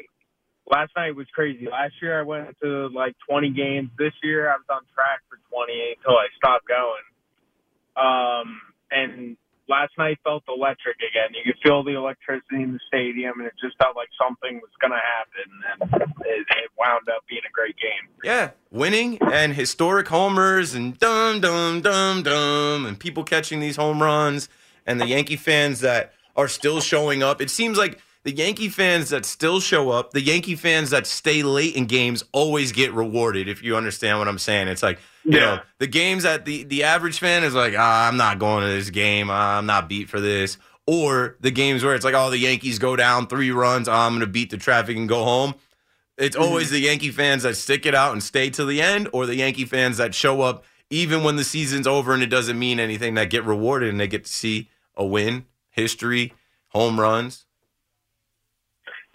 last 0.70 0.92
night 0.96 1.16
was 1.16 1.26
crazy. 1.34 1.66
Last 1.66 1.94
year 2.00 2.18
I 2.18 2.22
went 2.22 2.54
to 2.62 2.88
like 2.94 3.16
20 3.28 3.50
games. 3.50 3.90
This 3.98 4.14
year 4.22 4.48
I 4.48 4.54
was 4.54 4.68
on 4.70 4.82
track 4.94 5.26
for 5.28 5.38
20 5.50 5.98
until 5.98 6.14
I 6.14 6.30
stopped 6.38 6.68
going. 6.68 7.06
Um, 7.98 8.60
and 8.90 9.36
last 9.68 9.92
night 9.98 10.18
felt 10.24 10.44
electric 10.48 10.96
again. 10.96 11.30
You 11.32 11.52
could 11.52 11.60
feel 11.62 11.82
the 11.82 11.92
electricity 11.92 12.62
in 12.62 12.72
the 12.72 12.80
stadium, 12.86 13.38
and 13.38 13.46
it 13.46 13.54
just 13.60 13.76
felt 13.78 13.96
like 13.96 14.08
something 14.20 14.60
was 14.60 14.70
going 14.80 14.92
to 14.92 14.98
happen. 14.98 16.00
And 16.00 16.02
it, 16.26 16.46
it 16.48 16.70
wound 16.78 17.08
up 17.08 17.24
being 17.28 17.42
a 17.48 17.52
great 17.52 17.76
game. 17.76 18.08
Yeah, 18.22 18.50
winning 18.70 19.18
and 19.20 19.54
historic 19.54 20.08
homers 20.08 20.74
and 20.74 20.98
dum 20.98 21.40
dum 21.40 21.80
dum 21.80 22.22
dum 22.22 22.86
and 22.86 22.98
people 22.98 23.24
catching 23.24 23.60
these 23.60 23.76
home 23.76 24.02
runs 24.02 24.48
and 24.86 25.00
the 25.00 25.06
Yankee 25.06 25.36
fans 25.36 25.80
that 25.80 26.12
are 26.36 26.48
still 26.48 26.80
showing 26.80 27.22
up. 27.22 27.40
It 27.40 27.50
seems 27.50 27.78
like 27.78 28.00
the 28.24 28.32
Yankee 28.32 28.68
fans 28.68 29.10
that 29.10 29.24
still 29.24 29.60
show 29.60 29.90
up, 29.90 30.12
the 30.12 30.20
Yankee 30.20 30.56
fans 30.56 30.90
that 30.90 31.06
stay 31.06 31.42
late 31.42 31.76
in 31.76 31.86
games 31.86 32.24
always 32.32 32.72
get 32.72 32.92
rewarded 32.92 33.48
if 33.48 33.62
you 33.62 33.76
understand 33.76 34.18
what 34.18 34.28
I'm 34.28 34.38
saying. 34.38 34.68
It's 34.68 34.82
like, 34.82 34.98
you 35.24 35.38
know, 35.38 35.60
the 35.78 35.86
games 35.86 36.24
that 36.24 36.44
the 36.44 36.64
the 36.64 36.84
average 36.84 37.18
fan 37.18 37.44
is 37.44 37.54
like, 37.54 37.74
ah, 37.76 38.08
I'm 38.08 38.16
not 38.16 38.38
going 38.38 38.62
to 38.62 38.70
this 38.70 38.90
game. 38.90 39.28
Ah, 39.30 39.58
I'm 39.58 39.66
not 39.66 39.88
beat 39.88 40.08
for 40.08 40.20
this. 40.20 40.58
Or 40.86 41.36
the 41.40 41.50
games 41.50 41.82
where 41.84 41.94
it's 41.94 42.04
like, 42.04 42.14
oh, 42.14 42.30
the 42.30 42.38
Yankees 42.38 42.78
go 42.78 42.96
down 42.96 43.26
three 43.26 43.50
runs. 43.50 43.88
Ah, 43.88 44.06
I'm 44.06 44.12
going 44.12 44.20
to 44.20 44.26
beat 44.26 44.50
the 44.50 44.58
traffic 44.58 44.96
and 44.96 45.08
go 45.08 45.24
home. 45.24 45.54
It's 46.16 46.36
always 46.36 46.70
the 46.70 46.78
Yankee 46.78 47.10
fans 47.10 47.42
that 47.42 47.56
stick 47.56 47.86
it 47.86 47.94
out 47.94 48.12
and 48.12 48.22
stay 48.22 48.48
to 48.50 48.64
the 48.64 48.80
end, 48.80 49.08
or 49.12 49.26
the 49.26 49.34
Yankee 49.34 49.64
fans 49.64 49.96
that 49.96 50.14
show 50.14 50.42
up 50.42 50.64
even 50.90 51.24
when 51.24 51.36
the 51.36 51.44
season's 51.44 51.86
over 51.86 52.12
and 52.14 52.22
it 52.22 52.26
doesn't 52.26 52.58
mean 52.58 52.78
anything, 52.78 53.14
that 53.14 53.30
get 53.30 53.44
rewarded 53.44 53.88
and 53.88 53.98
they 53.98 54.06
get 54.06 54.24
to 54.24 54.32
see 54.32 54.68
a 54.96 55.04
win, 55.04 55.44
history, 55.70 56.32
home 56.68 57.00
runs. 57.00 57.43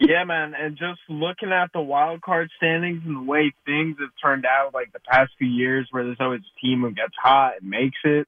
Yeah, 0.02 0.24
man, 0.24 0.54
and 0.58 0.78
just 0.78 1.00
looking 1.10 1.52
at 1.52 1.70
the 1.74 1.80
wild 1.82 2.22
card 2.22 2.48
standings 2.56 3.02
and 3.04 3.16
the 3.16 3.30
way 3.30 3.52
things 3.66 3.96
have 4.00 4.08
turned 4.22 4.46
out, 4.46 4.72
like 4.72 4.92
the 4.92 5.00
past 5.00 5.30
few 5.38 5.46
years, 5.46 5.88
where 5.90 6.04
there's 6.04 6.16
always 6.20 6.40
a 6.40 6.60
team 6.66 6.80
who 6.80 6.90
gets 6.92 7.12
hot 7.22 7.60
and 7.60 7.68
makes 7.68 7.98
it. 8.04 8.26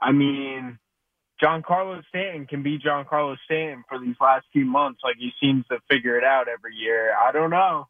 I 0.00 0.12
mean, 0.12 0.78
Giancarlo 1.42 2.02
Stanton 2.08 2.46
can 2.46 2.62
be 2.62 2.78
Giancarlo 2.78 3.36
Stanton 3.44 3.84
for 3.90 3.98
these 3.98 4.16
last 4.22 4.46
few 4.54 4.64
months. 4.64 5.00
Like 5.04 5.16
he 5.18 5.32
seems 5.38 5.66
to 5.68 5.80
figure 5.90 6.16
it 6.16 6.24
out 6.24 6.46
every 6.48 6.74
year. 6.74 7.12
I 7.14 7.30
don't 7.32 7.50
know. 7.50 7.86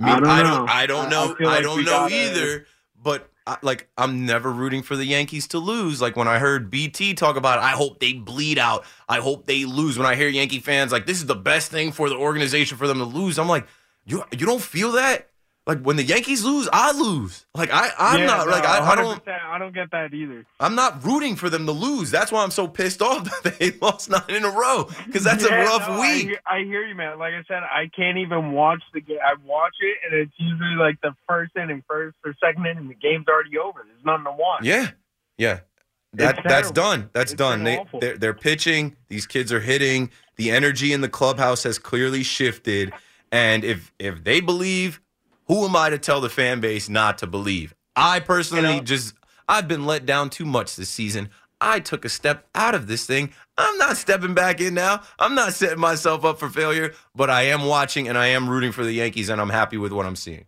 I, 0.00 0.02
mean, 0.02 0.08
I 0.08 0.18
don't 0.20 0.28
I 0.28 0.42
know. 0.42 0.56
don't, 0.56 0.70
I 0.70 0.86
don't 0.86 1.10
know. 1.10 1.48
I 1.48 1.56
I 1.58 1.60
don't 1.62 1.84
know 1.84 1.90
gotta- 1.92 2.14
either. 2.14 2.66
But 3.00 3.30
I, 3.48 3.56
like, 3.62 3.88
I'm 3.96 4.26
never 4.26 4.52
rooting 4.52 4.82
for 4.82 4.94
the 4.94 5.06
Yankees 5.06 5.48
to 5.48 5.58
lose. 5.58 6.02
Like 6.02 6.16
when 6.16 6.28
I 6.28 6.38
heard 6.38 6.70
BT 6.70 7.14
talk 7.14 7.36
about, 7.36 7.58
it, 7.58 7.62
I 7.62 7.70
hope 7.70 7.98
they 7.98 8.12
bleed 8.12 8.58
out. 8.58 8.84
I 9.08 9.20
hope 9.20 9.46
they 9.46 9.64
lose. 9.64 9.96
When 9.96 10.06
I 10.06 10.14
hear 10.16 10.28
Yankee 10.28 10.60
fans 10.60 10.92
like, 10.92 11.06
this 11.06 11.16
is 11.16 11.26
the 11.26 11.34
best 11.34 11.70
thing 11.70 11.90
for 11.90 12.10
the 12.10 12.16
organization 12.16 12.76
for 12.76 12.86
them 12.86 12.98
to 12.98 13.04
lose. 13.04 13.38
I'm 13.38 13.48
like, 13.48 13.66
you 14.04 14.22
you 14.32 14.46
don't 14.46 14.60
feel 14.60 14.92
that? 14.92 15.30
Like 15.68 15.82
when 15.82 15.96
the 15.96 16.02
Yankees 16.02 16.44
lose, 16.44 16.66
I 16.72 16.92
lose. 16.92 17.44
Like 17.54 17.70
I 17.70 17.90
I'm 17.98 18.20
Yeah, 18.20 18.26
not 18.26 18.46
no, 18.46 18.52
like 18.52 18.64
I, 18.64 18.92
I 18.92 18.96
don't 18.96 19.22
I 19.28 19.58
don't 19.58 19.74
get 19.74 19.90
that 19.90 20.14
either. 20.14 20.46
I'm 20.60 20.74
not 20.74 21.04
rooting 21.04 21.36
for 21.36 21.50
them 21.50 21.66
to 21.66 21.72
lose. 21.72 22.10
That's 22.10 22.32
why 22.32 22.42
I'm 22.42 22.50
so 22.50 22.66
pissed 22.66 23.02
off 23.02 23.24
that 23.44 23.58
they 23.58 23.70
lost 23.82 24.08
nine 24.08 24.22
in 24.30 24.44
a 24.44 24.50
row 24.50 24.88
because 25.06 25.24
that's 25.24 25.44
Yeah, 25.44 25.50
a 25.50 25.64
rough 25.64 25.86
no, 25.86 25.94
I 26.00 26.14
week. 26.14 26.24
hear, 26.24 26.40
I 26.46 26.58
hear 26.64 26.86
you, 26.86 26.94
man. 26.94 27.18
Like 27.18 27.34
I 27.34 27.42
said, 27.46 27.62
I 27.62 27.90
can't 27.94 28.16
even 28.16 28.52
watch 28.52 28.82
the 28.94 29.02
game. 29.02 29.18
I 29.22 29.34
watch 29.44 29.74
it, 29.80 29.98
and 30.04 30.18
it's 30.18 30.32
usually 30.38 30.76
like 30.76 31.00
the 31.02 31.14
first 31.28 31.52
inning, 31.54 31.84
first 31.86 32.16
or 32.24 32.34
second 32.42 32.64
inning. 32.64 32.78
And 32.78 32.90
the 32.90 32.94
game's 32.94 33.26
already 33.28 33.58
over. 33.58 33.84
There's 33.86 34.04
nothing 34.06 34.24
to 34.24 34.32
watch. 34.32 34.64
Yeah, 34.64 34.90
yeah. 35.36 35.60
That 36.14 36.36
that's 36.48 36.70
done. 36.70 37.10
That's 37.12 37.32
It's 37.32 37.38
done. 37.38 37.64
They 37.64 37.84
they're, 38.00 38.16
they're 38.16 38.34
pitching. 38.34 38.96
These 39.08 39.26
kids 39.26 39.52
are 39.52 39.60
hitting. 39.60 40.10
The 40.36 40.50
energy 40.50 40.92
in 40.94 41.02
the 41.02 41.08
clubhouse 41.10 41.62
has 41.64 41.78
clearly 41.78 42.22
shifted. 42.22 42.94
And 43.30 43.64
if 43.64 43.92
if 43.98 44.24
they 44.24 44.40
believe, 44.40 45.00
who 45.48 45.64
am 45.64 45.74
I 45.74 45.90
to 45.90 45.98
tell 45.98 46.20
the 46.20 46.28
fan 46.28 46.60
base 46.60 46.88
not 46.88 47.18
to 47.18 47.26
believe? 47.26 47.74
I 47.96 48.20
personally 48.20 48.80
just 48.80 49.14
I've 49.48 49.66
been 49.66 49.86
let 49.86 50.06
down 50.06 50.30
too 50.30 50.44
much 50.44 50.76
this 50.76 50.90
season. 50.90 51.30
I 51.60 51.80
took 51.80 52.04
a 52.04 52.08
step 52.08 52.46
out 52.54 52.76
of 52.76 52.86
this 52.86 53.04
thing. 53.04 53.32
I'm 53.56 53.76
not 53.78 53.96
stepping 53.96 54.34
back 54.34 54.60
in 54.60 54.74
now. 54.74 55.02
I'm 55.18 55.34
not 55.34 55.54
setting 55.54 55.80
myself 55.80 56.24
up 56.24 56.38
for 56.38 56.48
failure, 56.48 56.94
but 57.16 57.30
I 57.30 57.42
am 57.42 57.64
watching 57.64 58.06
and 58.06 58.16
I 58.16 58.28
am 58.28 58.48
rooting 58.48 58.70
for 58.70 58.84
the 58.84 58.92
Yankees 58.92 59.28
and 59.28 59.40
I'm 59.40 59.50
happy 59.50 59.76
with 59.76 59.92
what 59.92 60.06
I'm 60.06 60.14
seeing. 60.14 60.44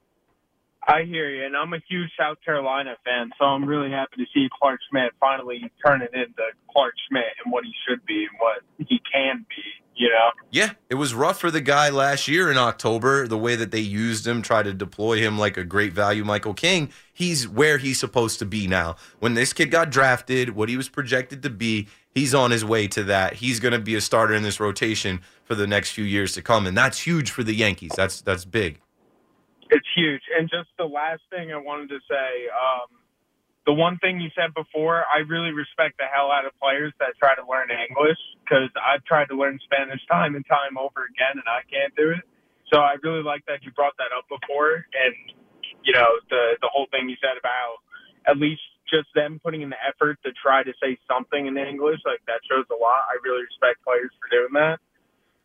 I 0.87 1.05
hear 1.05 1.31
you, 1.31 1.45
and 1.45 1.57
I'm 1.57 1.73
a 1.73 1.79
huge 1.89 2.11
South 2.19 2.39
Carolina 2.45 2.97
fan, 3.05 3.31
so 3.39 3.45
I'm 3.45 3.65
really 3.65 3.91
happy 3.91 4.17
to 4.17 4.27
see 4.35 4.49
Clarke 4.61 4.81
Schmidt 4.91 5.13
finally 5.21 5.71
turning 5.85 6.09
into 6.13 6.43
Clarke 6.73 6.95
Schmidt 7.09 7.31
and 7.45 7.53
what 7.53 7.65
he 7.65 7.73
should 7.87 8.05
be 8.07 8.27
and 8.27 8.39
what 8.41 8.63
he 8.89 9.01
can 9.13 9.47
be. 9.49 9.63
You 9.97 10.09
know. 10.09 10.31
Yeah, 10.51 10.71
it 10.89 10.95
was 10.95 11.13
rough 11.13 11.39
for 11.39 11.51
the 11.51 11.61
guy 11.61 11.91
last 11.91 12.27
year 12.27 12.51
in 12.51 12.57
October, 12.57 13.29
the 13.29 13.37
way 13.37 13.55
that 13.57 13.71
they 13.71 13.81
used 13.81 14.27
him, 14.27 14.41
tried 14.41 14.63
to 14.63 14.73
deploy 14.73 15.19
him 15.19 15.39
like 15.39 15.57
a 15.57 15.65
great 15.65 15.93
value 15.93 16.25
Michael 16.25 16.55
King. 16.55 16.91
He's 17.13 17.47
where 17.47 17.77
he's 17.77 18.01
supposed 18.01 18.39
to 18.39 18.47
be 18.47 18.67
now. 18.67 18.97
When 19.19 19.35
this 19.35 19.53
kid 19.53 19.71
got 19.71 19.91
drafted, 19.91 20.51
what 20.51 20.71
he 20.71 20.77
was 20.77 20.89
projected 20.89 21.43
to 21.43 21.51
be, 21.51 21.89
he's 22.15 22.35
on 22.35 22.51
his 22.51 22.65
way 22.65 22.89
to 22.89 23.03
that. 23.05 23.35
He's 23.35 23.61
going 23.61 23.73
to 23.73 23.79
be 23.79 23.95
a 23.95 24.01
starter 24.01 24.33
in 24.33 24.43
this 24.43 24.59
rotation 24.59 25.21
for 25.45 25.55
the 25.55 25.67
next 25.67 25.91
few 25.91 26.05
years 26.05 26.33
to 26.33 26.43
come, 26.43 26.67
and 26.67 26.77
that's 26.77 27.01
huge 27.01 27.31
for 27.31 27.43
the 27.43 27.55
Yankees. 27.55 27.93
That's 27.95 28.23
that's 28.23 28.45
big. 28.45 28.81
It's 29.71 29.87
huge. 29.95 30.23
And 30.37 30.49
just 30.49 30.69
the 30.79 30.85
last 30.85 31.23
thing 31.31 31.53
I 31.53 31.57
wanted 31.57 31.91
to 31.91 31.99
say, 32.09 32.49
um, 32.49 33.00
the 33.71 33.79
one 33.79 34.03
thing 34.03 34.19
you 34.19 34.35
said 34.35 34.51
before, 34.51 35.07
I 35.07 35.23
really 35.31 35.55
respect 35.55 35.95
the 36.03 36.11
hell 36.11 36.35
out 36.35 36.43
of 36.43 36.51
players 36.59 36.91
that 36.99 37.15
try 37.23 37.39
to 37.39 37.47
learn 37.47 37.71
English 37.71 38.19
because 38.43 38.67
I've 38.75 39.07
tried 39.07 39.31
to 39.31 39.39
learn 39.39 39.63
Spanish 39.63 40.03
time 40.11 40.35
and 40.35 40.43
time 40.51 40.75
over 40.75 41.07
again 41.07 41.39
and 41.39 41.47
I 41.47 41.63
can't 41.71 41.95
do 41.95 42.11
it. 42.11 42.27
So 42.75 42.83
I 42.83 42.99
really 43.07 43.23
like 43.23 43.47
that 43.47 43.63
you 43.63 43.71
brought 43.71 43.95
that 44.03 44.11
up 44.11 44.27
before. 44.27 44.83
And, 44.91 45.15
you 45.87 45.95
know, 45.95 46.19
the, 46.35 46.59
the 46.59 46.67
whole 46.67 46.91
thing 46.91 47.07
you 47.07 47.15
said 47.23 47.39
about 47.39 47.79
at 48.27 48.43
least 48.43 48.67
just 48.91 49.07
them 49.15 49.39
putting 49.39 49.63
in 49.63 49.71
the 49.71 49.79
effort 49.79 50.19
to 50.27 50.35
try 50.35 50.67
to 50.67 50.75
say 50.83 50.99
something 51.07 51.47
in 51.47 51.55
English, 51.55 52.03
like 52.03 52.27
that 52.27 52.43
shows 52.51 52.67
a 52.75 52.79
lot. 52.79 53.07
I 53.07 53.23
really 53.23 53.47
respect 53.47 53.87
players 53.87 54.11
for 54.19 54.27
doing 54.35 54.51
that. 54.59 54.83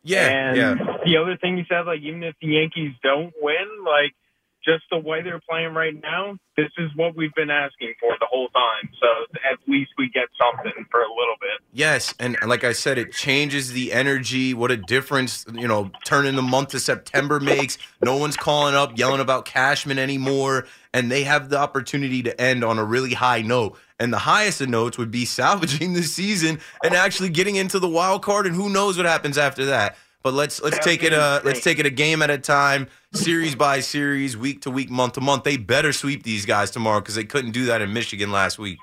Yeah, 0.02 0.26
And 0.26 0.56
yeah. 0.58 0.74
the 1.06 1.14
other 1.22 1.38
thing 1.38 1.62
you 1.62 1.64
said, 1.70 1.86
like 1.86 2.02
even 2.02 2.26
if 2.26 2.34
the 2.42 2.58
Yankees 2.58 2.98
don't 3.06 3.30
win, 3.38 3.86
like 3.86 4.18
just 4.66 4.84
the 4.90 4.98
way 4.98 5.22
they're 5.22 5.40
playing 5.48 5.74
right 5.74 5.94
now, 6.02 6.36
this 6.56 6.70
is 6.76 6.90
what 6.96 7.16
we've 7.16 7.34
been 7.34 7.50
asking 7.50 7.94
for 8.00 8.14
the 8.18 8.26
whole 8.28 8.48
time. 8.48 8.90
So 9.00 9.06
at 9.50 9.58
least 9.68 9.92
we 9.96 10.10
get 10.10 10.28
something 10.38 10.84
for 10.90 11.00
a 11.00 11.08
little 11.08 11.36
bit. 11.40 11.64
Yes, 11.72 12.14
and 12.18 12.36
like 12.46 12.64
I 12.64 12.72
said, 12.72 12.98
it 12.98 13.12
changes 13.12 13.72
the 13.72 13.92
energy. 13.92 14.54
What 14.54 14.70
a 14.70 14.76
difference, 14.76 15.46
you 15.52 15.68
know, 15.68 15.90
turning 16.04 16.34
the 16.34 16.42
month 16.42 16.70
to 16.70 16.80
September 16.80 17.38
makes. 17.38 17.78
No 18.02 18.16
one's 18.16 18.36
calling 18.36 18.74
up 18.74 18.98
yelling 18.98 19.20
about 19.20 19.44
Cashman 19.44 19.98
anymore, 19.98 20.66
and 20.92 21.10
they 21.10 21.22
have 21.24 21.48
the 21.48 21.58
opportunity 21.58 22.22
to 22.24 22.40
end 22.40 22.64
on 22.64 22.78
a 22.78 22.84
really 22.84 23.14
high 23.14 23.42
note. 23.42 23.78
And 24.00 24.12
the 24.12 24.18
highest 24.18 24.60
of 24.60 24.68
notes 24.68 24.98
would 24.98 25.10
be 25.10 25.24
salvaging 25.26 25.92
the 25.92 26.02
season 26.02 26.60
and 26.82 26.94
actually 26.94 27.28
getting 27.28 27.56
into 27.56 27.78
the 27.78 27.88
wild 27.88 28.22
card. 28.22 28.46
And 28.46 28.54
who 28.54 28.68
knows 28.68 28.96
what 28.96 29.06
happens 29.06 29.38
after 29.38 29.66
that? 29.66 29.96
But 30.26 30.34
let's 30.34 30.60
let's 30.60 30.84
take 30.84 31.04
it 31.04 31.12
uh 31.12 31.40
let's 31.44 31.62
take 31.62 31.78
it 31.78 31.86
a 31.86 31.90
game 31.90 32.20
at 32.20 32.30
a 32.30 32.38
time, 32.38 32.88
series 33.14 33.54
by 33.54 33.78
series, 33.78 34.36
week 34.36 34.62
to 34.62 34.72
week, 34.72 34.90
month 34.90 35.12
to 35.12 35.20
month. 35.20 35.44
They 35.44 35.56
better 35.56 35.92
sweep 35.92 36.24
these 36.24 36.44
guys 36.44 36.72
tomorrow 36.72 36.98
because 36.98 37.14
they 37.14 37.22
couldn't 37.22 37.52
do 37.52 37.66
that 37.66 37.80
in 37.80 37.92
Michigan 37.92 38.32
last 38.32 38.58
week. 38.58 38.76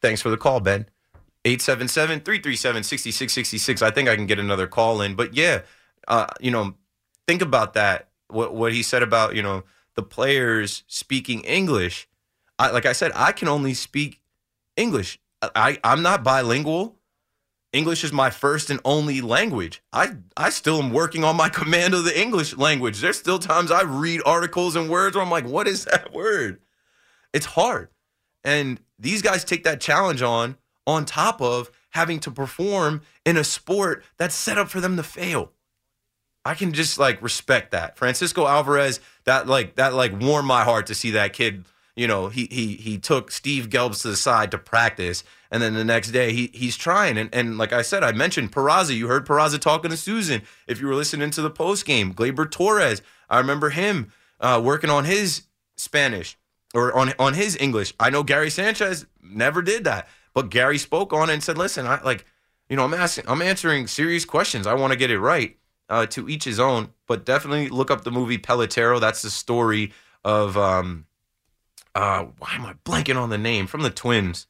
Thanks 0.00 0.22
for 0.22 0.30
the 0.30 0.36
call, 0.36 0.60
Ben. 0.60 0.86
877 1.44 2.20
337 2.20 2.84
6666. 2.84 3.82
I 3.82 3.90
think 3.90 4.08
I 4.08 4.14
can 4.14 4.26
get 4.26 4.38
another 4.38 4.68
call 4.68 5.00
in. 5.00 5.16
But 5.16 5.34
yeah, 5.34 5.62
uh, 6.06 6.28
you 6.38 6.52
know, 6.52 6.74
think 7.26 7.42
about 7.42 7.74
that. 7.74 8.10
What, 8.28 8.54
what 8.54 8.72
he 8.72 8.84
said 8.84 9.02
about, 9.02 9.34
you 9.34 9.42
know, 9.42 9.64
the 9.96 10.04
players 10.04 10.84
speaking 10.86 11.40
English. 11.40 12.08
I, 12.60 12.70
like 12.70 12.86
I 12.86 12.92
said, 12.92 13.10
I 13.16 13.32
can 13.32 13.48
only 13.48 13.74
speak 13.74 14.20
English. 14.76 15.18
I, 15.42 15.80
I'm 15.82 16.02
not 16.02 16.22
bilingual. 16.22 16.97
English 17.78 18.02
is 18.02 18.12
my 18.12 18.28
first 18.28 18.70
and 18.70 18.80
only 18.84 19.20
language. 19.20 19.80
I, 19.92 20.16
I 20.36 20.50
still 20.50 20.82
am 20.82 20.92
working 20.92 21.22
on 21.22 21.36
my 21.36 21.48
command 21.60 21.94
of 21.94 22.04
the 22.04 22.20
English 22.20 22.56
language. 22.56 23.00
There's 23.00 23.18
still 23.18 23.38
times 23.38 23.70
I 23.70 23.82
read 23.82 24.20
articles 24.26 24.74
and 24.74 24.90
words 24.90 25.14
where 25.14 25.24
I'm 25.24 25.30
like, 25.30 25.46
what 25.46 25.68
is 25.68 25.84
that 25.84 26.12
word? 26.12 26.60
It's 27.32 27.46
hard. 27.46 27.88
And 28.42 28.80
these 28.98 29.22
guys 29.22 29.44
take 29.44 29.62
that 29.62 29.80
challenge 29.80 30.22
on, 30.22 30.56
on 30.88 31.04
top 31.04 31.40
of 31.40 31.70
having 31.90 32.18
to 32.20 32.32
perform 32.32 33.02
in 33.24 33.36
a 33.36 33.44
sport 33.44 34.02
that's 34.16 34.34
set 34.34 34.58
up 34.58 34.68
for 34.68 34.80
them 34.80 34.96
to 34.96 35.04
fail. 35.04 35.52
I 36.44 36.54
can 36.54 36.72
just 36.72 36.98
like 36.98 37.22
respect 37.22 37.70
that. 37.70 37.96
Francisco 37.96 38.46
Alvarez, 38.46 38.98
that 39.24 39.46
like 39.46 39.76
that 39.76 39.94
like 39.94 40.20
warmed 40.20 40.48
my 40.48 40.64
heart 40.64 40.86
to 40.86 40.96
see 40.96 41.12
that 41.12 41.32
kid. 41.32 41.64
You 41.94 42.08
know, 42.08 42.28
he 42.28 42.48
he 42.50 42.74
he 42.74 42.98
took 42.98 43.30
Steve 43.30 43.68
Gelbs 43.68 44.02
to 44.02 44.08
the 44.08 44.16
side 44.16 44.50
to 44.52 44.58
practice, 44.58 45.22
and 45.50 45.62
then 45.62 45.74
the 45.74 45.84
next 45.84 46.10
day 46.10 46.32
he 46.32 46.50
he's 46.52 46.76
trying. 46.76 47.18
And 47.18 47.30
and 47.32 47.58
like 47.58 47.72
I 47.72 47.82
said, 47.82 48.02
I 48.02 48.12
mentioned 48.12 48.52
Peraza. 48.52 48.94
You 48.94 49.08
heard 49.08 49.26
Peraza 49.26 49.58
talking 49.58 49.90
to 49.90 49.96
Susan. 49.96 50.42
If 50.66 50.80
you 50.80 50.86
were 50.86 50.94
listening 50.94 51.30
to 51.30 51.42
the 51.42 51.50
post 51.50 51.86
game, 51.86 52.14
Gleyber 52.14 52.50
Torres, 52.50 53.02
I 53.28 53.38
remember 53.38 53.70
him 53.70 54.12
uh, 54.40 54.60
working 54.62 54.90
on 54.90 55.04
his 55.04 55.42
Spanish 55.76 56.36
or 56.74 56.94
on 56.96 57.12
on 57.18 57.34
his 57.34 57.56
English. 57.56 57.94
I 57.98 58.10
know 58.10 58.22
Gary 58.22 58.50
Sanchez 58.50 59.06
never 59.22 59.62
did 59.62 59.84
that, 59.84 60.08
but 60.34 60.50
Gary 60.50 60.78
spoke 60.78 61.12
on 61.12 61.30
it 61.30 61.34
and 61.34 61.42
said, 61.42 61.58
"Listen, 61.58 61.86
I 61.86 62.02
like, 62.02 62.26
you 62.68 62.76
know, 62.76 62.84
I'm 62.84 62.94
asking, 62.94 63.24
I'm 63.28 63.42
answering 63.42 63.86
serious 63.86 64.24
questions. 64.24 64.66
I 64.66 64.74
want 64.74 64.92
to 64.92 64.98
get 64.98 65.10
it 65.10 65.20
right." 65.20 65.56
Uh, 65.90 66.04
to 66.04 66.28
each 66.28 66.44
his 66.44 66.60
own, 66.60 66.90
but 67.06 67.24
definitely 67.24 67.70
look 67.70 67.90
up 67.90 68.04
the 68.04 68.10
movie 68.10 68.36
Pelotero. 68.36 69.00
That's 69.00 69.22
the 69.22 69.30
story 69.30 69.94
of 70.22 70.54
um, 70.58 71.06
uh, 71.94 72.26
why 72.38 72.54
am 72.56 72.66
I 72.66 72.74
blanking 72.84 73.16
on 73.16 73.30
the 73.30 73.38
name 73.38 73.66
from 73.66 73.80
the 73.80 73.88
Twins? 73.88 74.47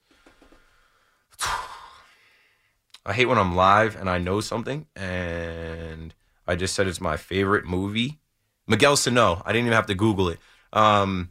I 3.06 3.12
hate 3.12 3.26
when 3.26 3.38
I'm 3.38 3.56
live 3.56 3.96
and 3.96 4.08
I 4.10 4.18
know 4.18 4.40
something 4.40 4.86
and 4.94 6.14
I 6.46 6.56
just 6.56 6.74
said 6.74 6.86
it's 6.86 7.00
my 7.00 7.16
favorite 7.16 7.64
movie. 7.64 8.18
Miguel 8.66 8.96
Sano. 8.96 9.42
I 9.44 9.52
didn't 9.52 9.66
even 9.66 9.76
have 9.76 9.86
to 9.86 9.94
Google 9.94 10.28
it. 10.28 10.38
Um, 10.72 11.30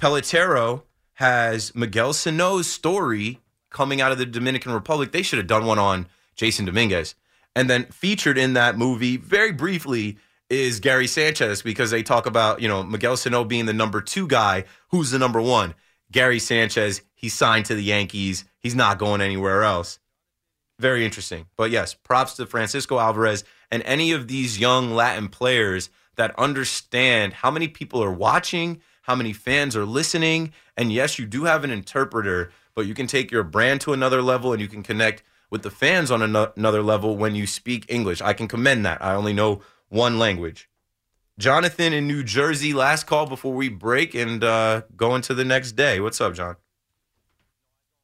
Pelotero 0.00 0.82
has 1.14 1.74
Miguel 1.74 2.12
Sano's 2.12 2.66
story 2.66 3.40
coming 3.70 4.00
out 4.00 4.12
of 4.12 4.18
the 4.18 4.26
Dominican 4.26 4.72
Republic. 4.72 5.12
They 5.12 5.22
should 5.22 5.38
have 5.38 5.46
done 5.46 5.66
one 5.66 5.78
on 5.78 6.06
Jasson 6.36 6.66
Dominguez. 6.66 7.14
And 7.56 7.70
then 7.70 7.84
featured 7.86 8.36
in 8.36 8.54
that 8.54 8.76
movie, 8.76 9.16
very 9.16 9.52
briefly, 9.52 10.18
is 10.50 10.80
Gary 10.80 11.06
Sanchez 11.06 11.62
because 11.62 11.90
they 11.90 12.02
talk 12.02 12.26
about, 12.26 12.60
you 12.60 12.68
know, 12.68 12.82
Miguel 12.82 13.16
Sano 13.16 13.44
being 13.44 13.66
the 13.66 13.72
number 13.72 14.00
two 14.00 14.26
guy. 14.26 14.64
Who's 14.88 15.10
the 15.10 15.18
number 15.18 15.40
one? 15.40 15.74
Gary 16.14 16.38
Sanchez. 16.38 17.02
He 17.16 17.28
signed 17.28 17.66
to 17.66 17.74
the 17.74 17.82
Yankees. 17.82 18.44
He's 18.60 18.76
not 18.76 18.98
going 18.98 19.20
anywhere 19.20 19.64
else. 19.64 19.98
Very 20.78 21.04
interesting. 21.04 21.46
But 21.56 21.72
yes, 21.72 21.92
props 21.92 22.34
to 22.34 22.46
Francisco 22.46 23.00
Alvarez 23.00 23.42
and 23.68 23.82
any 23.82 24.12
of 24.12 24.28
these 24.28 24.60
young 24.60 24.94
Latin 24.94 25.28
players 25.28 25.90
that 26.14 26.38
understand 26.38 27.32
how 27.32 27.50
many 27.50 27.66
people 27.66 28.00
are 28.00 28.12
watching, 28.12 28.80
how 29.02 29.16
many 29.16 29.32
fans 29.32 29.74
are 29.74 29.84
listening. 29.84 30.52
And 30.76 30.92
yes, 30.92 31.18
you 31.18 31.26
do 31.26 31.44
have 31.44 31.64
an 31.64 31.72
interpreter, 31.72 32.52
but 32.76 32.86
you 32.86 32.94
can 32.94 33.08
take 33.08 33.32
your 33.32 33.42
brand 33.42 33.80
to 33.80 33.92
another 33.92 34.22
level 34.22 34.52
and 34.52 34.62
you 34.62 34.68
can 34.68 34.84
connect 34.84 35.24
with 35.50 35.62
the 35.62 35.70
fans 35.70 36.12
on 36.12 36.22
another 36.22 36.82
level 36.82 37.16
when 37.16 37.34
you 37.34 37.48
speak 37.48 37.86
English. 37.88 38.22
I 38.22 38.34
can 38.34 38.46
commend 38.46 38.86
that. 38.86 39.02
I 39.02 39.14
only 39.14 39.32
know 39.32 39.62
one 39.88 40.20
language. 40.20 40.68
Jonathan 41.38 41.92
in 41.92 42.06
New 42.06 42.22
Jersey, 42.22 42.72
last 42.72 43.06
call 43.06 43.26
before 43.26 43.52
we 43.52 43.68
break 43.68 44.14
and 44.14 44.42
uh, 44.44 44.82
go 44.96 45.14
into 45.14 45.34
the 45.34 45.44
next 45.44 45.72
day. 45.72 45.98
What's 45.98 46.20
up, 46.20 46.34
John? 46.34 46.56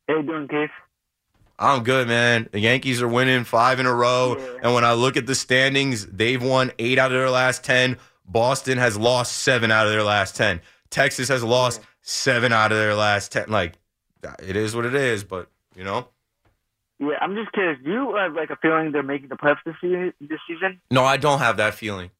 How 0.08 0.16
you 0.16 0.22
doing, 0.24 0.48
Keith? 0.48 0.70
I'm 1.58 1.84
good, 1.84 2.08
man. 2.08 2.48
The 2.50 2.58
Yankees 2.58 3.02
are 3.02 3.08
winning 3.08 3.44
five 3.44 3.78
in 3.78 3.86
a 3.86 3.94
row. 3.94 4.36
And 4.62 4.74
when 4.74 4.84
I 4.84 4.94
look 4.94 5.16
at 5.16 5.26
the 5.26 5.34
standings, 5.34 6.06
they've 6.06 6.42
won 6.42 6.72
eight 6.78 6.98
out 6.98 7.12
of 7.12 7.18
their 7.18 7.30
last 7.30 7.62
10. 7.64 7.98
Boston 8.26 8.78
has 8.78 8.96
lost 8.96 9.38
seven 9.38 9.70
out 9.70 9.86
of 9.86 9.92
their 9.92 10.02
last 10.02 10.36
10. 10.36 10.60
Texas 10.88 11.28
has 11.28 11.44
lost 11.44 11.82
seven 12.00 12.52
out 12.52 12.72
of 12.72 12.78
their 12.78 12.94
last 12.94 13.30
10. 13.32 13.50
Like, 13.50 13.74
it 14.42 14.56
is 14.56 14.74
what 14.74 14.86
it 14.86 14.94
is, 14.94 15.22
but, 15.22 15.48
you 15.76 15.84
know? 15.84 16.08
Yeah, 16.98 17.16
I'm 17.20 17.34
just 17.34 17.52
curious. 17.52 17.78
Do 17.84 17.90
you 17.90 18.16
have 18.16 18.34
like 18.34 18.50
a 18.50 18.56
feeling 18.56 18.92
they're 18.92 19.02
making 19.02 19.28
the 19.28 19.36
playoffs? 19.36 19.58
This 19.64 20.40
season? 20.48 20.80
No, 20.90 21.04
I 21.04 21.18
don't 21.18 21.38
have 21.38 21.58
that 21.58 21.74
feeling. 21.74 22.10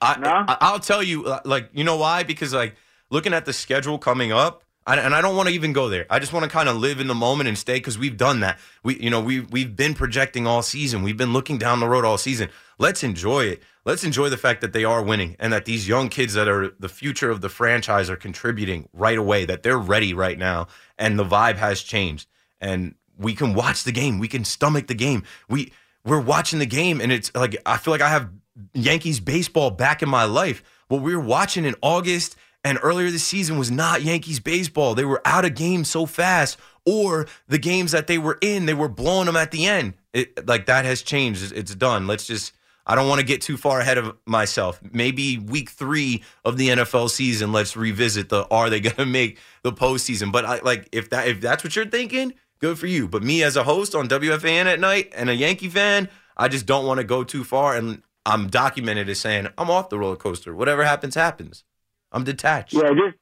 I, 0.00 0.44
I 0.48 0.56
I'll 0.60 0.80
tell 0.80 1.02
you, 1.02 1.26
uh, 1.26 1.40
like, 1.44 1.70
you 1.72 1.84
know 1.84 1.96
why? 1.96 2.22
Because 2.22 2.52
like 2.52 2.76
looking 3.10 3.32
at 3.32 3.44
the 3.44 3.52
schedule 3.52 3.98
coming 3.98 4.32
up, 4.32 4.62
I, 4.86 4.96
and 4.98 5.14
I 5.14 5.20
don't 5.20 5.34
want 5.34 5.48
to 5.48 5.54
even 5.54 5.72
go 5.72 5.88
there. 5.88 6.06
I 6.08 6.20
just 6.20 6.32
want 6.32 6.44
to 6.44 6.50
kind 6.50 6.68
of 6.68 6.76
live 6.76 7.00
in 7.00 7.08
the 7.08 7.14
moment 7.14 7.48
and 7.48 7.58
stay 7.58 7.74
because 7.74 7.98
we've 7.98 8.16
done 8.16 8.40
that. 8.40 8.58
We, 8.84 9.00
you 9.00 9.10
know, 9.10 9.20
we 9.20 9.40
we've 9.40 9.74
been 9.74 9.94
projecting 9.94 10.46
all 10.46 10.62
season. 10.62 11.02
We've 11.02 11.16
been 11.16 11.32
looking 11.32 11.58
down 11.58 11.80
the 11.80 11.88
road 11.88 12.04
all 12.04 12.18
season. 12.18 12.50
Let's 12.78 13.02
enjoy 13.02 13.46
it. 13.46 13.62
Let's 13.84 14.04
enjoy 14.04 14.28
the 14.28 14.36
fact 14.36 14.60
that 14.60 14.72
they 14.72 14.84
are 14.84 15.02
winning 15.02 15.36
and 15.40 15.52
that 15.52 15.64
these 15.64 15.88
young 15.88 16.08
kids 16.08 16.34
that 16.34 16.46
are 16.46 16.70
the 16.78 16.88
future 16.88 17.30
of 17.30 17.40
the 17.40 17.48
franchise 17.48 18.08
are 18.08 18.16
contributing 18.16 18.88
right 18.92 19.18
away. 19.18 19.44
That 19.44 19.64
they're 19.64 19.78
ready 19.78 20.14
right 20.14 20.38
now, 20.38 20.68
and 20.96 21.18
the 21.18 21.24
vibe 21.24 21.56
has 21.56 21.82
changed. 21.82 22.28
And 22.60 22.94
we 23.18 23.34
can 23.34 23.54
watch 23.54 23.82
the 23.82 23.92
game. 23.92 24.18
We 24.20 24.28
can 24.28 24.44
stomach 24.44 24.86
the 24.86 24.94
game. 24.94 25.24
We 25.48 25.72
we're 26.04 26.20
watching 26.20 26.60
the 26.60 26.66
game, 26.66 27.00
and 27.00 27.10
it's 27.10 27.34
like 27.34 27.56
I 27.66 27.76
feel 27.76 27.92
like 27.92 28.02
I 28.02 28.08
have 28.08 28.30
Yankees 28.74 29.20
baseball 29.20 29.70
back 29.70 30.02
in 30.02 30.08
my 30.08 30.24
life. 30.24 30.62
What 30.88 31.02
we 31.02 31.14
were 31.14 31.22
watching 31.22 31.64
in 31.64 31.74
August 31.82 32.36
and 32.64 32.78
earlier 32.82 33.10
this 33.10 33.24
season 33.24 33.58
was 33.58 33.70
not 33.70 34.02
Yankees 34.02 34.40
baseball. 34.40 34.94
They 34.94 35.04
were 35.04 35.22
out 35.24 35.44
of 35.44 35.54
games 35.54 35.88
so 35.88 36.04
fast, 36.06 36.58
or 36.84 37.26
the 37.48 37.58
games 37.58 37.92
that 37.92 38.06
they 38.06 38.18
were 38.18 38.38
in, 38.40 38.66
they 38.66 38.74
were 38.74 38.88
blowing 38.88 39.26
them 39.26 39.36
at 39.36 39.50
the 39.50 39.66
end. 39.66 39.94
It, 40.12 40.48
like 40.48 40.66
that 40.66 40.84
has 40.84 41.02
changed. 41.02 41.52
It's 41.52 41.74
done. 41.74 42.06
Let's 42.06 42.26
just. 42.26 42.52
I 42.88 42.94
don't 42.94 43.08
want 43.08 43.18
to 43.18 43.26
get 43.26 43.40
too 43.40 43.56
far 43.56 43.80
ahead 43.80 43.98
of 43.98 44.16
myself. 44.26 44.80
Maybe 44.92 45.38
week 45.38 45.70
three 45.70 46.22
of 46.44 46.56
the 46.56 46.68
NFL 46.68 47.10
season, 47.10 47.50
let's 47.50 47.76
revisit 47.76 48.28
the 48.28 48.46
are 48.48 48.70
they 48.70 48.78
going 48.88 48.94
to 48.94 49.06
make 49.06 49.38
the 49.62 49.72
postseason? 49.72 50.30
But 50.30 50.44
I 50.44 50.60
like 50.60 50.88
if 50.92 51.10
that 51.10 51.28
if 51.28 51.40
that's 51.40 51.64
what 51.64 51.74
you're 51.74 51.86
thinking, 51.86 52.34
good 52.60 52.78
for 52.78 52.86
you. 52.86 53.08
But 53.08 53.22
me 53.22 53.42
as 53.42 53.56
a 53.56 53.64
host 53.64 53.94
on 53.94 54.08
WFAN 54.08 54.66
at 54.66 54.80
night 54.80 55.12
and 55.16 55.28
a 55.28 55.34
Yankee 55.34 55.68
fan, 55.68 56.08
I 56.36 56.48
just 56.48 56.66
don't 56.66 56.86
want 56.86 56.98
to 56.98 57.04
go 57.04 57.24
too 57.24 57.44
far. 57.44 57.76
And 57.76 58.02
I'm 58.26 58.48
documented 58.48 59.08
as 59.08 59.20
saying 59.20 59.48
I'm 59.56 59.70
off 59.70 59.88
the 59.88 59.98
roller 59.98 60.16
coaster. 60.16 60.54
Whatever 60.54 60.84
happens, 60.84 61.14
happens. 61.14 61.64
I'm 62.10 62.24
detached. 62.24 62.74
Yeah, 62.74 62.90
it 62.90 62.96
just 62.96 63.16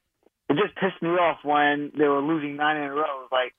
it 0.49 0.57
just 0.57 0.75
pissed 0.77 1.01
me 1.03 1.11
off 1.11 1.39
when 1.45 1.93
they 1.97 2.09
were 2.09 2.23
losing 2.23 2.57
nine 2.57 2.79
in 2.79 2.85
a 2.85 2.95
row. 2.95 3.03
It 3.03 3.05
was 3.05 3.29
like 3.31 3.55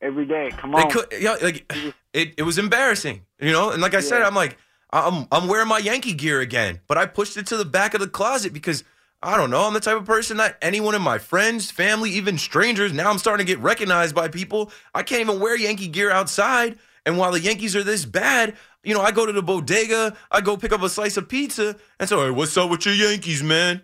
every 0.00 0.24
day. 0.24 0.50
Come 0.56 0.74
on. 0.74 0.90
could, 0.90 1.06
yeah, 1.18 1.36
like 1.42 1.70
it, 2.12 2.34
it 2.38 2.42
was 2.42 2.58
embarrassing, 2.58 3.22
you 3.40 3.50
know. 3.50 3.70
And 3.70 3.82
like 3.82 3.94
I 3.94 4.00
said, 4.00 4.22
I'm 4.22 4.34
like, 4.36 4.56
I'm 4.90 5.26
I'm 5.32 5.48
wearing 5.48 5.68
my 5.68 5.78
Yankee 5.78 6.14
gear 6.14 6.40
again, 6.40 6.80
but 6.86 6.96
I 6.96 7.06
pushed 7.06 7.36
it 7.36 7.48
to 7.48 7.56
the 7.56 7.64
back 7.64 7.94
of 7.94 8.00
the 8.00 8.08
closet 8.08 8.52
because 8.52 8.84
I 9.20 9.36
don't 9.36 9.50
know. 9.50 9.62
I'm 9.66 9.74
the 9.74 9.80
type 9.80 9.96
of 9.96 10.04
person 10.04 10.36
that 10.36 10.58
anyone 10.62 10.94
in 10.94 11.02
my 11.02 11.18
friends, 11.18 11.72
family, 11.72 12.10
even 12.10 12.38
strangers, 12.38 12.92
now 12.92 13.10
I'm 13.10 13.18
starting 13.18 13.44
to 13.44 13.52
get 13.52 13.60
recognized 13.60 14.14
by 14.14 14.28
people. 14.28 14.70
I 14.94 15.02
can't 15.02 15.22
even 15.22 15.40
wear 15.40 15.56
Yankee 15.56 15.88
gear 15.88 16.10
outside. 16.10 16.78
And 17.06 17.18
while 17.18 17.32
the 17.32 17.40
Yankees 17.40 17.76
are 17.76 17.82
this 17.82 18.04
bad, 18.04 18.56
you 18.84 18.94
know, 18.94 19.00
I 19.00 19.10
go 19.10 19.26
to 19.26 19.32
the 19.32 19.42
bodega, 19.42 20.16
I 20.30 20.40
go 20.40 20.56
pick 20.56 20.72
up 20.72 20.82
a 20.82 20.88
slice 20.88 21.16
of 21.16 21.28
pizza, 21.28 21.76
and 21.98 22.08
so, 22.08 22.24
hey, 22.24 22.30
what's 22.30 22.56
up 22.56 22.70
with 22.70 22.86
your 22.86 22.94
Yankees, 22.94 23.42
man? 23.42 23.82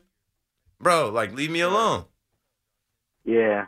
Bro, 0.80 1.11
like, 1.11 1.34
leave 1.34 1.51
me 1.51 1.61
alone. 1.61 2.05
Yeah, 3.24 3.66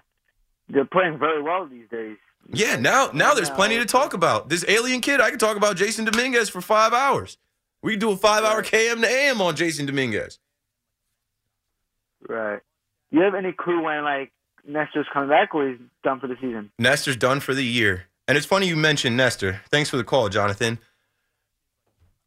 they're 0.68 0.85
playing 0.85 1.18
very 1.18 1.43
well 1.43 1.66
these 1.66 1.89
days. 1.91 2.16
Yeah, 2.53 2.76
now 2.76 3.11
now 3.12 3.35
there's 3.35 3.51
plenty 3.51 3.76
to 3.76 3.83
uh, 3.83 3.87
talk 3.87 4.14
about. 4.14 4.49
This 4.49 4.64
alien 4.66 5.01
kid, 5.01 5.20
I 5.20 5.30
can 5.30 5.39
talk 5.39 5.57
about 5.57 5.76
Jasson 5.76 6.11
Dominguez 6.11 6.49
for 6.49 6.61
five 6.61 6.93
hours. 6.93 7.39
We 7.83 7.93
can 7.93 8.01
do 8.01 8.11
a 8.12 8.16
five 8.16 8.45
hour 8.45 8.62
KM 8.62 9.01
to 9.03 9.09
AM 9.09 9.41
on 9.41 9.55
Jasson 9.55 9.87
Dominguez. 9.87 10.39
Right. 12.28 12.61
You 13.11 13.20
have 13.20 13.35
any 13.35 13.53
clue 13.53 13.83
when 13.83 14.05
like 14.05 14.33
Nestor's 14.66 15.07
coming 15.12 15.28
back 15.28 15.55
or 15.55 15.68
he's 15.68 15.78
done 16.03 16.20
for 16.20 16.26
the 16.26 16.37
season? 16.41 16.70
Nestor's 16.78 17.16
done 17.16 17.41
for 17.41 17.55
the 17.55 17.64
year. 17.64 18.05
And 18.28 18.39
it's 18.39 18.47
funny 18.47 18.68
you 18.68 18.76
mentioned 18.76 19.16
Nestor. 19.16 19.61
Thanks 19.70 19.91
for 19.91 19.97
the 19.97 20.05
call, 20.05 20.28
Jonathan. 20.28 20.78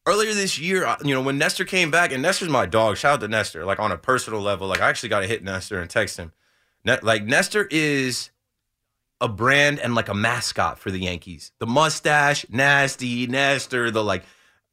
Earlier 0.08 0.34
this 0.34 0.60
year, 0.60 0.86
uh, 0.86 0.98
you 1.04 1.16
know, 1.16 1.22
when 1.22 1.38
Nestor 1.40 1.66
came 1.66 1.90
back, 1.90 2.12
and 2.12 2.22
Nestor's 2.22 2.50
my 2.50 2.66
dog. 2.68 2.98
Shout 2.98 3.16
out 3.16 3.22
to 3.22 3.28
Nestor. 3.28 3.66
Like 3.66 3.80
on 3.80 3.92
a 3.92 3.98
personal 3.98 4.42
level, 4.42 4.68
like 4.68 4.82
I 4.82 4.90
actually 4.90 5.10
got 5.10 5.22
to 5.22 5.28
hit 5.28 5.44
Nestor 5.44 5.80
and 5.82 5.90
text 5.90 6.18
him. 6.18 6.32
Ne- 6.84 7.00
like 7.02 7.24
Nestor 7.24 7.68
is 7.72 8.30
a 9.20 9.28
brand 9.28 9.80
and 9.80 9.96
like 9.96 10.10
a 10.10 10.14
mascot 10.14 10.78
for 10.78 10.92
the 10.92 11.00
Yankees. 11.00 11.52
The 11.60 11.66
mustache, 11.66 12.46
nasty 12.50 13.26
Nestor, 13.28 13.90
the 13.90 14.04
like 14.04 14.24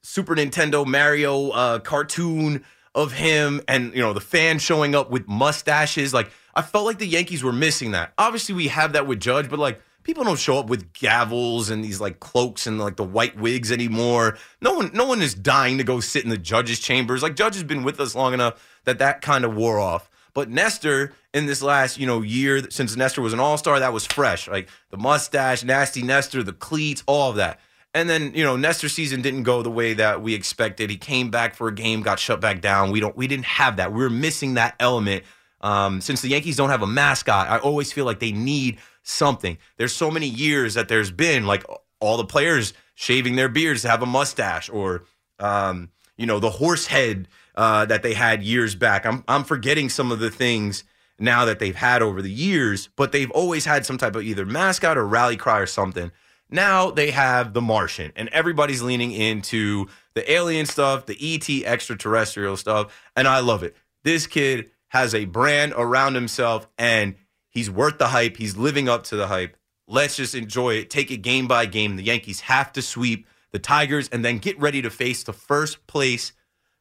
Super 0.03 0.35
Nintendo 0.35 0.87
Mario 0.87 1.51
uh, 1.51 1.79
cartoon 1.79 2.65
of 2.95 3.13
him, 3.13 3.63
and 3.69 3.95
you 3.95 4.01
know 4.01 4.13
the 4.13 4.21
fans 4.21 4.63
showing 4.63 4.95
up 4.95 5.11
with 5.11 5.27
mustaches. 5.29 6.13
Like 6.13 6.31
I 6.55 6.63
felt 6.63 6.85
like 6.85 6.99
the 6.99 7.07
Yankees 7.07 7.43
were 7.43 7.53
missing 7.53 7.93
that. 7.93 8.13
Obviously, 8.19 8.55
we 8.55 8.69
have 8.69 8.93
that 8.93 9.07
with 9.07 9.21
Judge, 9.21 9.49
but 9.49 9.59
like 9.59 9.81
people 10.03 10.25
don't 10.25 10.39
show 10.39 10.59
up 10.59 10.67
with 10.67 10.93
gavels 10.93 11.71
and 11.71 11.85
these 11.85 12.01
like 12.01 12.21
cloaks 12.21 12.67
and 12.67 12.79
like 12.79 12.97
the 12.97 13.05
white 13.05 13.37
wigs 13.37 13.71
anymore. 13.71 14.37
No 14.61 14.75
one, 14.75 14.91
no 14.93 15.07
one 15.07 15.23
is 15.23 15.35
dying 15.35 15.79
to 15.79 15.85
go 15.85 16.01
sit 16.01 16.25
in 16.25 16.31
the 16.31 16.39
judges' 16.39 16.81
chambers. 16.81 17.23
Like 17.23 17.37
Judge 17.37 17.55
has 17.55 17.65
been 17.65 17.85
with 17.85 18.01
us 18.01 18.15
long 18.15 18.35
enough 18.35 18.63
that 18.85 18.99
that 18.99 19.23
kind 19.23 19.45
of 19.45 19.55
wore 19.55 19.79
off. 19.79 20.09
But 20.35 20.49
Nestor, 20.49 21.13
in 21.35 21.47
this 21.47 21.63
last 21.63 21.99
you 21.99 22.07
know 22.07 22.23
year 22.23 22.71
since 22.71 22.97
Nestor 22.97 23.23
was 23.23 23.33
an 23.33 23.41
All 23.41 23.59
Star, 23.59 23.79
that 23.81 23.93
was 23.93 24.07
fresh. 24.07 24.49
Like 24.49 24.69
the 24.91 24.97
mustache, 24.97 25.63
nasty 25.63 26.03
Nestor, 26.03 26.43
the 26.43 26.53
cleats, 26.53 27.03
all 27.07 27.31
of 27.31 27.37
that. 27.37 27.61
And 27.95 28.09
then 28.09 28.33
you 28.35 28.43
know 28.43 28.57
Nestor 28.57 28.89
season 28.89 29.21
didn't 29.21 29.43
go 29.43 29.63
the 29.63 29.71
way 29.71 29.95
that 29.95 30.23
we 30.23 30.35
expected. 30.35 30.89
He 30.89 30.97
came 30.97 31.31
back 31.31 31.55
for 31.55 31.69
a 31.69 31.75
game, 31.75 32.03
got 32.03 32.19
shut 32.19 32.41
back 32.41 32.61
down. 32.61 32.91
We 32.91 33.01
don't, 33.01 33.17
we 33.17 33.27
didn't 33.27 33.45
have 33.45 33.77
that. 33.77 33.93
We 33.93 34.03
were 34.03 34.11
missing 34.11 34.55
that 34.55 34.75
element. 34.81 35.25
Um, 35.61 36.01
since 36.01 36.23
the 36.23 36.29
Yankees 36.29 36.57
don't 36.57 36.71
have 36.71 36.83
a 36.83 36.89
mascot, 36.89 37.49
I 37.49 37.59
always 37.59 37.93
feel 37.93 38.05
like 38.05 38.19
they 38.19 38.33
need 38.33 38.79
something. 39.03 39.59
There's 39.77 39.95
so 39.95 40.11
many 40.11 40.29
years 40.29 40.75
that 40.75 40.89
there's 40.89 41.11
been 41.11 41.47
like 41.47 41.65
all 42.01 42.17
the 42.17 42.25
players 42.25 42.75
shaving 42.95 43.37
their 43.37 43.49
beards 43.49 43.83
to 43.83 43.89
have 43.89 44.03
a 44.03 44.07
mustache, 44.07 44.69
or 44.69 45.05
um, 45.39 45.91
you 46.17 46.27
know, 46.27 46.39
the 46.39 46.51
horse 46.51 46.87
head 46.87 47.29
uh, 47.55 47.85
that 47.87 48.03
they 48.03 48.15
had 48.15 48.43
years 48.43 48.75
back. 48.75 49.07
I'm 49.07 49.25
I'm 49.29 49.45
forgetting 49.45 49.89
some 49.89 50.13
of 50.13 50.19
the 50.19 50.31
things 50.31 50.85
now 51.19 51.45
that 51.45 51.59
they've 51.59 51.77
had 51.77 52.03
over 52.03 52.21
the 52.23 52.31
years, 52.31 52.89
but 52.97 53.13
they've 53.13 53.31
always 53.31 53.65
had 53.65 53.87
some 53.87 53.99
type 53.99 54.17
of 54.17 54.23
either 54.23 54.45
mascot 54.45 54.99
or 54.99 55.07
rally 55.07 55.37
cry 55.37 55.59
or 55.59 55.67
something. 55.67 56.11
Now 56.51 56.91
they 56.91 57.11
have 57.13 57.55
the 57.55 57.63
Martian, 57.63 58.13
and 58.15 58.29
everybody's 58.29 58.83
leaning 58.83 59.13
into 59.13 59.87
the 60.15 60.31
alien 60.31 60.67
stuff, 60.67 61.07
the 61.07 61.17
ET 61.21 61.49
extraterrestrial 61.65 62.57
stuff, 62.57 62.93
and 63.17 63.27
I 63.27 63.41
love 63.41 63.63
it. 63.63 63.75
This 64.05 64.27
kid 64.27 64.71
has 64.89 65.15
a 65.15 65.25
brand 65.25 65.73
around 65.77 66.15
himself, 66.15 66.69
and 66.77 67.15
he's 67.53 67.71
worth 67.71 67.99
the 67.99 68.09
hype. 68.09 68.37
He's 68.37 68.57
living 68.57 68.89
up 68.89 69.05
to 69.05 69.17
the 69.17 69.29
hype. 69.29 69.57
Let's 69.87 70.17
just 70.17 70.35
enjoy 70.35 70.75
it. 70.75 70.91
Take 70.91 71.11
it 71.11 71.19
game 71.19 71.47
by 71.47 71.67
game. 71.67 71.95
The 71.95 72.03
Yankees 72.03 72.41
have 72.41 72.73
to 72.73 72.83
sweep 72.83 73.27
the 73.53 73.59
Tigers 73.61 74.09
and 74.09 74.25
then 74.25 74.39
get 74.39 74.59
ready 74.59 74.83
to 74.83 74.91
face 74.91 75.23
the 75.23 75.33
first 75.33 75.87
place 75.87 76.33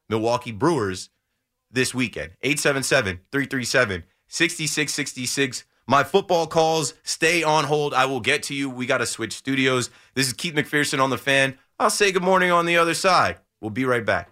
Milwaukee 0.08 0.52
Brewers 0.52 1.10
this 1.70 1.94
weekend. 1.94 2.32
877 2.42 3.20
337 3.30 4.04
6666. 4.28 5.64
My 5.86 6.04
football 6.04 6.46
calls 6.46 6.94
stay 7.02 7.42
on 7.42 7.64
hold. 7.64 7.92
I 7.92 8.06
will 8.06 8.20
get 8.20 8.42
to 8.44 8.54
you. 8.54 8.70
We 8.70 8.86
got 8.86 8.98
to 8.98 9.06
switch 9.06 9.34
studios. 9.34 9.90
This 10.14 10.26
is 10.26 10.32
Keith 10.32 10.54
McPherson 10.54 11.02
on 11.02 11.10
the 11.10 11.18
fan. 11.18 11.58
I'll 11.78 11.90
say 11.90 12.12
good 12.12 12.22
morning 12.22 12.50
on 12.50 12.66
the 12.66 12.76
other 12.76 12.94
side. 12.94 13.38
We'll 13.60 13.70
be 13.70 13.84
right 13.84 14.04
back. 14.04 14.31